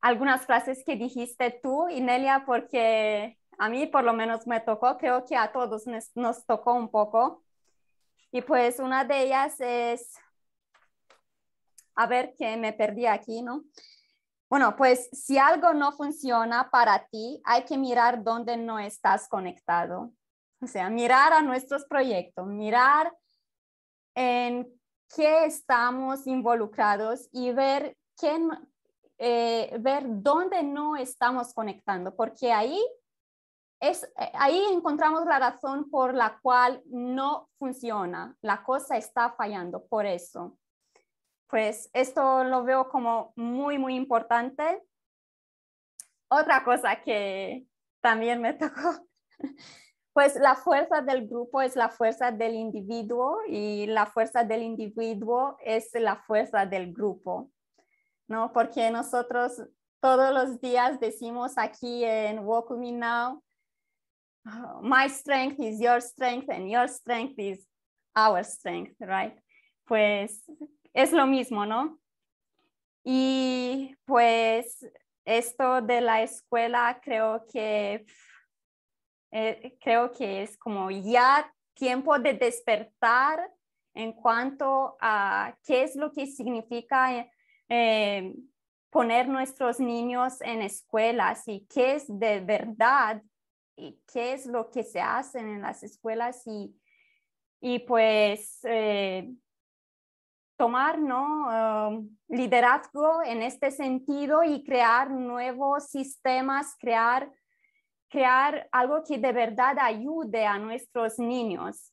algunas 0.00 0.44
frases 0.44 0.82
que 0.84 0.96
dijiste 0.96 1.60
tú, 1.62 1.88
Inelia, 1.88 2.42
porque 2.44 3.38
a 3.58 3.68
mí 3.68 3.86
por 3.86 4.02
lo 4.02 4.12
menos 4.12 4.46
me 4.48 4.60
tocó, 4.60 4.98
creo 4.98 5.24
que 5.24 5.36
a 5.36 5.52
todos 5.52 5.84
nos, 6.16 6.46
tocó 6.46 6.74
un 6.74 6.90
poco. 6.90 7.44
Y 8.32 8.42
pues 8.42 8.80
una 8.80 9.04
de 9.04 9.22
ellas 9.22 9.60
es, 9.60 10.16
a 11.94 12.06
ver 12.08 12.34
que 12.36 12.56
me 12.56 12.72
perdí 12.72 13.06
aquí, 13.06 13.42
¿no? 13.42 13.64
Bueno, 14.52 14.76
pues 14.76 15.08
si 15.14 15.38
algo 15.38 15.72
no 15.72 15.92
funciona 15.92 16.68
para 16.68 17.06
ti, 17.06 17.40
hay 17.42 17.64
que 17.64 17.78
mirar 17.78 18.22
dónde 18.22 18.58
no 18.58 18.78
estás 18.78 19.26
conectado. 19.26 20.12
O 20.60 20.66
sea, 20.66 20.90
mirar 20.90 21.32
a 21.32 21.40
nuestros 21.40 21.86
proyectos, 21.86 22.46
mirar 22.46 23.16
en 24.14 24.70
qué 25.16 25.46
estamos 25.46 26.26
involucrados 26.26 27.30
y 27.32 27.50
ver, 27.52 27.96
qué, 28.20 28.46
eh, 29.16 29.74
ver 29.80 30.04
dónde 30.06 30.62
no 30.62 30.96
estamos 30.96 31.54
conectando, 31.54 32.14
porque 32.14 32.52
ahí 32.52 32.78
es, 33.80 34.04
eh, 34.04 34.32
ahí 34.34 34.62
encontramos 34.70 35.24
la 35.24 35.38
razón 35.38 35.88
por 35.88 36.12
la 36.12 36.38
cual 36.42 36.82
no 36.90 37.48
funciona, 37.58 38.36
la 38.42 38.62
cosa 38.62 38.98
está 38.98 39.32
fallando, 39.32 39.86
por 39.86 40.04
eso. 40.04 40.58
Pues 41.52 41.90
esto 41.92 42.44
lo 42.44 42.64
veo 42.64 42.88
como 42.88 43.34
muy, 43.36 43.76
muy 43.76 43.94
importante. 43.94 44.82
Otra 46.30 46.64
cosa 46.64 47.02
que 47.02 47.66
también 48.00 48.40
me 48.40 48.54
tocó, 48.54 49.06
pues 50.14 50.34
la 50.36 50.56
fuerza 50.56 51.02
del 51.02 51.28
grupo 51.28 51.60
es 51.60 51.76
la 51.76 51.90
fuerza 51.90 52.30
del 52.32 52.54
individuo 52.54 53.36
y 53.46 53.84
la 53.84 54.06
fuerza 54.06 54.44
del 54.44 54.62
individuo 54.62 55.58
es 55.62 55.90
la 55.92 56.16
fuerza 56.16 56.64
del 56.64 56.90
grupo, 56.90 57.50
¿no? 58.28 58.50
Porque 58.54 58.90
nosotros 58.90 59.62
todos 60.00 60.32
los 60.32 60.58
días 60.58 60.98
decimos 61.00 61.58
aquí 61.58 62.02
en 62.02 62.38
Walk 62.46 62.70
Me 62.70 62.92
Now, 62.92 63.42
my 64.80 65.06
strength 65.06 65.60
is 65.60 65.78
your 65.78 66.00
strength 66.00 66.48
and 66.48 66.70
your 66.70 66.88
strength 66.88 67.38
is 67.38 67.68
our 68.16 68.42
strength, 68.42 68.96
right? 69.00 69.38
Pues 69.84 70.46
es 70.94 71.12
lo 71.12 71.26
mismo, 71.26 71.66
¿no? 71.66 71.98
Y 73.04 73.96
pues 74.04 74.86
esto 75.24 75.82
de 75.82 76.00
la 76.00 76.22
escuela 76.22 77.00
creo 77.02 77.44
que 77.52 78.06
eh, 79.30 79.76
creo 79.80 80.12
que 80.12 80.42
es 80.42 80.58
como 80.58 80.90
ya 80.90 81.52
tiempo 81.74 82.18
de 82.18 82.34
despertar 82.34 83.50
en 83.94 84.12
cuanto 84.12 84.96
a 85.00 85.56
qué 85.64 85.84
es 85.84 85.96
lo 85.96 86.12
que 86.12 86.26
significa 86.26 87.28
eh, 87.68 88.34
poner 88.90 89.28
nuestros 89.28 89.80
niños 89.80 90.40
en 90.42 90.62
escuelas 90.62 91.48
y 91.48 91.66
qué 91.66 91.94
es 91.94 92.04
de 92.08 92.40
verdad 92.40 93.22
y 93.74 93.98
qué 94.12 94.34
es 94.34 94.46
lo 94.46 94.70
que 94.70 94.84
se 94.84 95.00
hace 95.00 95.38
en 95.38 95.62
las 95.62 95.82
escuelas 95.82 96.46
y, 96.46 96.74
y 97.60 97.78
pues 97.80 98.60
eh, 98.64 99.32
tomar 100.56 100.98
¿no? 100.98 102.06
Liderazgo 102.28 103.22
en 103.24 103.42
este 103.42 103.70
sentido 103.70 104.42
y 104.44 104.64
crear 104.64 105.10
nuevos 105.10 105.88
sistemas, 105.88 106.76
crear, 106.78 107.30
crear 108.08 108.68
algo 108.72 109.02
que 109.04 109.18
de 109.18 109.32
verdad 109.32 109.76
ayude 109.80 110.46
a 110.46 110.58
nuestros 110.58 111.18
niños. 111.18 111.92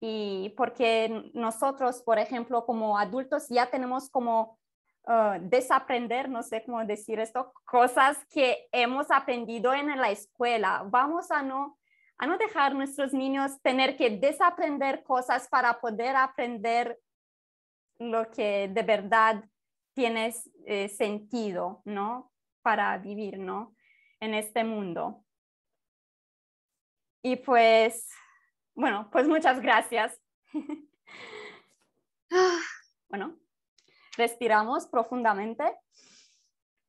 Y 0.00 0.54
porque 0.56 1.30
nosotros, 1.34 2.02
por 2.02 2.18
ejemplo, 2.18 2.64
como 2.64 2.98
adultos 2.98 3.48
ya 3.48 3.66
tenemos 3.66 4.10
como 4.10 4.58
Uh, 5.06 5.40
desaprender, 5.40 6.28
no 6.28 6.42
sé 6.42 6.62
cómo 6.62 6.84
decir 6.84 7.18
esto, 7.18 7.54
cosas 7.64 8.18
que 8.28 8.68
hemos 8.70 9.10
aprendido 9.10 9.72
en 9.72 9.88
la 9.98 10.10
escuela. 10.10 10.84
Vamos 10.86 11.30
a 11.30 11.42
no, 11.42 11.78
a 12.18 12.26
no 12.26 12.36
dejar 12.36 12.74
nuestros 12.74 13.14
niños 13.14 13.60
tener 13.62 13.96
que 13.96 14.10
desaprender 14.10 15.02
cosas 15.02 15.48
para 15.48 15.80
poder 15.80 16.16
aprender 16.16 16.98
lo 18.00 18.30
que 18.30 18.68
de 18.68 18.82
verdad 18.82 19.44
tiene 19.94 20.34
eh, 20.66 20.88
sentido, 20.88 21.82
¿no? 21.84 22.32
Para 22.62 22.98
vivir, 22.98 23.38
¿no? 23.38 23.76
En 24.18 24.34
este 24.34 24.64
mundo. 24.64 25.24
Y 27.22 27.36
pues, 27.36 28.08
bueno, 28.74 29.08
pues 29.12 29.28
muchas 29.28 29.60
gracias. 29.60 30.18
Ah, 32.32 32.60
bueno, 33.08 33.36
respiramos 34.16 34.86
profundamente. 34.86 35.64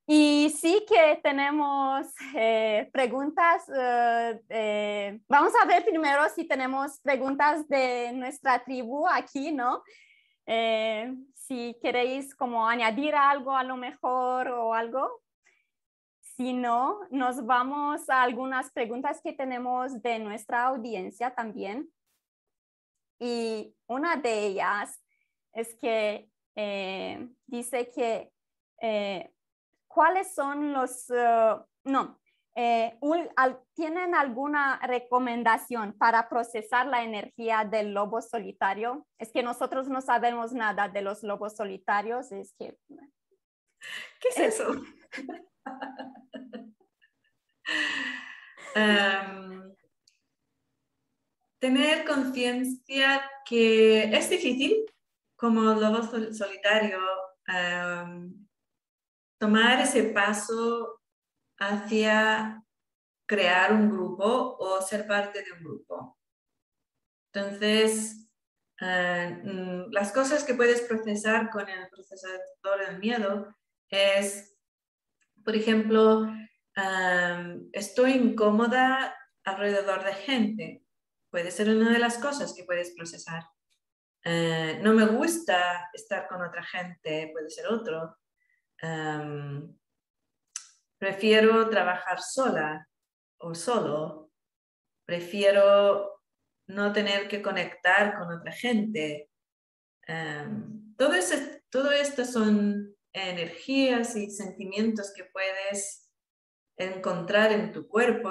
Y 0.06 0.50
sí 0.50 0.84
que 0.88 1.20
tenemos 1.22 2.06
eh, 2.36 2.90
preguntas. 2.92 3.64
Eh, 3.68 4.40
eh, 4.48 5.20
vamos 5.28 5.52
a 5.60 5.66
ver 5.66 5.84
primero 5.84 6.28
si 6.28 6.44
tenemos 6.44 7.00
preguntas 7.00 7.66
de 7.68 8.12
nuestra 8.12 8.62
tribu 8.64 9.08
aquí, 9.08 9.52
¿no? 9.52 9.82
Si 10.46 11.76
queréis 11.80 12.34
como 12.34 12.66
añadir 12.66 13.14
algo 13.14 13.54
a 13.56 13.64
lo 13.64 13.76
mejor 13.76 14.48
o 14.48 14.74
algo. 14.74 15.22
Si 16.20 16.52
no, 16.52 17.00
nos 17.10 17.44
vamos 17.44 18.08
a 18.08 18.22
algunas 18.22 18.70
preguntas 18.70 19.20
que 19.22 19.32
tenemos 19.32 20.00
de 20.02 20.18
nuestra 20.18 20.64
audiencia 20.64 21.34
también. 21.34 21.92
Y 23.18 23.74
una 23.86 24.16
de 24.16 24.46
ellas 24.46 25.00
es 25.52 25.74
que 25.76 26.28
eh, 26.56 27.28
dice 27.46 27.90
que 27.90 28.32
eh, 28.80 29.32
cuáles 29.86 30.34
son 30.34 30.72
los, 30.72 31.06
eh, 32.54 32.98
¿tienen 33.74 34.14
alguna 34.14 34.78
recomendación 34.82 35.94
para 35.94 36.28
procesar 36.28 36.86
la 36.86 37.02
energía 37.02 37.64
del 37.64 37.94
lobo 37.94 38.20
solitario? 38.20 39.06
Es 39.18 39.32
que 39.32 39.42
nosotros 39.42 39.88
no 39.88 40.00
sabemos 40.00 40.52
nada 40.52 40.88
de 40.88 41.02
los 41.02 41.22
lobos 41.22 41.56
solitarios, 41.56 42.30
es 42.32 42.54
que... 42.58 42.76
¿Qué 44.20 44.28
es 44.28 44.38
eso? 44.38 44.82
Em, 48.74 49.74
tener 51.58 52.06
conciencia 52.06 53.22
que 53.44 54.04
es 54.04 54.30
difícil 54.30 54.86
como 55.36 55.74
lobo 55.74 56.02
solitario, 56.32 56.98
em, 57.46 58.46
tomar 59.38 59.80
ese 59.80 60.04
paso 60.04 61.01
hacia 61.68 62.64
crear 63.26 63.72
un 63.72 63.90
grupo 63.90 64.56
o 64.58 64.82
ser 64.82 65.06
parte 65.06 65.42
de 65.42 65.52
un 65.52 65.64
grupo. 65.64 66.18
Entonces, 67.32 68.28
eh, 68.80 69.40
mm, 69.42 69.92
las 69.92 70.12
cosas 70.12 70.44
que 70.44 70.54
puedes 70.54 70.82
procesar 70.82 71.50
con 71.50 71.68
el 71.68 71.88
procesador 71.88 72.86
del 72.86 72.98
miedo 72.98 73.56
es, 73.88 74.56
por 75.44 75.54
ejemplo, 75.54 76.26
em, 76.74 77.68
estoy 77.72 78.12
incómoda 78.12 79.14
alrededor 79.44 80.04
de 80.04 80.14
gente. 80.14 80.84
Puede 81.30 81.50
ser 81.50 81.68
una 81.68 81.92
de 81.92 81.98
las 81.98 82.18
cosas 82.18 82.54
que 82.54 82.64
puedes 82.64 82.90
procesar. 82.94 83.44
Eh, 84.24 84.78
no 84.82 84.92
me 84.94 85.06
gusta 85.06 85.90
estar 85.92 86.28
con 86.28 86.42
otra 86.42 86.62
gente, 86.62 87.30
puede 87.32 87.50
ser 87.50 87.66
otro. 87.68 88.16
Prefiero 91.02 91.68
trabajar 91.68 92.20
sola 92.20 92.88
o 93.38 93.56
solo. 93.56 94.30
Prefiero 95.04 96.22
no 96.68 96.92
tener 96.92 97.26
que 97.26 97.42
conectar 97.42 98.16
con 98.16 98.32
otra 98.32 98.52
gente. 98.52 99.28
Um, 100.06 100.94
todo, 100.96 101.14
todo 101.70 101.90
esto 101.90 102.24
son 102.24 102.94
energías 103.12 104.14
y 104.14 104.30
sentimientos 104.30 105.12
que 105.12 105.24
puedes 105.24 106.08
encontrar 106.76 107.50
en 107.50 107.72
tu 107.72 107.88
cuerpo 107.88 108.30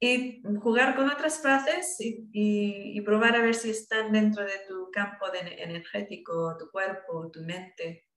y 0.00 0.42
jugar 0.60 0.96
con 0.96 1.08
otras 1.08 1.40
frases 1.40 1.98
y, 2.00 3.00
probar 3.02 3.36
a 3.36 3.42
ver 3.42 3.54
si 3.54 3.70
están 3.70 4.10
dentro 4.10 4.42
de 4.42 4.58
tu 4.66 4.90
campo 4.90 5.30
de 5.30 5.62
energético, 5.62 6.56
tu 6.58 6.68
cuerpo, 6.72 7.30
tu 7.30 7.42
mente 7.42 8.08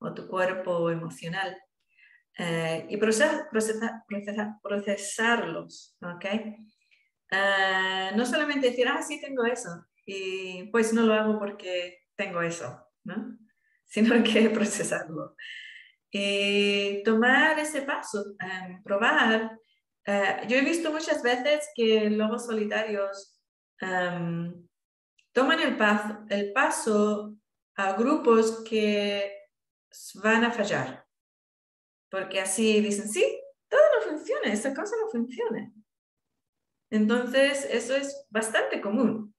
o 0.00 0.12
tu 0.12 0.26
cuerpo 0.26 0.90
emocional. 0.90 1.56
Eh, 2.38 2.86
y 2.90 2.96
procesar, 2.98 3.48
procesarlos, 4.62 5.96
¿ok? 6.02 6.24
Eh, 7.30 8.10
no 8.14 8.26
solamente 8.26 8.70
decir, 8.70 8.86
ah, 8.88 9.02
sí, 9.02 9.20
tengo 9.20 9.44
eso, 9.44 9.86
y 10.04 10.64
pues 10.70 10.92
no 10.92 11.02
lo 11.02 11.14
hago 11.14 11.38
porque 11.38 12.04
tengo 12.14 12.42
eso, 12.42 12.86
¿no? 13.04 13.38
Sino 13.84 14.22
que 14.22 14.50
procesarlo. 14.54 15.34
Y 16.10 17.02
tomar 17.04 17.58
ese 17.58 17.82
paso, 17.82 18.36
eh, 18.40 18.80
probar 18.84 19.58
eh, 20.08 20.46
yo 20.48 20.56
he 20.56 20.60
visto 20.60 20.92
muchas 20.92 21.20
veces 21.20 21.68
que 21.74 22.08
lobos 22.10 22.46
solitarios 22.46 23.42
em, 23.80 24.54
toman 25.32 25.60
el, 25.60 25.76
el 26.30 26.52
paso 26.52 27.36
a 27.74 27.92
grupos 27.94 28.62
que 28.62 29.32
van 30.22 30.44
a 30.44 30.52
fallar, 30.52 31.04
porque 32.10 32.40
así 32.40 32.80
dicen, 32.80 33.08
sí, 33.08 33.24
todo 33.68 33.80
no 33.96 34.10
funciona, 34.10 34.52
esta 34.52 34.74
cosa 34.74 34.94
no 35.00 35.08
funciona. 35.08 35.72
Entonces, 36.90 37.66
eso 37.70 37.96
es 37.96 38.26
bastante 38.30 38.80
común. 38.80 39.34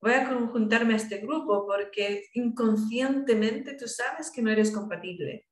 Voy 0.00 0.14
a 0.14 0.28
conjuntarme 0.28 0.94
a 0.94 0.96
este 0.96 1.18
grupo 1.18 1.66
porque 1.66 2.24
inconscientemente 2.32 3.74
tú 3.74 3.86
sabes 3.86 4.30
que 4.30 4.40
no 4.40 4.50
eres 4.50 4.70
compatible 4.70 5.46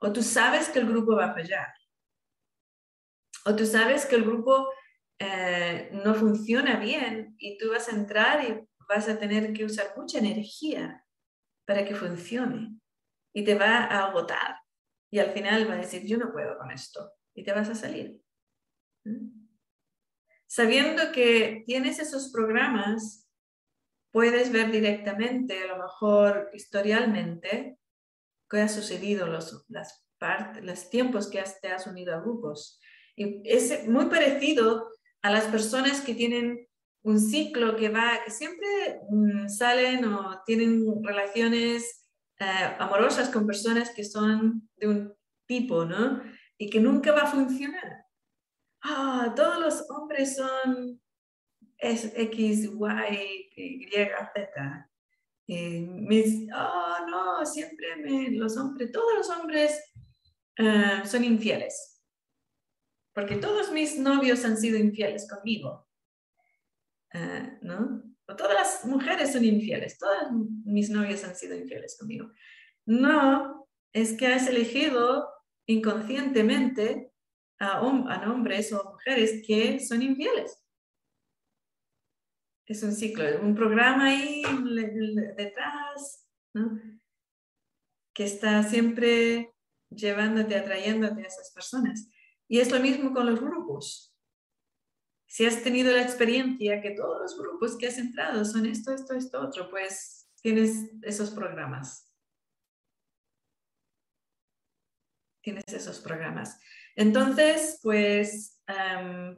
o 0.00 0.12
tú 0.12 0.22
sabes 0.22 0.68
que 0.68 0.78
el 0.78 0.86
grupo 0.86 1.16
va 1.16 1.26
a 1.26 1.34
fallar. 1.34 1.68
O 3.46 3.56
tú 3.56 3.66
sabes 3.66 4.06
que 4.06 4.14
el 4.14 4.24
grupo 4.24 4.68
eh, 5.18 5.90
no 6.04 6.14
funciona 6.14 6.78
bien 6.78 7.34
y 7.38 7.58
tú 7.58 7.70
vas 7.70 7.88
a 7.88 7.96
entrar 7.96 8.44
y 8.44 8.66
vas 8.88 9.08
a 9.08 9.18
tener 9.18 9.52
que 9.52 9.64
usar 9.64 9.92
mucha 9.96 10.18
energía 10.18 11.04
para 11.66 11.84
que 11.84 11.94
funcione 11.94 12.78
y 13.34 13.44
te 13.44 13.54
va 13.56 13.84
a 13.84 14.06
agotar 14.06 14.59
y 15.10 15.18
al 15.18 15.32
final 15.32 15.68
va 15.68 15.74
a 15.74 15.78
decir 15.78 16.04
yo 16.06 16.18
no 16.18 16.32
puedo 16.32 16.56
con 16.58 16.70
esto 16.70 17.12
y 17.34 17.44
te 17.44 17.52
vas 17.52 17.68
a 17.68 17.74
salir. 17.74 18.20
¿Mm? 19.04 19.40
sabiendo 20.50 21.12
que 21.12 21.62
tienes 21.64 22.00
esos 22.00 22.32
programas, 22.32 23.30
puedes 24.10 24.50
ver 24.50 24.72
directamente, 24.72 25.62
a 25.62 25.68
lo 25.68 25.84
mejor 25.84 26.50
historialmente, 26.52 27.78
qué 28.50 28.60
ha 28.60 28.68
sucedido 28.68 29.28
los, 29.28 29.64
las 29.68 30.04
los 30.62 30.90
tiempos 30.90 31.30
que 31.30 31.42
te 31.62 31.68
has 31.68 31.86
unido 31.86 32.14
a 32.14 32.20
grupos. 32.20 32.78
Y 33.16 33.40
es 33.48 33.88
muy 33.88 34.06
parecido 34.06 34.90
a 35.22 35.30
las 35.30 35.44
personas 35.44 36.00
que 36.00 36.14
tienen 36.14 36.66
un 37.02 37.18
ciclo 37.18 37.76
que 37.76 37.88
va, 37.88 38.20
que 38.24 38.30
siempre 38.30 39.00
mm, 39.08 39.48
salen 39.48 40.04
o 40.04 40.42
tienen 40.44 40.84
relaciones 41.02 41.99
eh, 42.40 42.76
amorosas 42.78 43.28
con 43.28 43.46
personas 43.46 43.90
que 43.90 44.02
son 44.02 44.68
de 44.76 44.88
un 44.88 45.14
tipo, 45.46 45.84
¿no? 45.84 46.22
Y 46.56 46.70
que 46.70 46.80
nunca 46.80 47.12
va 47.12 47.22
a 47.22 47.30
funcionar. 47.30 48.06
Ah, 48.82 49.32
todos 49.36 49.60
los 49.60 49.90
hombres 49.90 50.36
son 50.36 51.00
X, 51.78 52.64
Y, 52.64 53.50
Y, 53.56 53.88
Z. 54.34 54.90
mis, 55.46 56.48
oh, 56.54 56.96
no, 57.08 57.44
siempre 57.44 57.96
me, 57.96 58.30
los 58.30 58.56
hombres, 58.56 58.90
todos 58.92 59.14
los 59.16 59.30
hombres 59.30 59.92
uh, 60.58 61.06
son 61.06 61.24
infieles. 61.24 62.02
Porque 63.14 63.36
todos 63.36 63.72
mis 63.72 63.98
novios 63.98 64.44
han 64.44 64.56
sido 64.56 64.78
infieles 64.78 65.28
conmigo. 65.28 65.86
Uh, 67.12 67.58
¿No? 67.62 68.09
Todas 68.36 68.54
las 68.54 68.84
mujeres 68.84 69.32
son 69.32 69.44
infieles, 69.44 69.98
todas 69.98 70.28
mis 70.64 70.90
novios 70.90 71.24
han 71.24 71.36
sido 71.36 71.56
infieles 71.56 71.96
conmigo. 71.98 72.30
No, 72.86 73.68
es 73.92 74.14
que 74.14 74.26
has 74.26 74.46
elegido 74.46 75.28
inconscientemente 75.66 77.12
a, 77.58 77.78
a 77.78 78.30
hombres 78.30 78.72
o 78.72 78.92
mujeres 78.92 79.42
que 79.46 79.80
son 79.80 80.02
infieles 80.02 80.60
es 82.70 82.84
un 82.84 82.92
ciclo, 82.92 83.24
un 83.42 83.56
programa 83.56 84.06
ahí 84.06 84.42
detrás, 85.36 86.24
¿no? 86.54 86.80
que 88.14 88.24
está 88.24 88.62
siempre 88.62 89.52
llevándote, 89.90 90.54
atrayéndote 90.54 91.22
a 91.22 91.26
esas 91.26 91.50
personas. 91.52 92.08
Y 92.48 92.60
es 92.60 92.70
lo 92.70 92.78
mismo 92.78 93.12
con 93.12 93.26
los 93.26 93.40
grupos. 93.40 94.09
Si 95.30 95.46
has 95.46 95.62
tenido 95.62 95.92
la 95.92 96.02
experiencia 96.02 96.82
que 96.82 96.90
todos 96.90 97.20
los 97.20 97.38
grupos 97.38 97.78
que 97.78 97.86
has 97.86 97.98
entrado 97.98 98.44
son 98.44 98.66
esto, 98.66 98.92
esto, 98.92 99.14
esto, 99.14 99.40
otro, 99.40 99.70
pues 99.70 100.28
tienes 100.42 100.90
esos 101.02 101.30
programas. 101.30 102.12
Tienes 105.40 105.62
esos 105.68 106.00
programas. 106.00 106.58
Entonces, 106.96 107.78
pues 107.80 108.60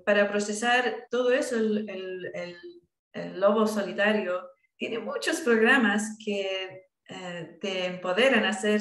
para 0.06 0.30
procesar 0.30 1.08
todo 1.10 1.30
eso, 1.30 1.56
el, 1.56 2.56
lobo 3.34 3.66
solitario, 3.66 4.48
tiene 4.78 4.98
muchos 4.98 5.40
programas 5.40 6.16
que 6.24 6.86
eh, 7.06 7.58
te 7.60 7.84
empoderan 7.84 8.46
a 8.46 8.54
ser 8.54 8.80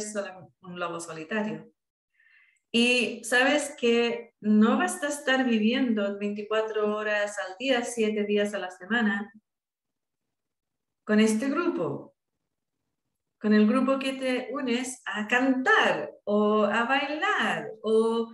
un 0.61 0.79
lobo 0.79 1.01
solitario. 1.01 1.73
Y 2.71 3.21
sabes 3.25 3.75
que 3.77 4.33
no 4.39 4.77
vas 4.77 5.03
a 5.03 5.09
estar 5.09 5.45
viviendo 5.45 6.17
24 6.17 6.95
horas 6.95 7.37
al 7.37 7.57
día, 7.59 7.83
7 7.83 8.23
días 8.23 8.53
a 8.53 8.59
la 8.59 8.71
semana 8.71 9.31
con 11.03 11.19
este 11.19 11.49
grupo, 11.49 12.15
con 13.39 13.53
el 13.53 13.67
grupo 13.67 13.99
que 13.99 14.13
te 14.13 14.49
unes 14.51 15.01
a 15.05 15.27
cantar 15.27 16.11
o 16.23 16.63
a 16.63 16.85
bailar 16.85 17.71
o 17.83 18.31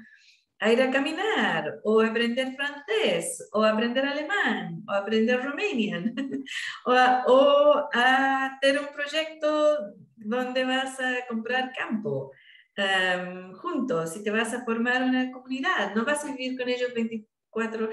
a 0.60 0.72
ir 0.72 0.82
a 0.82 0.92
caminar 0.92 1.80
o 1.84 2.02
aprender 2.02 2.56
francés 2.56 3.50
o 3.54 3.64
aprender 3.64 4.06
alemán 4.06 4.84
o 4.88 4.92
aprender 4.92 5.44
romanian 5.44 6.14
o, 6.86 6.92
o 6.92 7.90
a 7.94 8.46
hacer 8.48 8.80
un 8.80 8.88
proyecto 8.88 9.94
donde 10.16 10.66
vas 10.66 11.00
a 11.00 11.26
comprar 11.28 11.72
campo 11.74 12.32
um, 12.78 13.54
juntos 13.54 14.16
y 14.16 14.24
te 14.24 14.32
vas 14.32 14.54
a 14.54 14.64
formar 14.64 15.04
una 15.04 15.32
comunidad. 15.32 15.94
No 15.96 16.06
vas 16.06 16.24
a 16.24 16.32
vivir 16.32 16.58
con 16.58 16.70
ellos 16.70 16.94
24, 16.94 17.90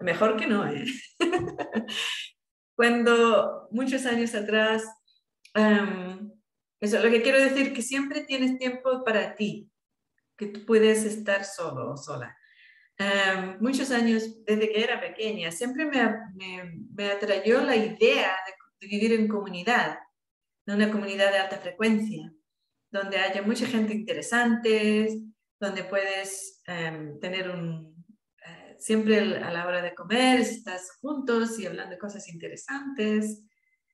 mejor 0.00 0.36
que 0.36 0.46
no. 0.46 0.66
¿eh? 0.66 0.84
Cuando 2.76 3.68
muchos 3.70 4.06
años 4.06 4.34
atrás, 4.34 4.84
um, 5.54 6.30
eso 6.80 7.02
lo 7.02 7.10
que 7.10 7.22
quiero 7.22 7.38
decir 7.38 7.72
que 7.72 7.82
siempre 7.82 8.22
tienes 8.22 8.58
tiempo 8.58 9.02
para 9.04 9.34
ti 9.34 9.70
que 10.36 10.46
tú 10.46 10.66
puedes 10.66 11.04
estar 11.04 11.44
solo 11.44 11.92
o 11.92 11.96
sola. 11.96 12.36
Em, 12.98 13.58
muchos 13.60 13.90
años, 13.90 14.44
desde 14.44 14.70
que 14.70 14.82
era 14.82 15.00
pequeña, 15.00 15.50
siempre 15.50 15.84
me, 15.84 16.02
me, 16.34 16.72
me 16.94 17.10
atrayó 17.10 17.62
la 17.62 17.76
idea 17.76 18.36
de, 18.46 18.88
vivir 18.88 19.14
en 19.14 19.26
comunidad, 19.26 19.98
en 20.66 20.76
una 20.76 20.92
comunidad 20.92 21.32
de 21.32 21.38
alta 21.38 21.58
frecuencia, 21.58 22.32
donde 22.90 23.18
haya 23.18 23.42
mucha 23.42 23.66
gente 23.66 23.94
interesante, 23.94 25.20
donde 25.58 25.84
puedes 25.84 26.62
em, 26.66 27.18
tener 27.20 27.50
un... 27.50 28.04
Eh, 28.46 28.76
siempre 28.78 29.18
a 29.18 29.50
la 29.50 29.66
hora 29.66 29.82
de 29.82 29.94
comer, 29.94 30.40
estás 30.40 30.98
juntos 31.00 31.58
y 31.58 31.66
hablando 31.66 31.92
de 31.92 31.98
cosas 31.98 32.28
interesantes, 32.28 33.42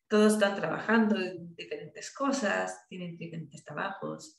todos 0.08 0.34
están 0.34 0.56
trabajando 0.56 1.16
en 1.16 1.54
diferentes 1.54 2.12
cosas, 2.12 2.86
tienen 2.88 3.16
diferentes 3.16 3.64
trabajos. 3.64 4.38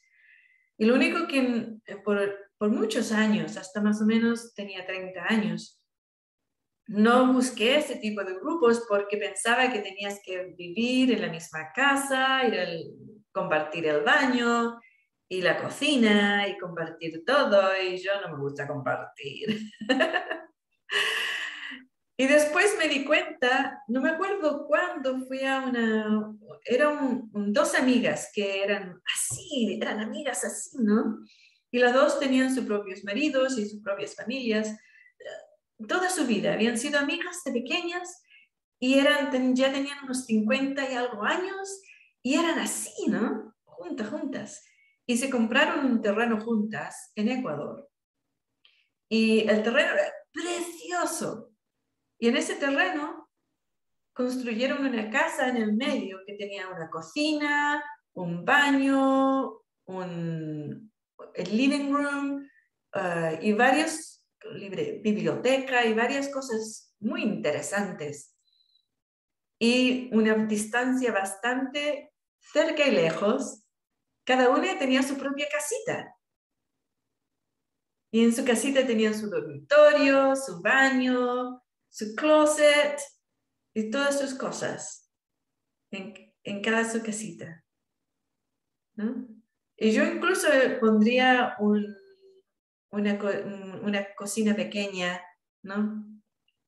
Y 0.78 0.86
lo 0.86 0.96
único 0.96 1.28
que 1.28 1.78
eh, 1.86 1.98
por, 2.04 2.52
por 2.58 2.70
muchos 2.70 3.12
años, 3.12 3.58
hasta 3.58 3.82
más 3.82 4.02
o 4.02 4.06
menos 4.06 4.54
tenía 4.54 4.86
30 4.86 5.26
años, 5.28 5.84
no 6.88 7.32
busqué 7.32 7.78
ese 7.78 7.96
tipo 7.96 8.24
de 8.24 8.36
grupos 8.36 8.86
porque 8.90 9.18
pensaba 9.18 9.72
que 9.72 9.80
tenías 9.80 10.20
que 10.24 10.54
vivir 10.58 11.12
en 11.12 11.22
la 11.22 11.30
misma 11.30 11.72
casa, 11.74 12.46
ir 12.46 12.60
al, 12.60 12.84
compartir 13.34 13.88
el 13.88 14.02
baño 14.02 14.80
y 15.28 15.42
la 15.42 15.62
cocina 15.62 16.48
y 16.48 16.58
compartir 16.58 17.26
todo 17.26 17.72
y 17.82 17.98
yo 17.98 18.12
no 18.22 18.36
me 18.36 18.42
gusta 18.42 18.68
compartir. 18.68 19.60
Y 22.16 22.28
después 22.28 22.76
me 22.78 22.88
di 22.88 23.06
cuenta, 23.06 23.84
no 23.88 24.00
me 24.00 24.12
acuerdo 24.12 24.68
cuándo 24.68 25.26
fui 25.26 25.44
a 25.44 25.62
una, 25.62 26.32
eran 26.64 27.28
dos 27.34 27.74
amigas 27.74 28.30
que 28.34 28.64
eran 28.64 29.02
así, 29.16 29.80
eran 29.82 30.00
amigas 30.00 30.46
así, 30.46 30.78
¿no? 30.78 31.18
Y 31.72 31.80
las 31.80 31.94
dos 31.94 32.20
tenían 32.20 32.54
sus 32.54 32.66
propios 32.66 33.04
maridos 33.04 33.58
y 33.58 33.68
sus 33.68 33.82
propias 33.82 34.16
familias. 34.16 34.78
Toda 35.88 36.12
su 36.12 36.28
vida 36.28 36.54
habían 36.54 36.78
sido 36.78 37.00
amigas 37.00 37.44
de 37.44 37.52
pequeñas 37.52 38.22
y 38.80 39.00
eran, 39.00 39.56
ya 39.56 39.74
tenían 39.74 40.04
unos 40.04 40.26
50 40.26 40.92
y 40.92 40.94
algo 40.94 41.24
años 41.24 41.82
y 42.24 42.36
eran 42.36 42.58
así, 42.60 43.08
¿no? 43.08 43.54
Juntas, 43.66 44.10
juntas. 44.10 44.66
Y 45.06 45.18
se 45.18 45.30
compraron 45.30 45.86
un 45.86 46.02
terreno 46.02 46.40
juntas 46.40 47.12
en 47.16 47.30
Ecuador. 47.30 47.88
Y 49.10 49.42
el 49.42 49.62
terreno 49.62 49.94
era 49.94 50.12
precioso, 50.32 51.54
y 52.24 52.30
en 52.30 52.38
ese 52.38 52.56
terreno 52.56 53.30
construyeron 54.14 54.86
una 54.86 55.10
casa 55.10 55.50
en 55.50 55.58
el 55.58 55.74
medio 55.74 56.20
que 56.26 56.36
tenía 56.36 56.70
una 56.70 56.90
cocina, 56.90 57.84
un 58.14 58.46
baño, 58.46 59.62
un 59.86 60.90
el 61.36 61.58
living 61.58 61.92
room 61.92 62.50
uh, 62.96 63.42
y 63.42 63.52
varios, 63.52 64.24
biblioteca 65.04 65.86
y 65.86 65.94
varias 65.94 66.30
cosas 66.30 66.96
muy 67.02 67.24
interesantes. 67.24 68.38
Y 69.60 70.10
una 70.14 70.36
distancia 70.46 71.12
bastante 71.12 72.13
cerca 72.52 72.88
y 72.88 72.92
lejos, 72.92 73.64
cada 74.26 74.50
una 74.50 74.78
tenía 74.78 75.04
su 75.04 75.18
propia 75.18 75.48
casita. 75.52 76.16
Y 78.12 78.24
en 78.24 78.36
su 78.36 78.46
casita 78.46 78.86
tenían 78.86 79.16
su 79.16 79.30
dormitorio, 79.30 80.36
su 80.36 80.62
baño, 80.62 81.64
su 81.90 82.14
closet 82.16 83.00
y 83.74 83.90
todas 83.90 84.20
sus 84.20 84.36
cosas 84.36 85.12
en, 85.92 86.62
cada 86.62 86.90
su 86.90 87.02
casita. 87.02 87.64
Y 89.78 89.92
yo 89.92 90.04
incluso 90.04 90.48
pondría 90.80 91.56
una, 91.60 91.98
una, 92.92 94.14
cocina 94.16 94.56
pequeña, 94.56 95.20
¿no? 95.64 96.06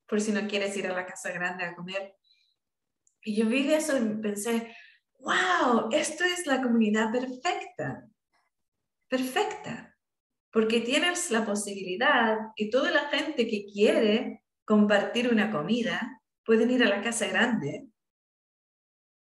Por 0.08 0.20
si 0.20 0.32
no 0.32 0.48
quieres 0.48 0.76
ir 0.76 0.88
a 0.88 0.94
la 0.94 1.06
casa 1.06 1.30
grande 1.30 1.64
a 1.64 1.76
comer. 1.76 2.16
Y 3.22 3.36
yo 3.36 3.46
vi 3.46 3.72
eso 3.72 3.96
y 3.96 4.20
pensé, 4.20 4.74
wow, 5.18 5.88
esto 5.92 6.24
es 6.24 6.46
la 6.46 6.62
comunidad 6.62 7.12
perfecta, 7.12 8.08
perfecta, 9.08 9.96
porque 10.52 10.80
tienes 10.80 11.30
la 11.30 11.44
posibilidad 11.44 12.38
y 12.56 12.70
toda 12.70 12.90
la 12.90 13.08
gente 13.08 13.46
que 13.46 13.66
quiere 13.66 14.42
compartir 14.64 15.30
una 15.30 15.50
comida, 15.50 16.22
pueden 16.44 16.70
ir 16.70 16.82
a 16.82 16.88
la 16.88 17.02
casa 17.02 17.26
grande, 17.26 17.88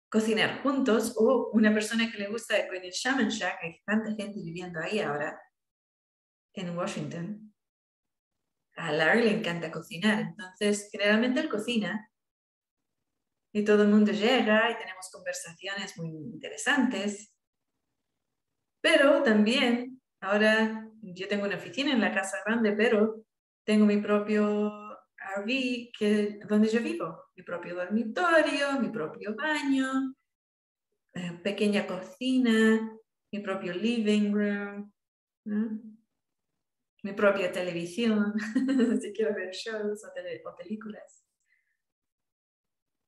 cocinar 0.09 0.61
juntos, 0.61 1.13
o 1.17 1.49
una 1.53 1.73
persona 1.73 2.11
que 2.11 2.17
le 2.17 2.29
gusta 2.29 2.57
en 2.57 2.83
el 2.83 2.91
Shaman 2.91 3.29
Shack, 3.29 3.63
hay 3.63 3.81
tanta 3.86 4.13
gente 4.15 4.39
viviendo 4.41 4.79
ahí 4.79 4.99
ahora, 4.99 5.39
en 6.53 6.77
Washington. 6.77 7.53
a 8.77 8.91
Larry 8.91 9.23
le 9.23 9.31
encanta 9.31 9.71
cocinar, 9.71 10.19
entonces 10.19 10.89
generalmente 10.91 11.39
él 11.39 11.49
cocina 11.49 12.09
y 13.56 13.64
todo 13.64 13.84
el 13.84 13.88
mundo 13.88 14.12
llega 14.12 14.70
y 14.70 14.78
tenemos 14.78 15.10
conversaciones 15.10 15.97
muy 15.97 16.10
interesantes. 16.10 17.34
Pero 18.82 19.24
también, 19.24 20.01
ahora 20.20 20.91
yo 21.01 21.30
tengo 21.30 21.45
una 21.45 21.56
oficina 21.56 21.93
en 21.93 22.01
la 22.01 22.14
casa 22.14 22.36
grande, 22.45 22.74
pero 22.74 23.24
tengo 23.64 23.86
mi 23.86 23.95
propio 24.01 24.91
RV 25.38 25.89
que, 25.97 26.39
donde 26.49 26.68
yo 26.68 26.82
vivo, 26.82 27.28
mi 27.34 27.43
propio 27.43 27.76
dormitorio, 27.76 28.78
mi 28.82 28.89
propio 28.89 29.34
baño, 29.34 30.14
eh, 31.14 31.39
pequeña 31.41 31.88
cocina, 31.88 32.91
mi 33.32 33.39
propio 33.39 33.74
living 33.74 34.34
room, 34.34 34.93
mi 37.03 37.14
propia 37.14 37.53
televisión, 37.53 38.34
si 39.01 39.14
quiero 39.14 39.34
ver 39.34 39.51
shows 39.51 40.03
o 40.03 40.56
películas. 40.58 41.24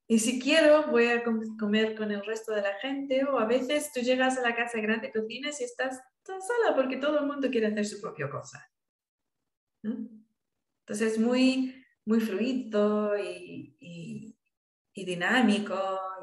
Y 0.10 0.20
si 0.20 0.40
quiero, 0.40 0.88
voy 0.88 1.08
a 1.08 1.22
comer 1.60 1.96
con 1.96 2.12
el 2.12 2.26
resto 2.26 2.54
de 2.54 2.62
la 2.62 2.74
gente 2.80 3.26
o 3.26 3.40
a 3.40 3.46
veces 3.46 3.92
tú 3.92 4.00
llegas 4.00 4.38
a 4.38 4.42
la 4.42 4.56
casa 4.56 4.80
grande, 4.80 5.12
cocinas 5.12 5.60
y 5.60 5.66
estás 5.66 6.02
tan 6.24 6.42
sola 6.42 6.76
porque 6.76 6.96
todo 6.96 7.20
el 7.20 7.26
mundo 7.26 7.50
quiere 7.50 7.68
hacer 7.68 7.86
su 7.86 8.00
propia 8.00 8.30
cosa. 8.30 8.66
Entonces 9.84 11.14
es 11.14 11.20
muy, 11.20 11.86
muy 12.06 12.22
fluido 12.22 13.18
y, 13.18 13.76
y, 13.80 15.06
dinámico 15.06 15.76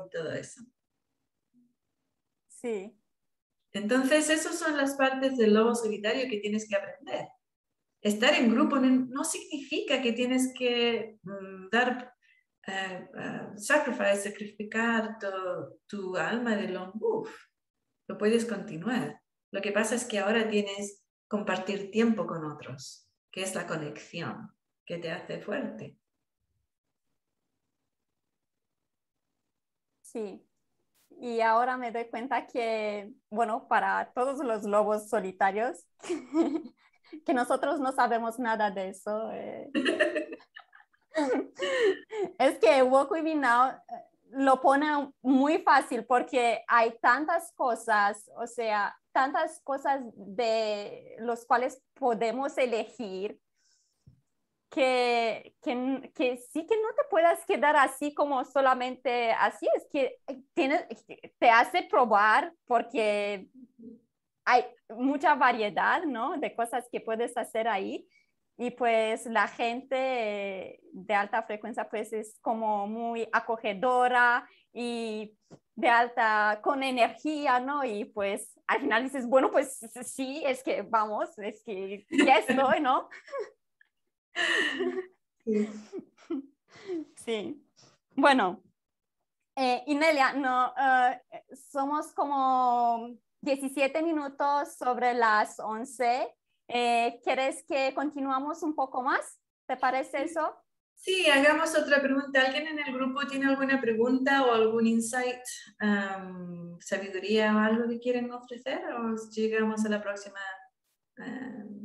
y 0.04 0.10
todo 0.10 0.32
eso. 0.32 0.62
Sí. 2.48 2.98
Entonces, 3.72 4.30
esas 4.30 4.58
son 4.58 4.76
las 4.76 4.94
partes 4.94 5.36
del 5.36 5.54
lobo 5.54 5.74
solitario 5.74 6.28
que 6.28 6.38
tienes 6.38 6.68
que 6.68 6.76
aprender. 6.76 7.28
Estar 8.00 8.34
en 8.34 8.50
grupo 8.50 8.78
no, 8.78 9.24
significa 9.24 10.02
que 10.02 10.12
tienes 10.12 10.52
que 10.56 11.18
mm, 11.22 11.68
dar 11.70 12.13
uh, 12.68 13.18
uh, 13.18 13.58
sacrifice, 13.58 14.22
sacrificar 14.22 15.18
tu, 15.88 16.16
alma 16.16 16.56
de 16.56 16.68
long 16.68 16.92
wolf. 16.94 17.30
Lo 18.08 18.18
puedes 18.18 18.44
continuar. 18.44 19.20
Lo 19.50 19.60
que 19.60 19.72
pasa 19.72 19.94
es 19.94 20.04
que 20.04 20.18
ahora 20.18 20.48
tienes 20.48 21.02
compartir 21.28 21.90
tiempo 21.90 22.26
con 22.26 22.44
otros, 22.44 23.08
que 23.30 23.42
es 23.42 23.54
la 23.54 23.66
conexión 23.66 24.50
que 24.84 24.98
te 24.98 25.10
hace 25.10 25.40
fuerte. 25.40 25.96
Sí. 30.02 30.46
Y 31.20 31.40
ahora 31.40 31.76
me 31.76 31.92
doy 31.92 32.08
cuenta 32.10 32.46
que, 32.46 33.10
bueno, 33.30 33.68
para 33.68 34.12
todos 34.14 34.44
los 34.44 34.64
lobos 34.64 35.08
solitarios, 35.08 35.86
que 37.24 37.34
nosotros 37.34 37.80
no 37.80 37.92
sabemos 37.92 38.38
nada 38.38 38.70
de 38.70 38.88
eso. 38.90 39.30
Eh. 39.32 39.70
es 42.38 42.58
que 42.58 42.82
Walk 42.82 43.10
With 43.10 43.22
Me 43.22 43.34
Now 43.34 43.70
eh, 43.70 43.80
lo 44.30 44.60
pone 44.60 45.12
muy 45.22 45.58
fácil 45.58 46.04
porque 46.04 46.64
hay 46.66 46.96
tantas 47.00 47.52
cosas, 47.52 48.30
o 48.36 48.46
sea, 48.46 48.96
tantas 49.12 49.60
cosas 49.62 50.02
de 50.14 51.16
los 51.20 51.46
cuales 51.46 51.82
podemos 51.94 52.58
elegir 52.58 53.38
que, 54.70 55.54
que, 55.62 56.12
que, 56.16 56.36
sí 56.36 56.66
que 56.66 56.76
no 56.76 56.88
te 56.96 57.04
puedas 57.08 57.44
quedar 57.46 57.76
así 57.76 58.12
como 58.12 58.44
solamente 58.44 59.32
así, 59.32 59.68
es 59.76 59.86
que 59.88 60.18
tiene, 60.52 60.88
te 61.38 61.48
hace 61.48 61.84
probar 61.84 62.52
porque 62.66 63.48
hay 64.44 64.64
mucha 64.88 65.36
variedad, 65.36 66.02
¿no? 66.02 66.36
De 66.38 66.54
cosas 66.56 66.88
que 66.90 67.00
puedes 67.00 67.36
hacer 67.36 67.68
ahí 67.68 68.06
y 68.56 68.70
pues 68.70 69.26
la 69.26 69.48
gente 69.48 70.80
de 70.92 71.14
alta 71.14 71.42
frecuencia 71.42 71.88
pues 71.88 72.12
es 72.12 72.38
como 72.40 72.86
muy 72.86 73.28
acogedora 73.32 74.48
y 74.72 75.36
de 75.74 75.88
alta 75.88 76.60
con 76.62 76.82
energía, 76.82 77.58
¿no? 77.58 77.84
Y 77.84 78.04
pues 78.04 78.58
al 78.66 78.80
final 78.80 79.02
dices, 79.02 79.26
bueno, 79.26 79.50
pues 79.50 79.80
sí, 80.04 80.42
es 80.46 80.62
que 80.62 80.82
vamos, 80.82 81.36
es 81.38 81.62
que 81.64 82.06
ya 82.10 82.38
estoy, 82.38 82.80
¿no? 82.80 83.08
Sí. 87.16 87.60
Bueno, 88.16 88.62
eh, 89.56 89.82
Inelia, 89.88 90.34
no, 90.34 90.72
eh, 90.76 91.20
somos 91.52 92.12
como 92.12 93.10
17 93.40 94.02
minutos 94.04 94.76
sobre 94.76 95.14
las 95.14 95.58
11. 95.58 96.32
Eh, 96.68 97.20
¿Quieres 97.22 97.64
que 97.66 97.92
continuamos 97.94 98.62
un 98.62 98.74
poco 98.74 99.02
más? 99.02 99.40
¿Te 99.66 99.76
parece 99.76 100.22
eso? 100.22 100.56
Sí, 100.94 101.28
hagamos 101.28 101.76
otra 101.76 102.00
pregunta. 102.00 102.40
¿Alguien 102.40 102.66
en 102.66 102.78
el 102.78 102.94
grupo 102.94 103.26
tiene 103.26 103.46
alguna 103.46 103.80
pregunta 103.80 104.44
o 104.44 104.52
algún 104.52 104.86
insight, 104.86 105.42
sabiduría 106.80 107.54
o 107.54 107.58
algo 107.58 107.88
que 107.88 107.98
quieren 107.98 108.30
ofrecer? 108.32 108.82
¿O 108.94 109.14
llegamos 109.30 109.84
a 109.84 109.88
la 109.88 110.02
próxima 110.02 110.40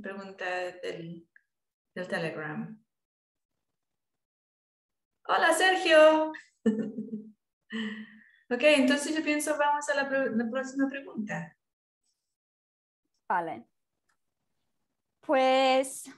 pregunta 0.02 0.46
del, 0.82 1.28
del 1.96 2.08
Telegram? 2.08 2.82
Hola, 5.28 5.54
Sergio. 5.54 6.32
ok, 8.50 8.64
entonces 8.64 9.16
yo 9.16 9.24
pienso 9.24 9.58
vamos 9.58 9.90
a 9.90 9.96
la, 9.96 10.04
la 10.10 10.50
próxima 10.50 10.88
pregunta. 10.88 11.56
Vale. 13.28 13.68
Pues 15.30 16.12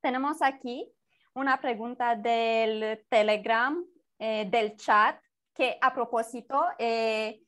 tenemos 0.00 0.40
aquí 0.40 0.90
una 1.34 1.60
pregunta 1.60 2.16
del 2.16 3.04
Telegram, 3.10 3.84
eh, 4.18 4.48
del 4.48 4.76
chat, 4.76 5.20
que 5.54 5.76
a 5.78 5.92
propósito, 5.92 6.64
eh, 6.78 7.42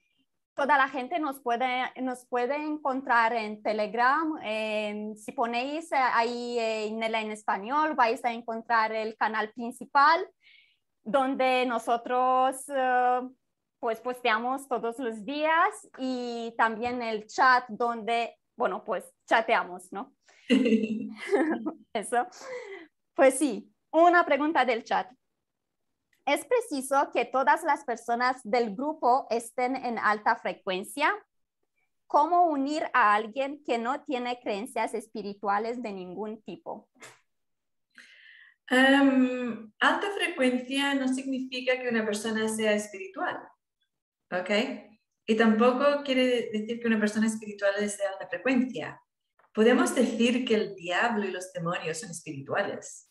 toda 0.55 0.77
la 0.77 0.91
gente 0.91 1.19
nos 1.19 1.41
puede, 1.41 1.91
nos 2.03 2.27
puede 2.27 2.57
encontrar 2.57 3.33
en 3.33 3.63
Telegram. 3.63 4.35
si 5.17 5.33
ponéis 5.33 5.91
ahí 5.95 6.59
en, 6.59 7.03
en 7.03 7.31
español, 7.31 7.95
vais 7.95 8.23
a 8.23 8.35
encontrar 8.35 8.93
el 8.93 9.17
canal 9.17 9.51
principal 9.53 10.29
donde 11.05 11.65
nosotros 11.65 12.69
eh, 12.69 13.21
pues 13.81 14.03
posteamos 14.03 14.69
todos 14.69 14.99
los 14.99 15.25
días 15.25 15.89
y 15.97 16.55
también 16.59 17.01
el 17.01 17.27
chat 17.27 17.65
donde, 17.71 18.37
bueno, 18.59 18.85
pues 18.85 19.16
chateamos, 19.27 19.93
¿no? 19.93 20.15
Eso. 21.93 22.27
Pues 23.15 23.39
sí, 23.39 23.73
una 23.91 24.25
pregunta 24.25 24.65
del 24.65 24.85
chat. 24.85 25.11
¿Es 26.27 26.45
preciso 26.45 27.11
que 27.13 27.25
todas 27.25 27.63
las 27.63 27.85
personas 27.85 28.41
del 28.43 28.75
grupo 28.75 29.27
estén 29.31 29.77
en 29.77 29.99
alta 29.99 30.37
frecuencia? 30.37 31.15
¿Cómo 32.09 32.47
unir 32.47 32.85
a 32.93 33.15
alguien 33.15 33.63
que 33.65 33.79
no 33.79 34.03
tiene 34.03 34.41
creencias 34.41 34.95
espirituales 34.95 35.83
de 35.83 35.93
ningún 35.93 36.43
tipo? 36.43 36.89
Em, 38.69 39.73
alta 39.79 40.11
frecuencia 40.11 40.95
no 40.95 41.07
significa 41.07 41.81
que 41.81 41.89
una 41.89 42.05
persona 42.05 42.49
sea 42.49 42.73
espiritual, 42.73 43.39
¿ok? 44.33 44.51
Y 45.27 45.37
tampoco 45.37 46.03
quiere 46.05 46.51
decir 46.53 46.81
que 46.81 46.89
una 46.89 46.99
persona 46.99 47.29
espiritual 47.29 47.75
es 47.79 47.99
de 47.99 48.07
alta 48.07 48.29
frecuencia. 48.29 49.01
Podemos 49.57 49.95
decir 49.95 50.45
que 50.45 50.55
el 50.55 50.75
diablo 50.75 51.25
y 51.25 51.31
los 51.31 51.51
demonios 51.55 51.99
son 51.99 52.11
espirituales. 52.11 53.11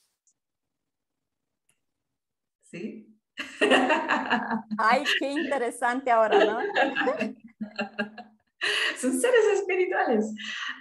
¿Sí? 2.61 3.11
Ay, 4.77 5.03
qué 5.17 5.31
interesante 5.31 6.11
ahora, 6.11 6.45
¿no? 6.45 6.59
son 8.99 9.19
seres 9.19 9.45
espirituales. 9.55 10.35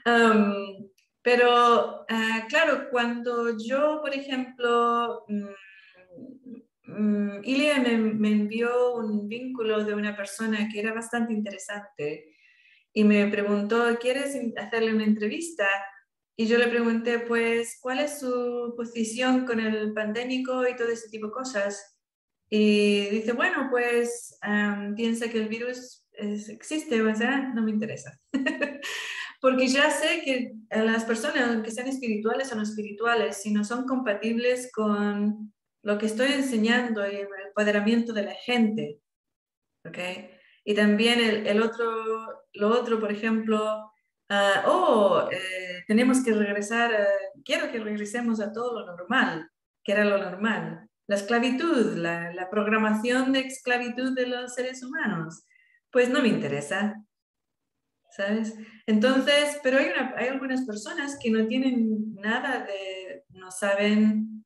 Um, 0.05 0.87
pero, 1.23 2.05
ah, 2.11 2.45
claro, 2.51 2.91
cuando 2.91 3.57
yo, 3.57 4.03
por 4.03 4.13
ejemplo, 4.13 5.25
um, 6.89 7.43
Ilia 7.43 7.81
me, 7.81 7.97
me, 7.97 8.33
envió 8.33 8.97
un 8.97 9.27
vínculo 9.31 9.83
de 9.83 9.95
una 9.95 10.15
persona 10.15 10.69
que 10.71 10.81
era 10.81 10.93
bastante 10.93 11.33
interesante 11.33 12.34
y 12.95 13.05
me 13.05 13.27
preguntó, 13.27 13.99
¿quieres 14.01 14.39
hacerle 14.57 14.95
una 14.95 15.05
entrevista? 15.05 15.69
Y 16.37 16.47
yo 16.47 16.59
le 16.59 16.69
pregunté, 16.69 17.19
pues, 17.19 17.79
¿cuál 17.83 17.99
es 17.99 18.21
su 18.21 18.73
posición 18.77 19.45
con 19.45 19.61
el 19.61 19.93
pandémico 19.93 20.67
y 20.67 20.77
todo 20.77 20.89
ese 20.89 21.09
tipo 21.09 21.27
de 21.27 21.33
cosas? 21.33 22.01
Y 22.49 23.09
dice, 23.11 23.33
bueno, 23.33 23.69
pues 23.71 24.39
piensa 24.97 25.29
que 25.29 25.39
el 25.39 25.49
virus 25.49 26.07
existe, 26.13 27.03
o 27.03 27.15
sea, 27.15 27.53
no 27.53 27.63
me 27.63 27.73
interesa. 27.73 28.17
porque 29.41 29.67
ya 29.67 29.91
sé 29.91 30.23
que 30.25 30.55
las 30.71 31.05
personas, 31.05 31.51
aunque 31.51 31.73
sean 31.73 31.89
espirituales 31.89 32.53
o 32.53 32.55
no 32.55 32.63
espirituales, 32.63 33.43
si 33.43 33.53
no 33.53 33.65
son 33.65 33.87
compatibles 33.87 34.71
con 34.73 35.53
lo 35.83 35.99
que 35.99 36.07
estoy 36.07 36.33
enseñando 36.33 37.07
y 37.07 37.17
el 37.17 37.29
empoderamiento 37.49 38.13
de 38.13 38.23
la 38.23 38.35
gente, 38.35 39.01
¿ok? 39.85 39.99
Y 40.65 40.75
también 40.75 41.21
el, 41.21 41.47
el 41.47 41.63
otro, 41.63 42.45
lo 42.55 42.69
otro, 42.69 42.99
por 42.99 43.13
ejemplo, 43.13 43.93
ah, 44.31 44.65
oh, 44.67 45.29
eh, 45.31 45.85
tenemos 45.87 46.25
que 46.25 46.33
regresar, 46.33 46.91
quiero 47.45 47.71
que 47.71 47.79
regresemos 47.79 48.41
a 48.41 48.53
todo 48.53 48.81
lo 48.81 48.87
normal, 48.87 49.51
que 49.83 49.93
era 49.93 50.05
lo 50.05 50.19
normal. 50.19 50.89
La 51.07 51.17
esclavitud, 51.17 51.97
la, 51.97 52.33
la 52.33 52.49
programación 52.49 53.33
de 53.33 53.41
esclavitud 53.41 54.15
de 54.15 54.27
los 54.27 54.55
seres 54.55 54.83
humanos, 54.83 55.45
pues 55.91 56.09
no 56.09 56.23
me 56.23 56.29
interesa. 56.29 56.95
¿Sabes? 58.17 58.55
Entonces, 58.87 59.59
pero 59.63 59.79
hay, 59.79 59.89
una, 59.89 60.15
hay 60.17 60.29
algunas 60.29 60.65
personas 60.65 61.19
que 61.21 61.31
no 61.31 61.49
tienen 61.49 62.15
nada 62.15 62.65
de, 62.65 63.25
no 63.31 63.51
saben, 63.51 64.45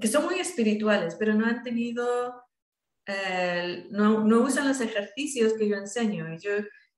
que 0.00 0.08
son 0.08 0.24
muy 0.24 0.40
espirituales, 0.40 1.14
pero 1.16 1.34
no 1.34 1.46
han 1.46 1.62
tenido, 1.62 2.42
eh, 3.06 3.86
no, 3.90 4.24
no, 4.24 4.40
usan 4.40 4.68
los 4.68 4.80
ejercicios 4.80 5.54
que 5.54 5.68
yo 5.68 5.76
enseño. 5.76 6.26
Yo, 6.38 6.52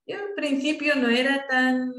yo 0.07 0.17
al 0.17 0.35
principio 0.35 0.95
no 0.97 1.09
era 1.09 1.47
tan 1.47 1.93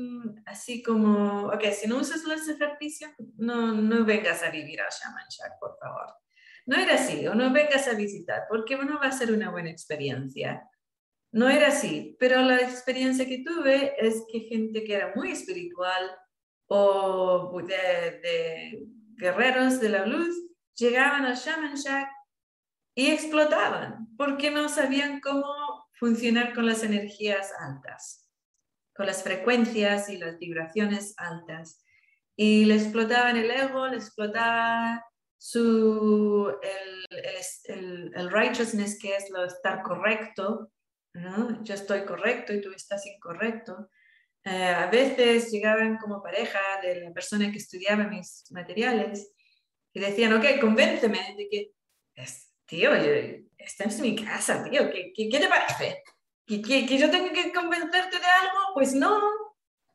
así 0.46 0.82
como, 0.82 1.48
ok, 1.48 1.64
si 1.72 1.88
no 1.88 1.98
usas 1.98 2.24
los 2.24 2.48
ejercicios, 2.48 3.12
no, 3.38 3.74
no 3.74 4.04
vengas 4.06 4.42
a 4.44 4.50
vivir 4.50 4.82
a 4.82 4.90
Shaman 4.90 5.28
Shack, 5.30 5.60
por 5.60 5.78
favor. 5.80 6.08
No 6.66 6.78
era 6.78 6.96
así, 6.96 7.26
o 7.28 7.36
no 7.36 7.52
vengas 7.52 7.88
a 7.88 7.94
visitar, 7.94 8.44
porque 8.50 8.78
no 8.78 9.00
va 9.00 9.08
a 9.08 9.12
ser 9.12 9.32
una 9.32 9.52
buena 9.52 9.70
experiencia. 9.70 10.68
No 11.32 11.48
era 11.48 11.68
así, 11.68 12.16
pero 12.20 12.42
la 12.42 12.58
experiencia 12.58 13.28
que 13.28 13.44
tuve 13.44 13.94
es 14.00 14.24
que 14.32 14.42
gente 14.42 14.84
que 14.84 14.96
era 14.96 15.14
muy 15.16 15.32
espiritual 15.32 16.12
o 16.68 17.62
de, 17.62 18.88
guerreros 19.16 19.80
de 19.80 19.90
la 19.90 20.06
luz 20.06 20.36
llegaban 20.76 21.26
al 21.26 21.36
Shaman 21.36 21.76
Shack 21.76 22.08
y 23.00 23.12
explotaban 23.12 24.10
porque 24.18 24.52
no 24.52 24.68
sabían 24.68 25.22
cómo 25.22 25.88
funcionar 25.94 26.54
con 26.54 26.66
las 26.66 26.84
energías 26.84 27.54
altas, 27.58 28.30
con 28.94 29.06
las 29.06 29.24
frecuencias 29.24 30.10
y 30.10 30.18
las 30.18 30.38
vibraciones 30.38 31.14
altas. 31.16 31.82
Y 32.36 32.66
le 32.66 32.76
explotaban 32.76 33.38
el 33.38 33.50
ego, 33.52 33.88
le 33.88 33.96
explotaba 33.96 35.02
su, 35.38 36.54
el, 36.62 38.12
el 38.14 38.30
righteousness, 38.30 39.00
que 39.00 39.16
es 39.16 39.30
lo 39.30 39.46
estar 39.46 39.82
correcto, 39.82 40.70
yo 41.62 41.74
estoy 41.74 42.04
correcto 42.04 42.54
y 42.54 42.60
tú 42.60 42.74
estás 42.74 43.06
incorrecto. 43.06 43.90
Eh, 44.44 44.52
a 44.52 44.88
veces 44.88 45.50
llegaban 45.52 45.98
como 46.00 46.22
pareja 46.22 46.60
de 46.84 47.00
la 47.00 47.14
persona 47.14 47.50
que 47.50 47.60
estudiaba 47.60 48.10
mis 48.10 48.44
materiales 48.52 49.32
y 49.94 50.02
decían, 50.02 50.34
ok, 50.34 50.60
convénceme 50.60 51.36
de 51.38 51.48
que, 51.48 51.72
tío, 52.70 52.94
esta 53.58 53.86
es 53.86 54.00
mi 54.00 54.16
casa, 54.16 54.64
tío, 54.64 54.90
¿qué, 54.92 55.12
qué, 55.14 55.40
te 55.40 55.48
parece? 55.48 56.04
¿Que, 56.46 56.62
¿Que, 56.62 56.98
yo 56.98 57.10
tengo 57.10 57.34
que 57.34 57.52
convencerte 57.52 58.20
de 58.20 58.26
algo? 58.26 58.74
Pues 58.76 58.94
no, 58.94 59.20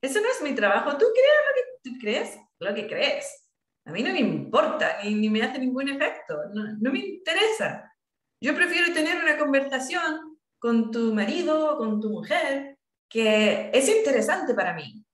eso 0.02 0.20
no 0.20 0.28
es 0.28 0.42
mi 0.42 0.54
trabajo. 0.54 0.98
Tú 0.98 1.06
crees 1.14 1.38
lo 1.46 1.54
que 1.54 1.90
tú 1.90 1.98
crees, 2.00 2.38
lo 2.58 2.74
que 2.74 2.86
crees. 2.86 3.48
A 3.86 3.92
mí 3.92 4.02
no 4.02 4.12
me 4.12 4.20
importa, 4.20 4.98
ni, 5.02 5.14
ni 5.14 5.30
me 5.30 5.42
hace 5.42 5.58
ningún 5.58 5.88
efecto, 5.88 6.36
no, 6.52 6.64
no 6.80 6.92
me 6.92 6.98
interesa. 6.98 7.92
Yo 8.40 8.54
prefiero 8.54 8.92
tener 8.92 9.22
una 9.22 9.38
conversación 9.38 10.38
con 10.58 10.90
tu 10.90 11.14
marido 11.14 11.74
o 11.74 11.78
con 11.78 12.00
tu 12.00 12.10
mujer 12.10 12.78
que 13.08 13.70
es 13.72 13.88
interesante 13.88 14.54
para 14.54 14.74
mí. 14.74 15.04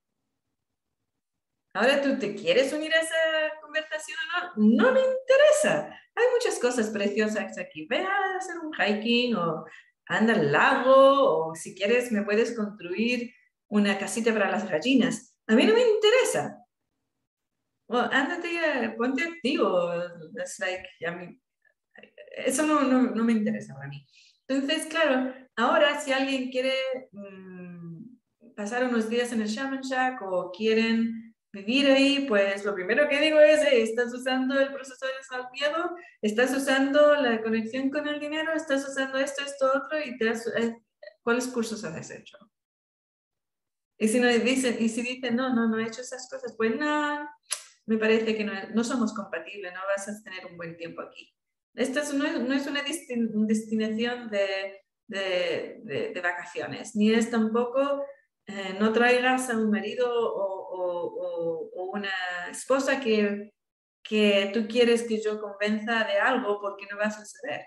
Ahora 1.75 2.01
tú 2.01 2.19
te 2.19 2.35
quieres 2.35 2.73
unir 2.73 2.93
a 2.95 3.01
esa 3.01 3.61
conversación 3.61 4.19
o 4.19 4.61
no, 4.61 4.85
no 4.87 4.93
me 4.93 5.01
interesa. 5.01 6.00
Hay 6.21 6.27
muchas 6.35 6.59
cosas 6.59 6.91
preciosas 6.91 7.57
aquí. 7.59 7.87
Ve 7.87 7.99
a 7.99 8.37
hacer 8.37 8.59
un 8.59 8.73
hiking 8.73 9.35
o 9.37 9.65
anda 10.07 10.35
al 10.35 10.53
lago 10.53 11.49
o 11.49 11.55
si 11.55 11.75
quieres 11.75 12.13
me 12.13 12.23
puedes 12.23 12.55
construir 12.55 13.33
una 13.69 13.99
casita 13.99 14.33
para 14.33 14.51
las 14.51 14.69
gallinas. 14.69 15.37
A 15.47 15.55
mí 15.55 15.65
no 15.65 15.75
me 15.75 15.83
interesa. 15.83 16.59
O 17.87 17.97
ándate, 17.97 18.95
ponte 18.97 19.23
activo. 19.25 19.93
Like, 20.59 21.41
eso 22.37 22.67
no, 22.67 22.83
no, 22.83 23.03
no 23.03 23.25
me 23.25 23.33
interesa 23.33 23.75
para 23.75 23.89
mí. 23.89 24.07
Entonces, 24.47 24.87
claro, 24.87 25.33
ahora 25.57 26.01
si 26.01 26.13
alguien 26.13 26.51
quiere 26.51 26.75
mm, 27.13 28.55
pasar 28.57 28.85
unos 28.85 29.09
días 29.09 29.33
en 29.33 29.43
el 29.43 29.49
Shaman 29.49 29.81
Shack 29.81 30.23
o 30.23 30.51
quieren 30.51 31.30
vivir 31.53 31.91
ahí, 31.91 32.27
pues 32.29 32.65
lo 32.65 32.75
primero 32.75 33.09
que 33.09 33.21
digo 33.21 33.39
es, 33.41 33.61
estás 33.73 34.13
usando 34.15 34.59
el 34.59 34.73
proceso 34.73 35.07
de 35.07 35.13
miedo, 35.53 35.97
estás 36.23 36.55
usando 36.55 37.15
la 37.17 37.43
conexión 37.43 37.91
con 37.91 38.07
el 38.07 38.21
dinero, 38.21 38.53
estás 38.53 38.89
usando 38.89 39.19
esto, 39.19 39.45
esto, 39.45 39.67
otro, 39.75 39.99
y 39.99 40.17
te 40.17 40.29
eh, 40.29 40.77
¿cuáles 41.23 41.49
cursos 41.49 41.85
has 41.85 42.11
hecho? 42.11 42.39
Y 43.99 44.09
si, 44.09 44.21
no 44.21 44.29
dicen, 44.29 44.77
y 44.81 44.89
si 44.89 45.03
dicen, 45.03 45.37
no, 45.37 45.55
no, 45.55 45.69
no 45.69 45.79
he 45.79 45.87
hecho 45.87 46.01
esas 46.01 46.29
cosas, 46.31 46.55
pues 46.57 46.75
no, 46.77 47.29
me 47.87 47.99
parece 47.99 48.37
que 48.37 48.45
no, 48.45 48.53
no 48.73 48.85
somos 48.85 49.13
compatibles, 49.13 49.73
no 49.75 49.81
vas 49.87 50.09
a 50.09 50.23
tener 50.23 50.47
un 50.47 50.57
buen 50.57 50.77
tiempo 50.77 51.03
aquí. 51.03 51.35
Esta 51.75 52.03
no, 52.15 52.25
es, 52.25 52.41
no 52.41 52.55
es 52.55 52.67
una 52.67 52.83
destinación 52.83 54.31
de, 54.31 54.81
de, 55.07 56.13
de, 56.15 56.21
vacaciones, 56.21 56.95
ni 56.97 57.13
es 57.13 57.31
tampoco 57.31 58.05
eh, 58.47 58.77
no 58.79 58.93
traigas 58.93 59.51
a 59.51 59.57
un 59.57 59.71
marido 59.71 60.09
o, 60.11 60.60
o, 60.81 61.71
una 61.93 62.13
esposa 62.51 63.01
que, 63.01 63.53
que 64.03 64.51
tú 64.55 64.69
quieres 64.69 65.03
que 65.03 65.21
yo 65.21 65.41
convenza 65.41 66.05
de 66.05 66.19
algo 66.19 66.61
porque 66.61 66.87
no 66.91 66.97
va 66.97 67.07
a 67.07 67.11
suceder. 67.11 67.67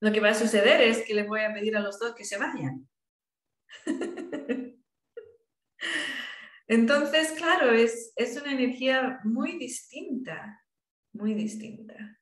Lo 0.00 0.12
que 0.12 0.20
va 0.20 0.30
a 0.30 0.34
suceder 0.34 0.80
es 0.82 1.04
que 1.04 1.14
le 1.14 1.26
voy 1.26 1.40
a 1.40 1.52
pedir 1.52 1.76
a 1.76 1.80
los 1.80 1.98
dos 1.98 2.14
que 2.14 2.24
se 2.24 2.38
vayan. 2.38 2.88
Entonces, 6.68 7.32
claro, 7.32 7.72
es, 7.72 8.12
es 8.16 8.40
una 8.40 8.52
energía 8.52 9.20
muy 9.24 9.58
distinta 9.58 10.60
muy 11.16 11.34
distinta. 11.34 12.18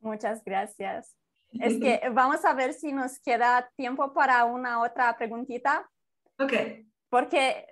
Muchas 0.00 0.42
gracias. 0.44 1.16
Es 1.60 1.78
que 1.78 2.08
vamos 2.12 2.44
a 2.44 2.54
ver 2.54 2.72
si 2.72 2.92
nos 2.92 3.18
queda 3.20 3.70
tiempo 3.76 4.12
para 4.12 4.44
una 4.44 4.80
otra 4.80 5.16
preguntita. 5.16 5.88
Ok. 6.38 6.52
Porque 7.08 7.66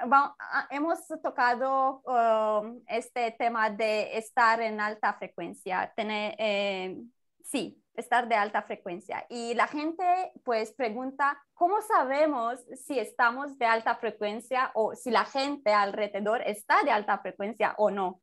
ah, 0.00 0.68
hemos 0.70 1.06
tocado 1.22 2.02
um, 2.02 2.82
este 2.88 3.32
tema 3.32 3.70
de 3.70 4.16
estar 4.16 4.60
en 4.60 4.80
alta 4.80 5.14
frecuencia, 5.14 5.92
tener, 5.94 6.34
eh, 6.38 6.96
sí, 7.42 7.82
estar 7.94 8.28
de 8.28 8.36
alta 8.36 8.62
frecuencia. 8.62 9.26
Y 9.28 9.54
la 9.54 9.66
gente 9.66 10.32
pues 10.44 10.72
pregunta, 10.72 11.42
¿cómo 11.54 11.80
sabemos 11.82 12.60
si 12.86 12.98
estamos 12.98 13.58
de 13.58 13.66
alta 13.66 13.96
frecuencia 13.96 14.70
o 14.74 14.94
si 14.94 15.10
la 15.10 15.24
gente 15.24 15.72
alrededor 15.72 16.42
está 16.42 16.82
de 16.84 16.90
alta 16.90 17.18
frecuencia 17.18 17.74
o 17.78 17.90
no? 17.90 18.20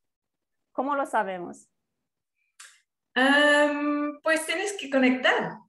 ¿Cómo 0.72 0.95
lo 0.95 1.05
sabemos? 1.05 1.70
Pues 3.14 4.45
tienes 4.45 4.74
que 4.80 4.89
conectar. 4.89 5.59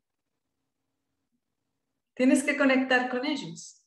Tienes 2.15 2.43
que 2.45 2.57
conectar 2.57 3.11
con 3.11 3.25
ellos. 3.27 3.85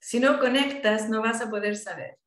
Si 0.00 0.18
no 0.18 0.38
conectas, 0.40 1.08
no 1.08 1.22
vas 1.22 1.40
a 1.40 1.50
poder 1.50 1.76
saber. 1.76 2.18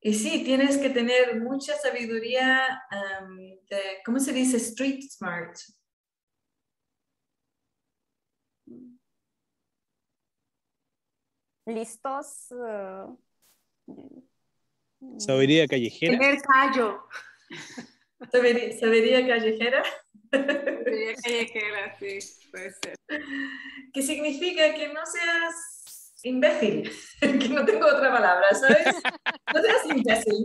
Y 0.00 0.14
sí, 0.14 0.44
tienes 0.44 0.78
que 0.78 0.90
tener 0.90 1.40
mucha 1.40 1.76
sabiduría, 1.76 2.80
de, 3.68 4.02
¿cómo 4.04 4.20
se 4.20 4.32
dice? 4.32 4.56
Street 4.58 5.02
smart. 5.10 5.56
Listos. 11.66 12.52
Uh, 12.52 13.18
sabiduría 15.18 15.66
callejera. 15.66 16.18
Tener 16.18 16.42
callo. 16.42 17.06
Sabiduría, 18.30 19.26
callejera. 19.26 19.82
Sabiduría 20.30 21.14
callejera, 21.22 21.98
sí, 21.98 22.18
puede 22.50 22.72
ser. 22.72 22.96
¿Qué 23.92 24.02
significa 24.02 24.74
que 24.74 24.88
no 24.88 25.00
seas 25.06 25.76
imbécil, 26.26 26.90
que 27.20 27.48
no 27.48 27.64
tengo 27.64 27.86
otra 27.86 28.12
palabra, 28.12 28.52
¿sabes? 28.54 28.86
No 29.54 29.62
seas 29.62 29.86
imbécil, 29.86 30.44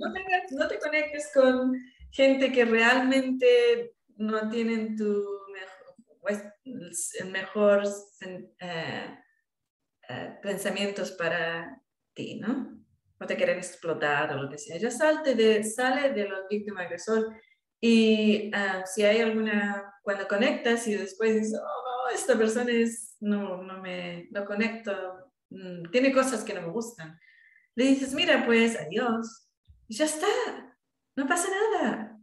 no, 0.51 0.67
te 0.67 0.79
conectes 0.79 1.31
con 1.33 1.73
gente 2.11 2.51
que 2.51 2.65
realmente 2.65 3.95
no 4.17 4.49
tienen 4.49 4.95
tu 4.95 5.25
mejor, 5.53 5.95
pues, 6.19 6.43
el 7.19 7.31
mejor 7.31 7.83
eh, 8.21 9.19
eh, 10.09 10.39
pensamientos 10.41 11.11
para 11.13 11.81
ti, 12.13 12.35
¿no? 12.35 12.80
No 13.21 13.27
te 13.27 13.37
quieren 13.37 13.57
explotar 13.57 14.33
o 14.33 14.41
lo 14.41 14.49
que 14.49 14.57
sea. 14.57 14.77
Ya 14.77 14.91
salte 14.91 15.35
de, 15.35 15.63
sale 15.63 16.11
de 16.11 16.27
los 16.27 16.41
víctima 16.49 16.81
agresor 16.81 17.33
y 17.79 18.51
uh, 18.53 18.81
si 18.85 19.03
hay 19.03 19.21
alguna, 19.21 19.93
cuando 20.03 20.27
conectas 20.27 20.85
y 20.87 20.95
después 20.95 21.35
dices, 21.35 21.57
oh, 21.57 22.09
esta 22.13 22.37
persona 22.37 22.71
es, 22.71 23.15
no, 23.21 23.63
no 23.63 23.79
me, 23.79 24.27
no 24.31 24.43
conecto, 24.43 25.31
Mm, 25.51 25.91
tiene 25.91 26.13
cosas 26.13 26.43
que 26.43 26.53
no 26.53 26.61
me 26.61 26.69
gustan. 26.69 27.19
Le 27.75 27.85
dices, 27.85 28.13
mira, 28.13 28.45
pues 28.45 28.79
adiós. 28.79 29.49
Y 29.87 29.95
ya 29.95 30.05
está, 30.05 30.27
no 31.15 31.27
pasa 31.27 31.49
nada. 31.49 32.17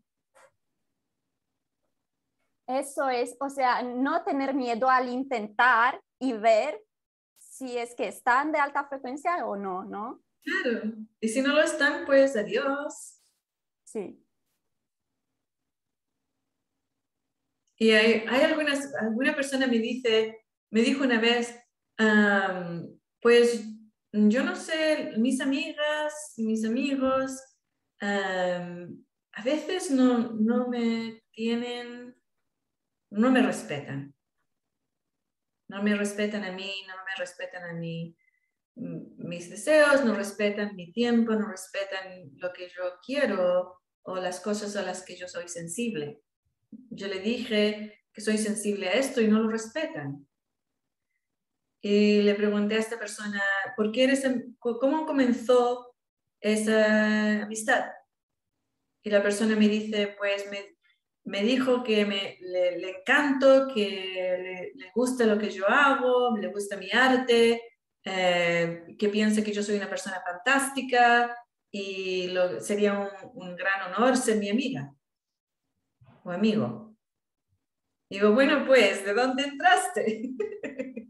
Eso 2.66 3.08
es, 3.08 3.36
o 3.40 3.48
sea, 3.48 3.82
no 3.82 4.24
tener 4.24 4.54
miedo 4.54 4.90
al 4.90 5.08
intentar 5.08 6.00
y 6.18 6.32
ver 6.32 6.82
si 7.38 7.78
es 7.78 7.94
que 7.94 8.08
están 8.08 8.52
de 8.52 8.58
alta 8.58 8.86
frecuencia 8.88 9.46
o 9.46 9.56
no, 9.56 9.84
¿no? 9.84 10.22
Claro. 10.42 10.92
Y 11.20 11.28
si 11.28 11.42
no 11.42 11.54
lo 11.54 11.62
están, 11.62 12.06
pues 12.06 12.36
adiós. 12.36 13.20
Sí. 13.84 14.24
Y 17.76 17.90
hay, 17.90 18.24
hay 18.28 18.42
algunas, 18.42 18.94
alguna 18.96 19.34
persona 19.34 19.66
me 19.66 19.78
dice, 19.78 20.44
me 20.70 20.80
dijo 20.80 21.04
una 21.04 21.20
vez, 21.20 21.54
pues 23.20 23.64
yo 24.12 24.42
no 24.42 24.56
sé, 24.56 25.12
mis 25.16 25.40
amigas, 25.40 26.34
mis 26.38 26.64
amigos, 26.64 27.40
a 28.00 29.42
veces 29.44 29.90
no, 29.90 30.32
no 30.32 30.68
me 30.68 31.22
tienen, 31.30 32.16
no 33.10 33.30
me 33.30 33.42
respetan. 33.42 34.14
No 35.68 35.82
me 35.82 35.94
respetan 35.94 36.44
a 36.44 36.52
mí, 36.52 36.84
no 36.88 36.94
me 36.94 37.14
respetan 37.18 37.64
a 37.64 37.74
mí 37.74 38.16
mis 38.78 39.50
deseos, 39.50 40.04
no 40.04 40.14
respetan 40.14 40.76
mi 40.76 40.92
tiempo, 40.92 41.32
no 41.32 41.48
respetan 41.48 42.30
lo 42.36 42.52
que 42.52 42.68
yo 42.68 42.98
quiero 43.04 43.80
o 44.02 44.16
las 44.16 44.40
cosas 44.40 44.76
a 44.76 44.82
las 44.82 45.04
que 45.04 45.16
yo 45.16 45.28
soy 45.28 45.48
sensible. 45.48 46.22
Yo 46.90 47.08
le 47.08 47.20
dije 47.20 48.04
que 48.12 48.20
soy 48.20 48.38
sensible 48.38 48.88
a 48.88 48.92
esto 48.92 49.20
y 49.20 49.28
no 49.28 49.40
lo 49.40 49.50
respetan. 49.50 50.26
Y 51.80 52.22
le 52.22 52.34
pregunté 52.34 52.74
a 52.74 52.80
esta 52.80 52.98
persona, 52.98 53.42
¿por 53.76 53.92
qué 53.92 54.04
eres, 54.04 54.24
¿cómo 54.58 55.06
comenzó 55.06 55.94
esa 56.40 57.42
amistad? 57.44 57.84
Y 59.02 59.10
la 59.10 59.22
persona 59.22 59.54
me 59.56 59.68
dice, 59.68 60.16
pues 60.18 60.50
me, 60.50 60.76
me 61.24 61.42
dijo 61.42 61.84
que 61.84 62.04
me, 62.04 62.38
le, 62.40 62.90
encanto, 62.90 63.68
que 63.72 64.72
le, 64.74 64.90
gusta 64.94 65.24
lo 65.26 65.38
que 65.38 65.50
yo 65.50 65.68
hago, 65.68 66.36
le 66.36 66.48
gusta 66.48 66.76
mi 66.76 66.90
arte, 66.90 67.62
eh, 68.04 68.96
que 68.98 69.08
piensa 69.08 69.42
que 69.42 69.52
yo 69.52 69.62
soy 69.62 69.76
una 69.76 69.88
persona 69.88 70.20
fantástica 70.20 71.36
y 71.70 72.28
lo, 72.28 72.60
sería 72.60 72.98
un, 72.98 73.08
un 73.34 73.56
gran 73.56 73.92
honor 73.92 74.16
ser 74.16 74.38
mi 74.38 74.50
amiga 74.50 74.92
o 76.24 76.30
amigo. 76.30 76.88
Digo, 78.10 78.32
bueno, 78.32 78.64
pues, 78.66 79.04
¿de 79.04 79.12
dónde 79.12 79.44
entraste? 79.44 80.30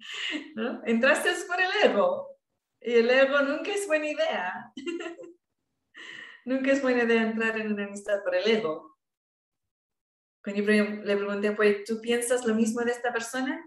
¿No? 0.57 0.83
Entraste 0.85 1.31
por 1.47 1.61
el 1.61 1.91
ego. 1.91 2.39
Y 2.81 2.95
el 2.95 3.11
ego 3.11 3.41
nunca 3.43 3.73
es 3.73 3.87
buena 3.87 4.09
idea. 4.09 4.73
nunca 6.45 6.73
es 6.73 6.83
buena 6.83 7.05
idea 7.05 7.23
entrar 7.23 7.59
en 7.59 7.73
una 7.73 7.85
amistad 7.85 8.23
por 8.25 8.35
el 8.35 8.49
ego. 8.49 8.97
Cuando 10.43 10.63
yo 10.63 10.73
le 10.73 11.17
pregunté, 11.17 11.53
pues, 11.53 11.85
¿tú 11.85 12.01
piensas 12.01 12.45
lo 12.47 12.55
mismo 12.55 12.81
de 12.83 12.93
esta 12.93 13.13
persona? 13.13 13.65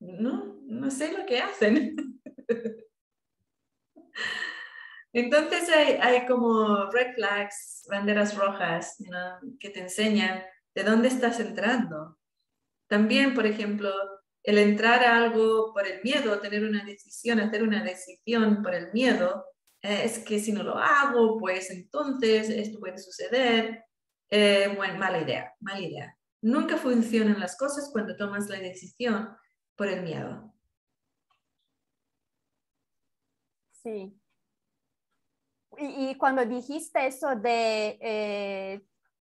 No, 0.00 0.60
no 0.64 0.90
sé 0.90 1.12
lo 1.12 1.26
que 1.26 1.38
hacen. 1.38 1.96
Entonces 5.12 5.68
hay, 5.70 6.26
como 6.26 6.90
red 6.90 7.14
flags, 7.14 7.86
banderas 7.88 8.36
rojas, 8.36 8.96
que 9.60 9.70
te 9.70 9.80
enseñan 9.80 10.42
de 10.74 10.82
dónde 10.82 11.08
estás 11.08 11.38
entrando. 11.38 12.18
También, 12.88 13.32
por 13.32 13.46
ejemplo, 13.46 13.92
el 14.42 14.58
entrar 14.58 15.04
a 15.04 15.16
algo 15.16 15.72
por 15.72 15.86
el 15.86 16.02
miedo, 16.02 16.40
tener 16.40 16.64
una 16.64 16.84
decisión, 16.84 17.40
hacer 17.40 17.62
una 17.62 17.82
decisión 17.82 18.62
por 18.62 18.74
el 18.74 18.92
miedo, 18.92 19.44
eh, 19.82 20.02
es 20.04 20.18
que 20.18 20.38
si 20.38 20.52
no 20.52 20.62
lo 20.62 20.78
hago, 20.78 21.38
pues 21.38 21.70
entonces 21.70 22.48
esto 22.48 22.80
puede 22.80 22.98
suceder. 22.98 23.84
Eh, 24.30 24.72
bueno, 24.76 24.98
mala 24.98 25.20
idea, 25.20 25.52
mala 25.60 25.80
idea. 25.80 26.16
Nunca 26.42 26.76
funcionan 26.76 27.38
las 27.38 27.56
cosas 27.56 27.90
cuando 27.92 28.16
tomas 28.16 28.48
la 28.48 28.58
decisión 28.58 29.28
por 29.76 29.88
el 29.88 30.02
miedo. 30.02 30.53
Sí. 33.84 34.18
Y, 35.76 36.14
cuando 36.16 36.44
dijiste 36.46 37.06
eso 37.06 37.36
de 37.36 37.98
eh, 38.00 38.82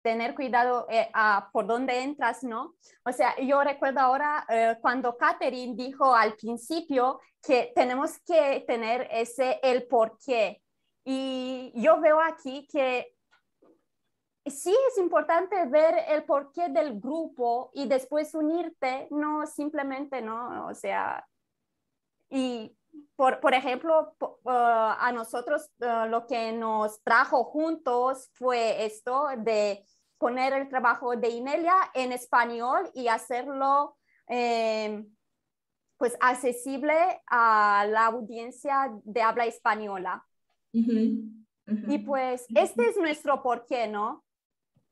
tener 0.04 0.36
cuidado 0.36 0.86
eh, 0.90 1.10
a 1.14 1.50
por 1.52 1.66
dónde 1.66 2.04
entras, 2.04 2.44
¿no? 2.44 2.76
O 3.04 3.12
sea, 3.12 3.36
yo 3.42 3.64
recuerdo 3.64 4.02
ahora 4.02 4.46
eh, 4.50 4.78
cuando 4.82 5.18
Catherine 5.18 5.76
dijo 5.76 6.14
al 6.14 6.36
principio 6.36 7.20
que 7.42 7.72
tenemos 7.74 8.20
que 8.20 8.64
tener 8.68 9.08
ese 9.12 9.60
el 9.64 9.88
por 9.88 10.20
qué. 10.24 10.62
Y 11.04 11.72
yo 11.76 12.00
veo 12.00 12.22
aquí 12.22 12.68
que 12.68 13.16
sí 14.46 14.76
es 14.90 14.98
importante 15.00 15.66
ver 15.66 15.96
el 16.10 16.24
porqué 16.24 16.70
del 16.70 17.00
grupo 17.00 17.72
y 17.74 17.88
después 17.88 18.36
unirte, 18.36 19.08
no 19.10 19.48
simplemente, 19.48 20.22
¿no? 20.22 20.68
O 20.68 20.74
sea, 20.76 21.26
y 22.30 22.76
por, 23.16 23.40
por 23.40 23.54
ejemplo, 23.54 24.16
uh, 24.20 24.50
a 24.50 25.12
nosotros 25.14 25.70
uh, 25.80 26.08
lo 26.10 26.28
que 26.28 26.52
nos 26.52 27.02
trajo 27.04 27.44
juntos 27.46 28.30
fue 28.34 28.86
esto 28.86 29.28
de 29.38 29.86
poner 30.18 30.54
el 30.54 30.70
trabajo 30.70 31.16
de 31.16 31.30
Inelia 31.30 31.76
en 31.94 32.12
español 32.12 32.90
y 32.94 33.08
hacerlo 33.08 33.98
eh, 34.28 35.06
pues 35.98 36.18
accesible 36.20 36.94
a 37.28 37.86
la 37.90 38.08
audiencia 38.08 38.92
de 39.04 39.22
habla 39.22 39.46
española. 39.46 40.26
Y 40.74 42.00
pues 42.00 42.46
este 42.54 42.90
es 42.90 42.98
nuestro 42.98 43.42
porqué, 43.42 43.88
¿no? 43.88 44.24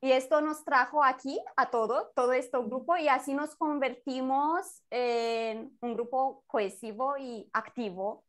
Y 0.03 0.11
esto 0.11 0.41
nos 0.41 0.65
trajo 0.65 1.01
aquí 1.01 1.39
a 1.55 1.69
todo, 1.69 2.11
todo 2.13 2.33
este 2.33 2.57
grupo, 2.57 2.97
y 2.97 3.07
así 3.07 3.33
nos 3.33 3.55
convertimos 3.55 4.83
en 4.89 5.77
un 5.79 5.93
grupo 5.93 6.43
cohesivo 6.45 7.15
y 7.17 7.49
activo. 7.53 8.25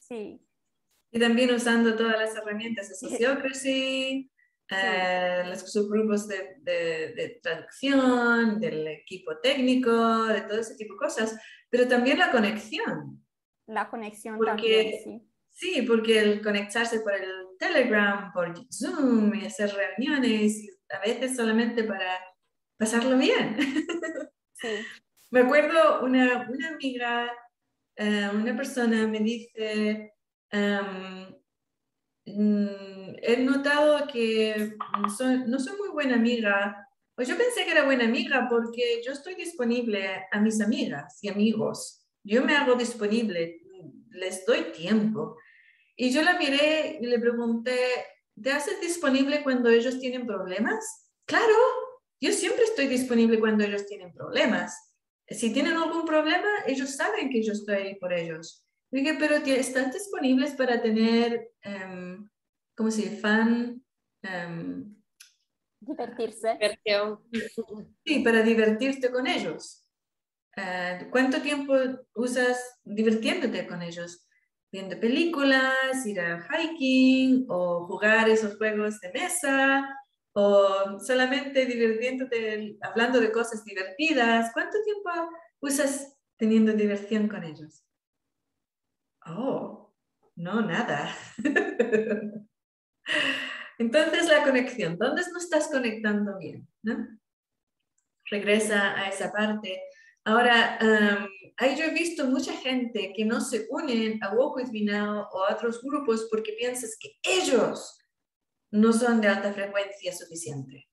Sí. 0.00 0.46
Y 1.10 1.18
también 1.18 1.50
usando 1.50 1.96
todas 1.96 2.18
las 2.18 2.36
herramientas 2.36 2.90
de 2.90 2.94
Sociocracy, 2.94 4.30
eh, 4.68 5.44
los 5.46 5.72
subgrupos 5.72 6.28
de, 6.28 6.56
de, 6.60 7.40
traducción, 7.42 8.60
del 8.60 8.86
equipo 8.88 9.38
técnico, 9.38 10.24
de 10.24 10.42
todo 10.42 10.58
ese 10.58 10.76
tipo 10.76 10.92
de 10.92 10.98
cosas, 10.98 11.40
pero 11.70 11.88
también 11.88 12.18
la 12.18 12.30
conexión. 12.30 13.24
La 13.66 13.88
conexión 13.88 14.38
también, 14.38 14.92
sí. 15.02 15.22
Sí, 15.54 15.82
porque 15.82 16.18
el 16.18 16.42
conectarse 16.42 17.00
por 17.00 17.14
el 17.14 17.30
Telegram, 17.58 18.32
por 18.32 18.52
Zoom 18.70 19.34
y 19.34 19.46
hacer 19.46 19.72
reuniones, 19.72 20.68
a 20.90 20.98
veces 21.00 21.36
solamente 21.36 21.84
para 21.84 22.18
pasarlo 22.76 23.16
bien. 23.16 23.56
Sí. 24.56 24.68
Me 25.30 25.40
acuerdo 25.40 26.04
una, 26.04 26.48
una 26.48 26.68
amiga, 26.68 27.30
eh, 27.96 28.30
una 28.32 28.56
persona 28.56 29.06
me 29.06 29.18
dice, 29.18 30.14
Mm, 32.26 33.16
he 33.22 33.36
notado 33.38 34.06
que 34.06 34.74
no 35.46 35.58
soy 35.58 35.76
muy 35.76 35.88
buena 35.92 36.14
amiga. 36.14 36.88
Pues 37.14 37.28
yo 37.28 37.36
pensé 37.36 37.64
que 37.64 37.72
era 37.72 37.84
buena 37.84 38.04
amiga 38.04 38.46
porque 38.48 39.02
yo 39.04 39.12
estoy 39.12 39.34
disponible 39.34 40.26
a 40.30 40.40
mis 40.40 40.60
amigas 40.60 41.18
y 41.22 41.28
amigos. 41.28 42.06
Yo 42.24 42.42
me 42.44 42.56
hago 42.56 42.74
disponible, 42.74 43.60
les 44.10 44.44
doy 44.46 44.72
tiempo. 44.72 45.36
Y 45.96 46.10
yo 46.10 46.22
la 46.22 46.38
miré 46.38 46.98
y 47.00 47.06
le 47.06 47.18
pregunté, 47.18 47.78
¿te 48.40 48.50
haces 48.52 48.80
disponible 48.80 49.42
cuando 49.42 49.70
ellos 49.70 50.00
tienen 50.00 50.26
problemas? 50.26 51.10
Claro, 51.24 51.54
yo 52.20 52.32
siempre 52.32 52.64
estoy 52.64 52.86
disponible 52.88 53.38
cuando 53.38 53.64
ellos 53.64 53.86
tienen 53.86 54.12
problemas. 54.12 54.96
Si 55.28 55.52
tienen 55.52 55.74
algún 55.74 56.04
problema, 56.04 56.48
ellos 56.66 56.96
saben 56.96 57.30
que 57.30 57.42
yo 57.42 57.52
estoy 57.52 57.76
ahí 57.76 57.94
por 57.96 58.12
ellos. 58.12 58.66
Dije, 58.90 59.16
pero 59.18 59.36
están 59.36 59.90
disponibles 59.90 60.52
para 60.52 60.80
tener, 60.80 61.50
um, 61.64 62.28
¿cómo 62.76 62.90
se 62.90 63.02
dice? 63.02 63.16
Fan. 63.16 63.82
Um, 64.22 65.02
Divertirse. 65.80 66.58
Sí, 68.04 68.20
para 68.20 68.42
divertirte 68.42 69.10
con 69.10 69.26
ellos. 69.26 69.84
Uh, 70.56 71.10
¿Cuánto 71.10 71.42
tiempo 71.42 71.74
usas 72.14 72.80
divirtiéndote 72.84 73.66
con 73.66 73.82
ellos? 73.82 74.23
Viendo 74.74 74.98
películas, 74.98 76.04
ir 76.04 76.18
a 76.18 76.48
hiking 76.50 77.46
o 77.48 77.86
jugar 77.86 78.28
esos 78.28 78.56
juegos 78.56 78.98
de 78.98 79.12
mesa 79.12 79.88
o 80.32 80.98
solamente 80.98 81.64
divirtiéndote 81.64 82.76
hablando 82.80 83.20
de 83.20 83.30
cosas 83.30 83.64
divertidas. 83.64 84.50
¿Cuánto 84.52 84.82
tiempo 84.82 85.10
usas 85.60 86.18
teniendo 86.36 86.72
diversión 86.72 87.28
con 87.28 87.44
ellos? 87.44 87.84
Oh, 89.24 89.94
no, 90.34 90.60
nada. 90.62 91.14
Entonces 93.78 94.26
la 94.26 94.42
conexión, 94.42 94.98
¿dónde 94.98 95.22
no 95.30 95.38
estás 95.38 95.68
conectando 95.68 96.36
bien? 96.36 96.66
Regresa 98.28 98.98
a 98.98 99.08
esa 99.08 99.30
parte. 99.30 99.80
Ahora, 100.24 100.78
ahí 101.58 101.76
yo 101.76 101.84
he 101.84 101.90
visto 101.90 102.26
mucha 102.26 102.54
gente 102.54 103.12
que 103.14 103.24
no 103.24 103.40
se 103.40 103.66
unen 103.68 104.22
a 104.22 104.34
Walk 104.34 104.56
With 104.56 104.70
Me 104.72 104.80
Now 104.80 105.28
o 105.30 105.44
a 105.44 105.54
otros 105.54 105.82
grupos 105.82 106.28
porque 106.30 106.54
piensas 106.54 106.96
que 106.98 107.18
ellos 107.22 107.98
no 108.70 108.92
son 108.92 109.20
de 109.20 109.28
alta 109.28 109.52
frecuencia 109.52 110.12
suficiente. 110.12 110.88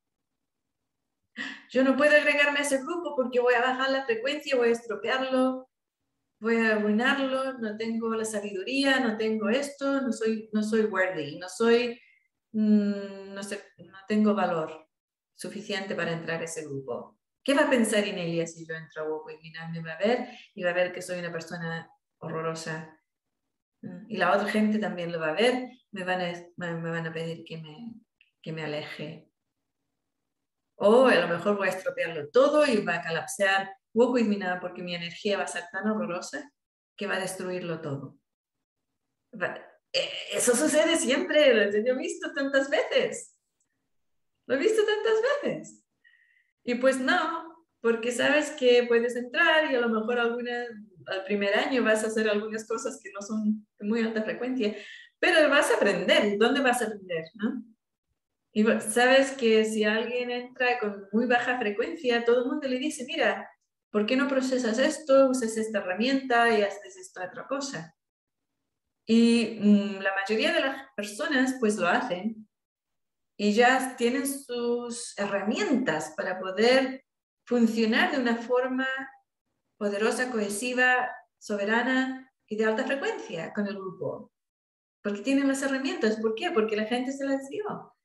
Yo 1.72 1.84
no 1.84 1.96
puedo 1.96 2.16
agregarme 2.16 2.60
a 2.60 2.64
ese 2.64 2.80
grupo 2.80 3.16
porque 3.16 3.40
voy 3.40 3.54
a 3.54 3.62
bajar 3.62 3.90
la 3.90 4.06
frecuencia, 4.06 4.58
voy 4.58 4.70
a 4.70 4.74
estropearlo, 4.74 5.70
voy 6.42 6.58
a 6.58 6.76
arruinarlo, 6.76 7.54
no 7.60 7.78
tengo 7.78 8.14
la 8.14 8.26
sabiduría, 8.26 9.00
no 9.00 9.18
tengo 9.18 9.50
esto, 9.50 10.02
no 10.02 10.12
soy, 10.12 10.50
no 10.52 10.62
soy 10.62 10.82
worthy, 10.82 11.38
no 11.40 11.48
soy, 11.48 11.98
mm, 12.52 13.34
no, 13.34 13.44
sé, 13.44 13.64
no 13.78 13.98
tengo 14.08 14.36
valor 14.36 14.90
suficiente 15.34 15.96
para 15.96 16.12
entrar 16.12 16.42
a 16.42 16.46
ese 16.46 16.66
grupo. 16.66 17.21
¿Qué 17.44 17.54
va 17.54 17.64
a 17.64 17.70
pensar 17.70 18.06
Inelia 18.08 18.46
si 18.46 18.66
yo 18.66 18.76
entro 18.76 19.04
a 19.04 19.34
y 19.34 19.52
me 19.72 19.82
va 19.82 19.94
a 19.94 19.98
ver 19.98 20.28
y 20.54 20.64
va 20.64 20.70
a 20.70 20.74
ver 20.74 20.94
que 20.94 21.02
soy 21.02 21.20
una 21.20 21.32
persona 21.32 21.90
horrorosa? 22.20 22.98
Y 24.08 24.18
la 24.18 24.36
otra 24.36 24.48
gente 24.48 24.78
también 24.78 25.12
lo 25.12 25.20
va 25.20 25.30
a 25.30 25.34
ver, 25.34 25.70
me 25.92 26.04
van 26.04 26.22
a, 26.22 26.34
me 26.58 26.90
van 26.92 27.08
a 27.08 27.14
pedir 27.14 27.44
que 27.44 27.58
me, 27.58 27.96
que 28.42 28.52
me 28.52 28.64
aleje. 28.64 29.28
O 30.76 31.08
a 31.08 31.16
lo 31.16 31.28
mejor 31.28 31.58
voy 31.58 31.68
a 31.68 31.72
estropearlo 31.72 32.30
todo 32.30 32.66
y 32.66 32.84
va 32.84 32.96
a 32.96 33.08
colapsar 33.08 33.72
nada 33.94 34.60
porque 34.60 34.84
mi 34.84 34.96
energía 34.96 35.38
va 35.38 35.44
a 35.44 35.48
ser 35.48 35.64
tan 35.72 35.88
horrorosa 35.88 36.52
que 36.96 37.08
va 37.08 37.16
a 37.16 37.20
destruirlo 37.20 37.82
todo. 37.82 38.18
Eh, 39.94 40.10
eso 40.34 40.56
sucede 40.56 40.98
siempre, 40.98 41.54
lo 41.54 41.62
he 41.62 41.98
visto 41.98 42.32
tantas 42.34 42.70
veces. 42.70 43.36
Lo 44.46 44.56
he 44.56 44.58
visto 44.58 44.82
tantas 44.86 45.22
veces. 45.44 45.81
Y 46.64 46.76
pues 46.76 47.00
no, 47.00 47.66
porque 47.82 48.12
sabes 48.12 48.52
que 48.52 48.86
puedes 48.88 49.16
entrar 49.16 49.72
y 49.72 49.76
a 49.76 49.82
lo 49.82 49.90
mejor 49.90 50.20
alguna, 50.20 50.66
al 51.08 51.24
primer 51.26 51.56
año 51.56 51.84
vas 51.84 52.04
a 52.04 52.08
hacer 52.08 52.30
algunas 52.30 52.68
cosas 52.68 53.00
que 53.04 53.12
no 53.12 53.22
son 53.22 53.66
de 53.80 53.88
muy 53.88 54.02
alta 54.02 54.24
frecuencia, 54.24 54.76
pero 55.20 55.50
vas 55.50 55.72
a 55.72 55.76
aprender. 55.76 56.38
¿Dónde 56.38 56.62
vas 56.62 56.82
a 56.82 56.86
aprender? 56.86 57.26
¿no? 57.36 57.64
Y 58.54 58.66
sabes 58.82 59.32
que 59.32 59.66
si 59.66 59.84
alguien 59.84 60.30
entra 60.30 60.78
con 60.80 61.08
muy 61.12 61.26
baja 61.26 61.58
frecuencia, 61.58 62.26
todo 62.26 62.44
el 62.44 62.50
mundo 62.50 62.68
le 62.68 62.78
dice, 62.78 63.06
mira, 63.06 63.50
¿por 63.90 64.06
qué 64.06 64.16
no 64.16 64.28
procesas 64.28 64.78
esto, 64.78 65.30
usas 65.30 65.56
esta 65.58 65.80
herramienta 65.80 66.58
y 66.58 66.62
haces 66.62 66.98
esta 66.98 67.26
otra 67.26 67.48
cosa? 67.48 67.96
Y 69.06 69.58
mm, 69.60 70.02
la 70.02 70.14
mayoría 70.16 70.54
de 70.54 70.62
las 70.62 70.88
personas 70.96 71.56
pues 71.60 71.78
lo 71.78 71.88
hacen 71.88 72.41
ya 73.38 73.96
tienen 73.98 74.28
sus 74.28 75.18
herramientas 75.18 76.14
para 76.16 76.40
poder 76.40 77.04
funcionar 77.46 78.12
de 78.12 78.20
una 78.20 78.36
forma 78.36 78.88
poderosa, 79.78 80.32
cohesiva, 80.32 81.10
soberana 81.40 82.32
y 82.48 82.56
de 82.56 82.66
alta 82.66 82.86
frecuencia 82.86 83.52
con 83.54 83.68
el 83.68 83.76
grupo. 83.76 84.32
Porque 85.02 85.22
tienen 85.22 85.48
las 85.48 85.64
herramientas. 85.64 86.18
¿Por 86.18 86.36
qué? 86.36 86.52
Porque 86.52 86.76
la 86.76 86.86
gente 86.86 87.12
se 87.12 87.26
las 87.26 87.50
dio 87.50 87.96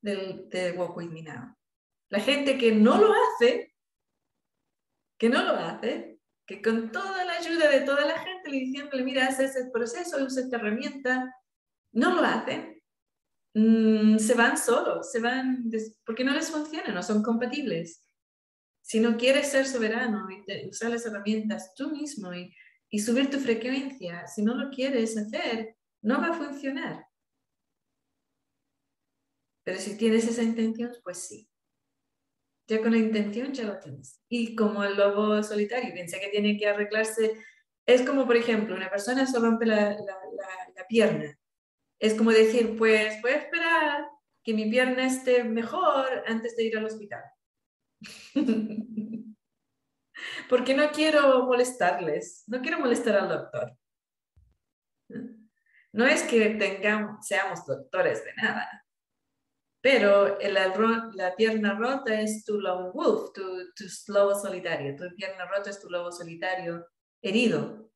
del, 0.00 0.48
de 0.48 0.72
Walk 0.72 0.96
With. 0.96 1.28
La 2.08 2.20
gente 2.20 2.56
que 2.56 2.72
no 2.72 2.98
lo 2.98 3.12
hace, 3.12 3.74
que 5.18 5.28
no 5.28 5.42
lo 5.42 5.52
hace, 5.52 6.20
que 6.46 6.62
con 6.62 6.90
toda 6.90 7.24
la 7.26 7.34
ayuda 7.34 7.68
de 7.68 7.80
toda 7.80 8.06
la 8.06 8.18
gente 8.18 8.50
le 8.50 8.60
diciéndole, 8.60 9.02
mira, 9.04 9.26
haz 9.26 9.40
ese 9.40 9.66
proceso, 9.70 10.16
usa 10.24 10.42
esta 10.42 10.56
herramienta, 10.56 11.34
no 11.92 12.14
lo 12.14 12.22
hacen, 12.22 12.77
Mm, 13.54 14.18
se 14.18 14.34
van 14.34 14.58
solos, 14.58 15.10
se 15.10 15.20
van 15.20 15.70
porque 16.04 16.24
no 16.24 16.34
les 16.34 16.50
funciona, 16.50 16.92
no 16.92 17.02
son 17.02 17.22
compatibles. 17.22 18.04
Si 18.82 19.00
no 19.00 19.16
quieres 19.16 19.48
ser 19.50 19.66
soberano 19.66 20.26
y 20.30 20.68
usar 20.68 20.90
las 20.90 21.04
herramientas 21.06 21.74
tú 21.74 21.90
mismo 21.90 22.32
y, 22.34 22.54
subir 23.00 23.30
tu 23.30 23.38
frecuencia, 23.38 24.26
si 24.26 24.42
no 24.42 24.54
lo 24.54 24.70
quieres 24.70 25.16
hacer, 25.16 25.76
no 26.02 26.20
va 26.20 26.28
a 26.28 26.32
funcionar. 26.32 27.06
Pero 29.64 29.78
si 29.78 29.96
tienes 29.98 30.26
esa 30.26 30.42
intención, 30.42 30.90
pues 31.04 31.18
sí. 31.18 31.48
Ya 32.66 32.80
con 32.80 32.92
la 32.92 32.98
intención 32.98 33.52
ya 33.52 33.64
lo 33.64 33.78
tienes. 33.78 34.20
Y 34.28 34.54
como 34.54 34.84
el 34.84 34.96
lobo 34.96 35.42
solitario 35.42 35.92
piensa 35.92 36.18
que 36.18 36.28
tiene 36.28 36.56
que 36.56 36.66
arreglarse, 36.66 37.34
es 37.86 38.02
como, 38.02 38.26
por 38.26 38.36
ejemplo, 38.36 38.74
una 38.74 38.90
persona 38.90 39.26
se 39.26 39.38
rompe 39.38 39.66
la 39.66 39.96
pierna 40.88 41.38
es 41.98 42.14
como 42.14 42.30
decir, 42.30 42.76
pues 42.78 43.20
voy 43.22 43.32
a 43.32 43.36
esperar 43.36 44.08
que 44.44 44.54
mi 44.54 44.70
pierna 44.70 45.06
esté 45.06 45.44
mejor 45.44 46.24
antes 46.26 46.56
de 46.56 46.64
ir 46.64 46.78
al 46.78 46.86
hospital. 46.86 47.22
Porque 50.48 50.74
no 50.74 50.90
quiero 50.90 51.44
molestarles, 51.44 52.44
no 52.46 52.60
quiero 52.60 52.78
molestar 52.78 53.16
al 53.16 53.28
doctor. 53.28 53.76
No 55.92 56.06
es 56.06 56.22
que 56.22 56.50
tengamos, 56.50 57.26
seamos 57.26 57.66
doctores 57.66 58.24
de 58.24 58.34
nada, 58.34 58.86
pero 59.80 60.38
la, 60.38 61.10
la 61.14 61.36
pierna 61.36 61.74
rota 61.74 62.20
es 62.20 62.44
tu 62.44 62.60
lone 62.60 62.90
wolf, 62.92 63.32
tu, 63.32 63.42
tu 63.74 63.84
lobo 64.08 64.34
solitario. 64.34 64.96
Tu 64.96 65.14
pierna 65.14 65.46
rota 65.46 65.70
es 65.70 65.80
tu 65.80 65.88
lobo 65.88 66.12
solitario 66.12 66.86
herido. 67.22 67.90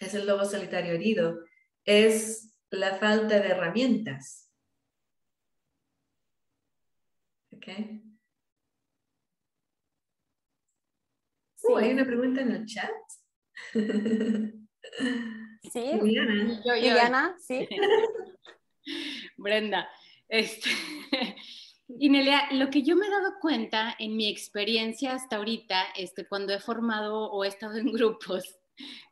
Es 0.00 0.14
el 0.14 0.26
lobo 0.26 0.44
solitario 0.44 0.94
herido 0.94 1.38
es 1.84 2.58
la 2.70 2.96
falta 2.96 3.40
de 3.40 3.48
herramientas. 3.48 4.50
¿Ok? 7.50 7.68
Uh, 11.64 11.76
hay 11.76 11.92
una 11.92 12.04
pregunta 12.04 12.40
en 12.40 12.52
el 12.52 12.66
chat. 12.66 12.90
Sí, 15.72 15.92
Liliana, 16.02 17.36
sí. 17.38 17.68
Brenda, 19.36 19.88
este, 20.28 20.70
Inelia, 21.88 22.48
lo 22.52 22.68
que 22.68 22.82
yo 22.82 22.96
me 22.96 23.06
he 23.06 23.10
dado 23.10 23.34
cuenta 23.40 23.94
en 23.98 24.16
mi 24.16 24.28
experiencia 24.28 25.14
hasta 25.14 25.36
ahorita, 25.36 25.84
este, 25.96 26.26
cuando 26.26 26.52
he 26.52 26.58
formado 26.58 27.30
o 27.30 27.44
he 27.44 27.48
estado 27.48 27.76
en 27.76 27.92
grupos, 27.92 28.58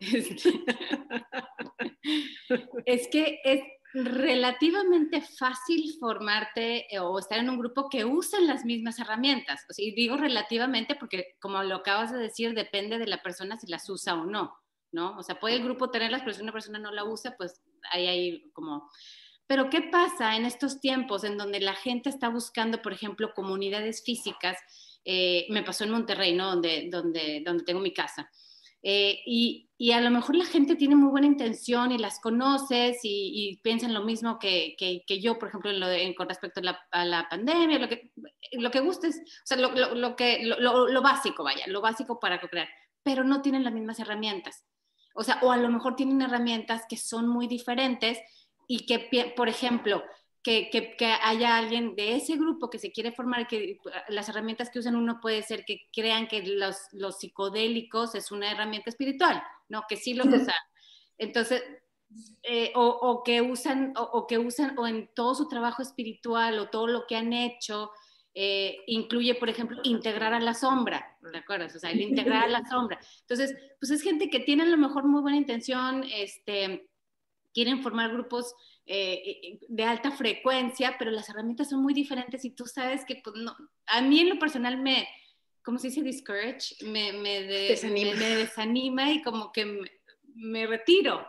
es 2.87 3.09
que 3.09 3.41
es 3.45 3.61
relativamente 3.93 5.21
fácil 5.21 5.93
formarte 5.99 6.95
eh, 6.95 7.01
o 7.01 7.19
estar 7.19 7.39
en 7.39 7.51
un 7.51 7.59
grupo 7.59 7.89
que 7.89 8.05
usen 8.05 8.47
las 8.47 8.65
mismas 8.65 8.99
herramientas. 8.99 9.65
O 9.69 9.73
y 9.77 9.93
digo 9.93 10.17
relativamente 10.17 10.95
porque, 10.95 11.37
como 11.41 11.63
lo 11.63 11.77
acabas 11.77 12.13
de 12.13 12.19
decir, 12.19 12.55
depende 12.55 12.99
de 12.99 13.07
la 13.07 13.23
persona 13.23 13.59
si 13.59 13.67
las 13.67 13.89
usa 13.89 14.15
o 14.15 14.25
no, 14.25 14.55
¿no? 14.93 15.17
O 15.19 15.23
sea, 15.23 15.41
puede 15.41 15.57
el 15.57 15.65
grupo 15.65 15.91
tenerlas, 15.91 16.23
pero 16.23 16.35
si 16.35 16.43
una 16.43 16.53
persona 16.53 16.79
no 16.79 16.93
la 16.93 17.05
usa, 17.05 17.35
pues 17.37 17.61
ahí 17.91 18.07
hay 18.07 18.51
como... 18.53 18.89
Pero 19.47 19.69
¿qué 19.69 19.83
pasa 19.83 20.37
en 20.37 20.45
estos 20.45 20.81
tiempos 20.81 21.25
en 21.25 21.37
donde 21.37 21.59
la 21.59 21.75
gente 21.75 22.09
está 22.09 22.29
buscando, 22.29 22.81
por 22.83 22.93
ejemplo, 22.93 23.35
comunidades 23.35 24.05
físicas? 24.05 24.57
Eh, 25.05 25.47
me 25.51 25.65
pasó 25.65 25.83
en 25.83 25.91
Monterrey, 25.91 26.37
¿no? 26.37 26.51
Donde, 26.51 26.89
donde, 26.89 27.43
donde 27.45 27.65
tengo 27.65 27.81
mi 27.81 27.93
casa. 27.93 28.31
Eh, 28.83 29.21
y, 29.27 29.69
y, 29.77 29.93
a 29.93 30.01
lo 30.01 30.11
mejor 30.11 30.37
la 30.37 30.47
gente 30.47 30.75
tiene 30.75 30.97
muy 30.97 31.11
buena 31.11 31.27
intención 31.27 31.93
y 31.93 31.99
las 31.99 32.19
conoces 32.19 32.99
y, 33.03 33.33
y 33.35 33.57
piensan 33.59 33.93
lo 33.93 34.05
mismo 34.05 34.39
que, 34.39 34.75
que, 34.79 35.21
yo, 35.21 35.39
por 35.39 35.49
ejemplo, 35.49 35.71
con 36.17 36.29
respecto 36.29 36.61
a 36.61 36.63
la, 36.63 36.81
a 36.91 37.05
la, 37.05 37.29
pandemia, 37.29 37.79
lo 37.79 37.89
que, 37.89 38.11
lo 38.53 38.71
que 38.71 38.81
gustes, 38.81 39.19
o 39.19 39.47
sea, 39.47 39.59
lo, 39.59 39.95
lo, 39.95 40.17
que, 40.17 40.45
lo, 40.45 41.03
básico, 41.03 41.45
vaya, 41.45 41.67
lo 41.67 41.83
básico 41.83 42.19
para 42.19 42.41
crear, 42.41 42.69
pero 43.03 43.23
no 43.23 43.43
tienen 43.43 43.65
las 43.65 43.75
mismas 43.75 44.01
herramientas. 44.01 44.65
O 45.15 45.25
sea, 45.25 45.41
o 45.43 45.53
a 45.53 45.59
lo 45.59 45.69
mejor 45.69 45.95
tienen 45.95 46.23
herramientas 46.23 46.85
que 46.89 46.97
son 46.97 47.29
muy 47.29 47.47
diferentes 47.49 48.19
y 48.67 48.87
que, 48.87 49.35
por 49.37 49.49
ejemplo, 49.49 50.03
que, 50.43 50.71
que, 50.71 51.07
haya 51.23 51.57
alguien 51.57 51.95
de 51.95 52.17
ese 52.17 52.37
grupo 52.37 52.71
que 52.71 52.79
se 52.79 52.93
quiere 52.93 53.13
formar, 53.13 53.47
que 53.47 53.79
las 54.09 54.29
herramientas 54.29 54.71
que 54.71 54.79
usan 54.79 54.97
uno 54.97 55.21
puede 55.21 55.43
ser 55.43 55.65
que 55.65 55.89
crean 55.93 56.29
que 56.29 56.43
los, 56.43 56.77
los 56.93 57.19
psicodélicos 57.19 58.15
es 58.15 58.33
una 58.33 58.51
herramienta 58.51 58.91
espiritual, 58.91 59.43
¿no? 59.69 59.85
Que 59.89 59.97
sí 59.97 60.15
lo 60.15 60.25
usan. 60.25 60.55
Entonces, 61.19 61.63
eh, 62.43 62.73
o, 62.75 62.87
o, 62.87 63.23
que 63.23 63.43
usan, 63.43 63.93
o, 63.97 64.27
que 64.27 64.39
usan, 64.39 64.79
o 64.79 64.87
en 64.87 65.11
todo 65.15 65.35
su 65.35 65.47
trabajo 65.49 65.83
espiritual, 65.83 66.59
o 66.59 66.71
todo 66.71 66.87
lo 66.87 67.07
que 67.07 67.17
han 67.17 67.33
hecho, 67.35 67.91
eh, 68.35 68.79
incluye, 68.87 69.35
por 69.35 69.51
ejemplo, 69.51 69.79
integrar 69.85 70.33
a 70.33 70.41
la 70.41 70.55
sombra, 70.55 71.19
¿recuerdas? 71.21 71.77
O 71.77 71.79
sea, 71.79 71.91
el 71.91 72.01
integrar 72.01 72.45
a 72.45 72.49
la 72.49 72.65
sombra. 72.71 72.99
Entonces, 73.21 73.55
pues 73.79 73.91
es 73.91 74.03
gente 74.03 74.31
que 74.31 74.41
tiene 74.41 74.63
a 74.63 74.67
lo 74.67 74.79
mejor 74.79 75.05
muy 75.05 75.21
buena 75.21 75.37
intención, 75.37 76.05
este, 76.11 76.90
quieren 77.53 77.83
formar 77.83 78.13
grupos 78.13 78.55
eh, 78.87 79.23
eh, 79.25 79.59
de 79.69 79.85
alta 79.85 80.11
frecuencia, 80.11 80.97
pero 80.99 81.11
las 81.11 81.29
herramientas 81.29 81.71
son 81.71 81.83
muy 81.83 81.95
diferentes 81.95 82.45
y 82.45 82.51
tú 82.51 82.67
sabes 82.67 83.05
que 83.05 83.17
pues, 83.17 83.37
no, 83.37 83.57
a 83.87 84.01
mí 84.01 84.21
en 84.21 84.31
lo 84.31 84.39
personal 84.39 84.79
me, 84.79 85.09
¿cómo 85.63 85.79
se 85.79 85.89
dice? 85.89 86.03
Discourage, 86.03 86.85
me, 86.85 87.13
me, 87.13 87.43
desanima. 87.43 89.11
y 89.13 89.23
como 89.23 89.53
que 89.53 89.65
me, 89.65 89.91
me 90.35 90.67
retiro. 90.67 91.27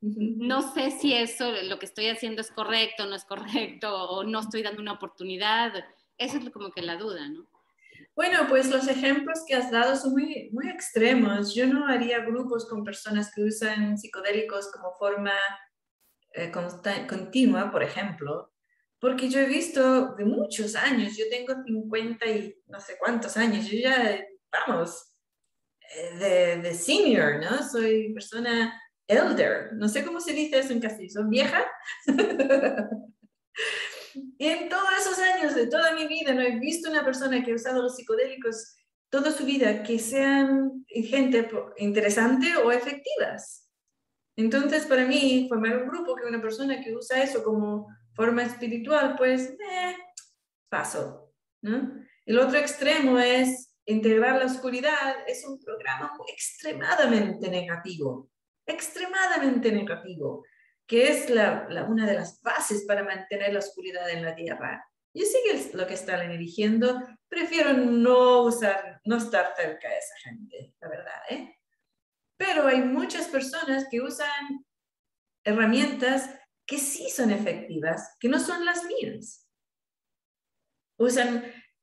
No 0.00 0.62
sé 0.74 0.90
si 0.90 1.14
eso, 1.14 1.52
lo 1.62 1.78
que 1.78 1.86
estoy 1.86 2.08
haciendo 2.08 2.40
es 2.40 2.50
correcto, 2.50 3.06
no 3.06 3.14
es 3.14 3.24
correcto, 3.24 3.94
o 4.10 4.24
no 4.24 4.40
estoy 4.40 4.62
dando 4.62 4.82
una 4.82 4.92
oportunidad. 4.92 5.72
Eso 6.18 6.38
es 6.38 6.50
como 6.50 6.72
que 6.72 6.82
la 6.82 6.96
duda, 6.96 7.28
¿no? 7.28 7.46
Bueno, 8.14 8.46
pues 8.48 8.70
los 8.70 8.88
ejemplos 8.88 9.44
que 9.46 9.54
has 9.54 9.70
dado 9.70 9.96
son 9.96 10.12
muy, 10.12 10.50
muy 10.52 10.68
extremos. 10.68 11.54
Yo 11.54 11.66
no 11.66 11.86
haría 11.86 12.20
grupos 12.20 12.68
con 12.68 12.84
personas 12.84 13.32
que 13.34 13.42
usan 13.42 13.98
psicodélicos 13.98 14.70
como 14.72 14.92
forma 14.98 15.32
eh, 16.34 16.50
continua, 17.08 17.70
por 17.70 17.82
ejemplo, 17.82 18.52
porque 18.98 19.28
yo 19.28 19.40
he 19.40 19.46
visto 19.46 20.14
de 20.14 20.24
muchos 20.24 20.74
años, 20.76 21.16
yo 21.16 21.24
tengo 21.28 21.54
50 21.64 22.26
y 22.26 22.56
no 22.66 22.80
sé 22.80 22.96
cuántos 22.98 23.36
años, 23.36 23.66
yo 23.66 23.78
ya, 23.78 24.24
vamos, 24.66 25.12
eh, 25.94 26.16
de, 26.18 26.56
de 26.62 26.74
senior, 26.74 27.40
¿no? 27.40 27.62
Soy 27.68 28.14
persona 28.14 28.80
elder, 29.06 29.72
no 29.74 29.88
sé 29.88 30.04
cómo 30.04 30.20
se 30.20 30.32
dice 30.32 30.60
eso 30.60 30.72
en 30.72 30.80
castellano, 30.80 31.12
¿son 31.12 31.30
vieja? 31.30 31.66
y 34.14 34.46
en 34.46 34.68
todos 34.68 34.88
esos 34.98 35.18
años 35.18 35.54
de 35.54 35.66
toda 35.66 35.94
mi 35.94 36.06
vida 36.06 36.32
no 36.34 36.42
he 36.42 36.58
visto 36.58 36.90
una 36.90 37.04
persona 37.04 37.42
que 37.42 37.52
ha 37.52 37.56
usado 37.56 37.82
los 37.82 37.96
psicodélicos 37.96 38.76
toda 39.12 39.30
su 39.30 39.44
vida 39.44 39.82
que 39.82 39.98
sean 39.98 40.86
gente 40.88 41.46
interesante 41.76 42.56
o 42.56 42.72
efectivas. 42.72 43.68
Entonces, 44.36 44.86
para 44.86 45.04
mí, 45.04 45.46
formar 45.50 45.82
un 45.82 45.88
grupo 45.88 46.14
que 46.16 46.26
una 46.26 46.40
persona 46.40 46.80
que 46.80 46.96
usa 46.96 47.22
eso 47.22 47.44
como 47.44 47.88
forma 48.14 48.42
espiritual, 48.42 49.14
pues, 49.18 49.50
eh, 49.50 49.96
paso. 50.70 51.34
¿no? 51.60 51.92
El 52.24 52.38
otro 52.38 52.58
extremo 52.58 53.18
es 53.18 53.76
integrar 53.84 54.38
la 54.38 54.46
oscuridad, 54.46 55.16
es 55.26 55.44
un 55.46 55.60
programa 55.60 56.12
extremadamente 56.28 57.50
negativo, 57.50 58.30
extremadamente 58.64 59.70
negativo, 59.70 60.44
que 60.92 61.08
es 61.08 61.30
la, 61.30 61.66
una 61.88 62.04
de 62.04 62.12
las 62.12 62.42
bases 62.42 62.84
para 62.86 63.02
mantener 63.02 63.54
la 63.54 63.60
oscuridad 63.60 64.10
en 64.10 64.22
la 64.22 64.34
Tierra. 64.34 64.86
Yo 65.14 65.24
sé 65.24 65.38
que 65.42 65.56
es 65.56 65.72
lo 65.72 65.86
que 65.86 65.94
están 65.94 66.20
eligiendo, 66.30 67.00
prefiero 67.28 67.72
no 67.72 68.42
usar, 68.42 69.00
no 69.06 69.16
estar 69.16 69.54
cerca 69.56 69.88
de 69.88 69.96
esa 69.96 70.14
gente, 70.22 70.74
la 70.82 70.88
verdad, 70.90 71.22
¿eh? 71.30 71.56
Pero 72.36 72.66
hay 72.66 72.82
muchas 72.82 73.26
personas 73.28 73.86
que 73.90 74.02
usan 74.02 74.66
herramientas 75.42 76.28
que 76.66 76.76
sí 76.76 77.08
son 77.08 77.30
efectivas, 77.30 78.14
que 78.20 78.28
no 78.28 78.38
son 78.38 78.62
las 78.66 78.84
mías. 78.84 79.48
Usan 80.98 81.42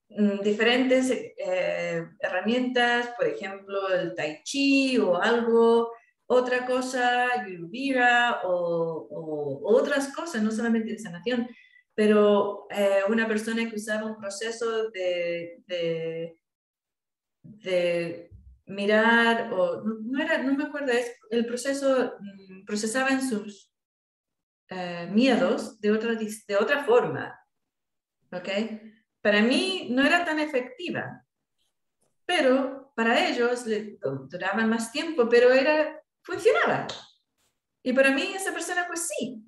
mm, 0.10 0.42
diferentes 0.42 1.10
eh, 1.10 2.06
herramientas, 2.20 3.08
por 3.18 3.26
ejemplo, 3.26 3.92
el 3.92 4.14
tai 4.14 4.44
chi 4.44 5.00
o 5.00 5.16
algo, 5.20 5.94
otra 6.32 6.66
cosa, 6.66 7.44
yurvira 7.48 8.42
o, 8.44 9.08
o, 9.10 9.76
otras 9.76 10.14
cosas, 10.14 10.44
no 10.44 10.52
solamente 10.52 10.92
de 10.92 11.00
sanación, 11.00 11.48
pero 11.96 12.68
eh, 12.70 13.02
una 13.10 13.28
persona 13.28 13.68
que 13.68 13.76
usaba 13.76 14.06
un 14.06 14.18
proceso 14.18 14.92
de, 14.92 15.64
de, 15.66 16.40
de 17.42 18.32
mirar, 18.68 19.52
o 19.52 19.84
no, 19.84 20.22
era, 20.22 20.44
no 20.44 20.56
me 20.56 20.66
acuerdo, 20.66 20.92
es, 20.92 21.12
el 21.32 21.48
proceso 21.48 22.14
mm, 22.20 22.64
procesaba 22.64 23.10
en 23.10 23.28
sus 23.28 23.74
eh, 24.70 25.10
miedos 25.12 25.82
de 25.82 25.92
otra, 25.92 26.14
de 26.14 26.56
otra 26.58 26.84
forma. 26.84 27.40
¿Ok? 28.32 28.50
Para 29.22 29.42
mí 29.42 29.88
no 29.90 30.06
era 30.06 30.24
tan 30.24 30.40
efectiva, 30.40 31.26
pero 32.24 32.94
para 32.96 33.28
ellos 33.28 33.66
le 33.66 33.98
duraban 34.30 34.70
más 34.70 34.92
tiempo, 34.92 35.28
pero 35.28 35.52
era, 35.52 35.99
funcionaba. 36.24 36.88
Y 37.84 37.94
para 37.94 38.12
mí 38.12 38.34
esa 38.36 38.52
persona, 38.54 38.86
pues 38.88 39.08
sí, 39.08 39.44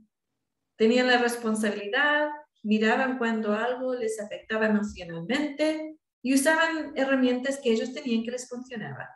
tenían 0.78 1.08
la 1.08 1.18
responsabilidad, 1.18 2.30
miraban 2.64 3.18
cuando 3.18 3.54
algo 3.54 3.96
les 3.96 4.20
afectaba 4.20 4.68
emocionalmente 4.68 5.98
y 6.24 6.34
usaban 6.34 6.94
herramientas 6.96 7.60
que 7.62 7.72
ellos 7.72 7.94
tenían 7.94 8.24
que 8.24 8.32
les 8.32 8.48
funcionaban. 8.48 9.08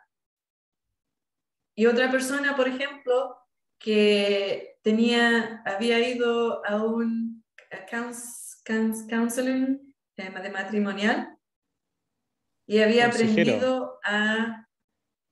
Y 1.76 1.86
otra 1.86 2.10
persona, 2.10 2.56
por 2.56 2.68
ejemplo, 2.68 3.36
que 3.78 4.78
tenía, 4.82 5.62
había 5.64 5.98
ido 6.08 6.64
a 6.64 6.82
un 6.82 7.44
counseling 9.08 9.94
de 10.16 10.50
matrimonial 10.50 11.36
y 12.66 12.80
había 12.80 13.06
aprendido 13.06 13.98
a 14.02 14.65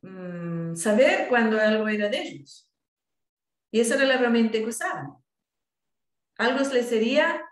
mm, 0.05 0.76
saber 0.76 1.28
cuando 1.28 1.60
algo 1.60 1.89
era 1.89 2.09
de 2.09 2.18
ellos. 2.22 2.70
Y 3.72 3.81
esa 3.81 3.97
era 3.97 4.14
herramienta 4.14 4.59
que 4.59 4.66
usaban. 4.66 5.14
Algo 6.39 6.68
les 6.72 6.89
sería 6.89 7.44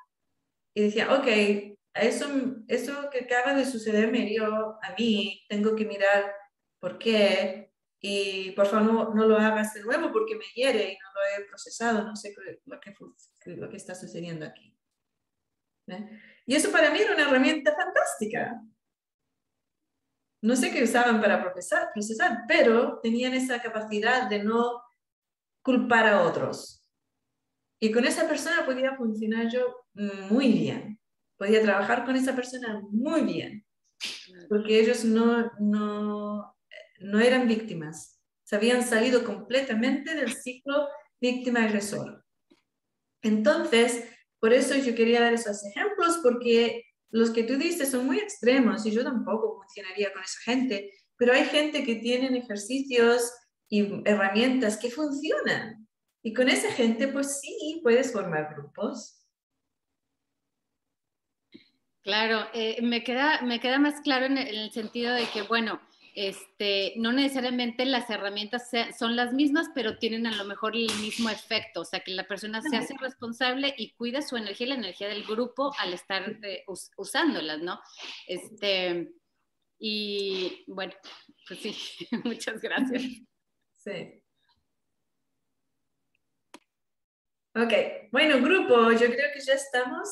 y 0.74 0.82
decía, 0.82 1.12
ok, 1.14 1.26
eso, 1.94 2.26
eso 2.68 3.10
que 3.10 3.20
acaba 3.24 3.54
de 3.54 3.64
suceder 3.64 4.10
me 4.10 4.24
dio 4.26 4.44
a 4.82 4.94
mí, 4.96 5.44
tengo 5.48 5.76
que 5.76 5.84
mirar 5.84 6.32
por 6.80 6.98
qué, 6.98 7.72
y 8.04 8.50
por 8.52 8.66
favor 8.66 9.14
no, 9.14 9.26
lo 9.26 9.36
hagas 9.36 9.74
de 9.74 9.82
nuevo 9.82 10.10
porque 10.10 10.34
me 10.34 10.44
hiere 10.54 10.92
y 10.92 10.98
no 10.98 11.08
lo 11.14 11.44
he 11.44 11.46
procesado, 11.46 12.02
no 12.02 12.16
sé 12.16 12.34
lo 12.64 12.80
que, 12.80 12.92
lo 13.54 13.70
que 13.70 13.76
está 13.76 13.94
sucediendo 13.94 14.44
aquí. 14.44 14.76
Y 16.46 16.56
eso 16.56 16.72
para 16.72 16.90
mí 16.90 16.98
era 16.98 17.14
una 17.14 17.28
herramienta 17.28 17.74
fantástica. 17.76 18.60
No 20.42 20.56
sé 20.56 20.70
qué 20.72 20.82
usaban 20.82 21.20
para 21.20 21.40
procesar, 21.40 21.90
procesar, 21.94 22.42
pero 22.46 22.98
tenían 23.00 23.32
esa 23.34 23.62
capacidad 23.62 24.28
de 24.28 24.42
no 24.42 24.82
culpar 25.62 26.06
a 26.06 26.22
otros. 26.22 26.84
Y 27.80 27.90
con 27.92 28.04
esa 28.04 28.28
persona 28.28 28.66
podía 28.66 28.96
funcionar 28.96 29.48
yo 29.50 29.86
muy 29.94 30.52
bien. 30.52 31.00
Podía 31.36 31.62
trabajar 31.62 32.04
con 32.04 32.16
esa 32.16 32.34
persona 32.34 32.82
muy 32.90 33.22
bien. 33.22 33.64
Porque 34.48 34.80
ellos 34.80 35.04
no, 35.04 35.50
no 35.58 36.52
no 37.02 37.20
eran 37.20 37.48
víctimas, 37.48 38.20
se 38.44 38.56
habían 38.56 38.82
salido 38.82 39.24
completamente 39.24 40.14
del 40.14 40.32
ciclo 40.32 40.88
víctima-agresor. 41.20 42.24
Entonces, 43.22 44.04
por 44.40 44.52
eso 44.52 44.74
yo 44.76 44.94
quería 44.94 45.20
dar 45.20 45.32
esos 45.32 45.64
ejemplos, 45.64 46.20
porque 46.22 46.84
los 47.12 47.30
que 47.30 47.44
tú 47.44 47.56
dices 47.56 47.90
son 47.90 48.06
muy 48.06 48.18
extremos 48.18 48.84
y 48.86 48.90
yo 48.90 49.04
tampoco 49.04 49.56
funcionaría 49.56 50.12
con 50.12 50.22
esa 50.22 50.40
gente, 50.44 50.90
pero 51.16 51.34
hay 51.34 51.44
gente 51.44 51.84
que 51.84 51.96
tienen 51.96 52.34
ejercicios 52.34 53.30
y 53.68 54.02
herramientas 54.08 54.78
que 54.78 54.90
funcionan. 54.90 55.86
Y 56.22 56.32
con 56.32 56.48
esa 56.48 56.72
gente, 56.72 57.08
pues 57.08 57.40
sí, 57.40 57.80
puedes 57.82 58.12
formar 58.12 58.54
grupos. 58.54 59.26
Claro, 62.02 62.46
eh, 62.54 62.80
me, 62.82 63.04
queda, 63.04 63.42
me 63.42 63.60
queda 63.60 63.78
más 63.78 64.00
claro 64.00 64.26
en 64.26 64.38
el 64.38 64.72
sentido 64.72 65.14
de 65.14 65.26
que, 65.26 65.42
bueno, 65.42 65.80
este, 66.14 66.94
no 66.96 67.12
necesariamente 67.12 67.84
las 67.86 68.08
herramientas 68.10 68.70
son 68.98 69.16
las 69.16 69.32
mismas, 69.32 69.68
pero 69.74 69.98
tienen 69.98 70.26
a 70.26 70.36
lo 70.36 70.44
mejor 70.44 70.76
el 70.76 70.92
mismo 71.00 71.30
efecto, 71.30 71.80
o 71.80 71.84
sea, 71.84 72.00
que 72.00 72.12
la 72.12 72.26
persona 72.26 72.60
se 72.62 72.76
hace 72.76 72.94
responsable 73.00 73.74
y 73.76 73.92
cuida 73.92 74.22
su 74.22 74.36
energía 74.36 74.66
y 74.66 74.70
la 74.70 74.76
energía 74.76 75.08
del 75.08 75.24
grupo 75.24 75.72
al 75.78 75.94
estar 75.94 76.38
eh, 76.42 76.64
usándolas, 76.96 77.60
¿no? 77.60 77.80
Este, 78.26 79.12
y 79.78 80.64
bueno, 80.66 80.92
pues 81.48 81.60
sí, 81.60 81.76
muchas 82.24 82.60
gracias. 82.60 83.02
Sí. 83.78 84.21
Ok, 87.54 87.72
bueno, 88.10 88.40
grupo, 88.40 88.92
yo 88.92 89.06
creo 89.08 89.30
que 89.34 89.40
ya 89.40 89.52
estamos. 89.52 90.08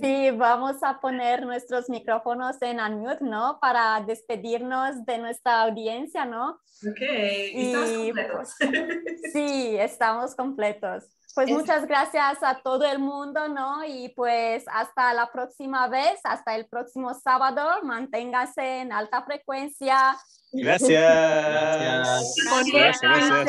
Sí, 0.00 0.30
vamos 0.30 0.82
a 0.82 0.98
poner 0.98 1.44
nuestros 1.44 1.90
micrófonos 1.90 2.56
en 2.62 2.80
unmute, 2.80 3.22
¿no? 3.22 3.58
Para 3.60 4.00
despedirnos 4.00 5.04
de 5.04 5.18
nuestra 5.18 5.62
audiencia, 5.62 6.24
¿no? 6.24 6.52
Ok, 6.88 7.00
estamos 7.00 7.92
completos. 7.92 8.54
Pues, 8.58 9.32
sí, 9.34 9.76
estamos 9.78 10.34
completos. 10.34 11.04
Pues 11.34 11.50
muchas 11.50 11.86
gracias 11.86 12.42
a 12.42 12.60
todo 12.62 12.84
el 12.84 13.00
mundo, 13.00 13.48
¿no? 13.48 13.84
Y 13.84 14.10
pues 14.10 14.64
hasta 14.68 15.12
la 15.12 15.30
próxima 15.32 15.88
vez, 15.88 16.20
hasta 16.22 16.54
el 16.54 16.66
próximo 16.66 17.12
sábado, 17.12 17.68
manténgase 17.82 18.80
en 18.80 18.92
alta 18.92 19.22
frecuencia, 19.24 20.16
Gracias. 20.56 22.34
Gracias. 22.72 23.00
Gracias. 23.00 23.46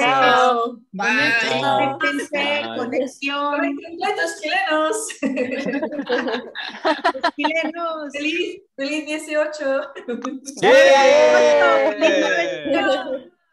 Bye. 0.92 1.08
Conexión. 2.78 3.78
Los 4.00 4.42
chilenos. 4.42 4.96
Los 7.14 7.24
chilenos. 7.36 8.12
Feliz, 8.14 8.62
feliz 8.76 9.06
18. 9.06 9.94
Yeah. 10.62 13.32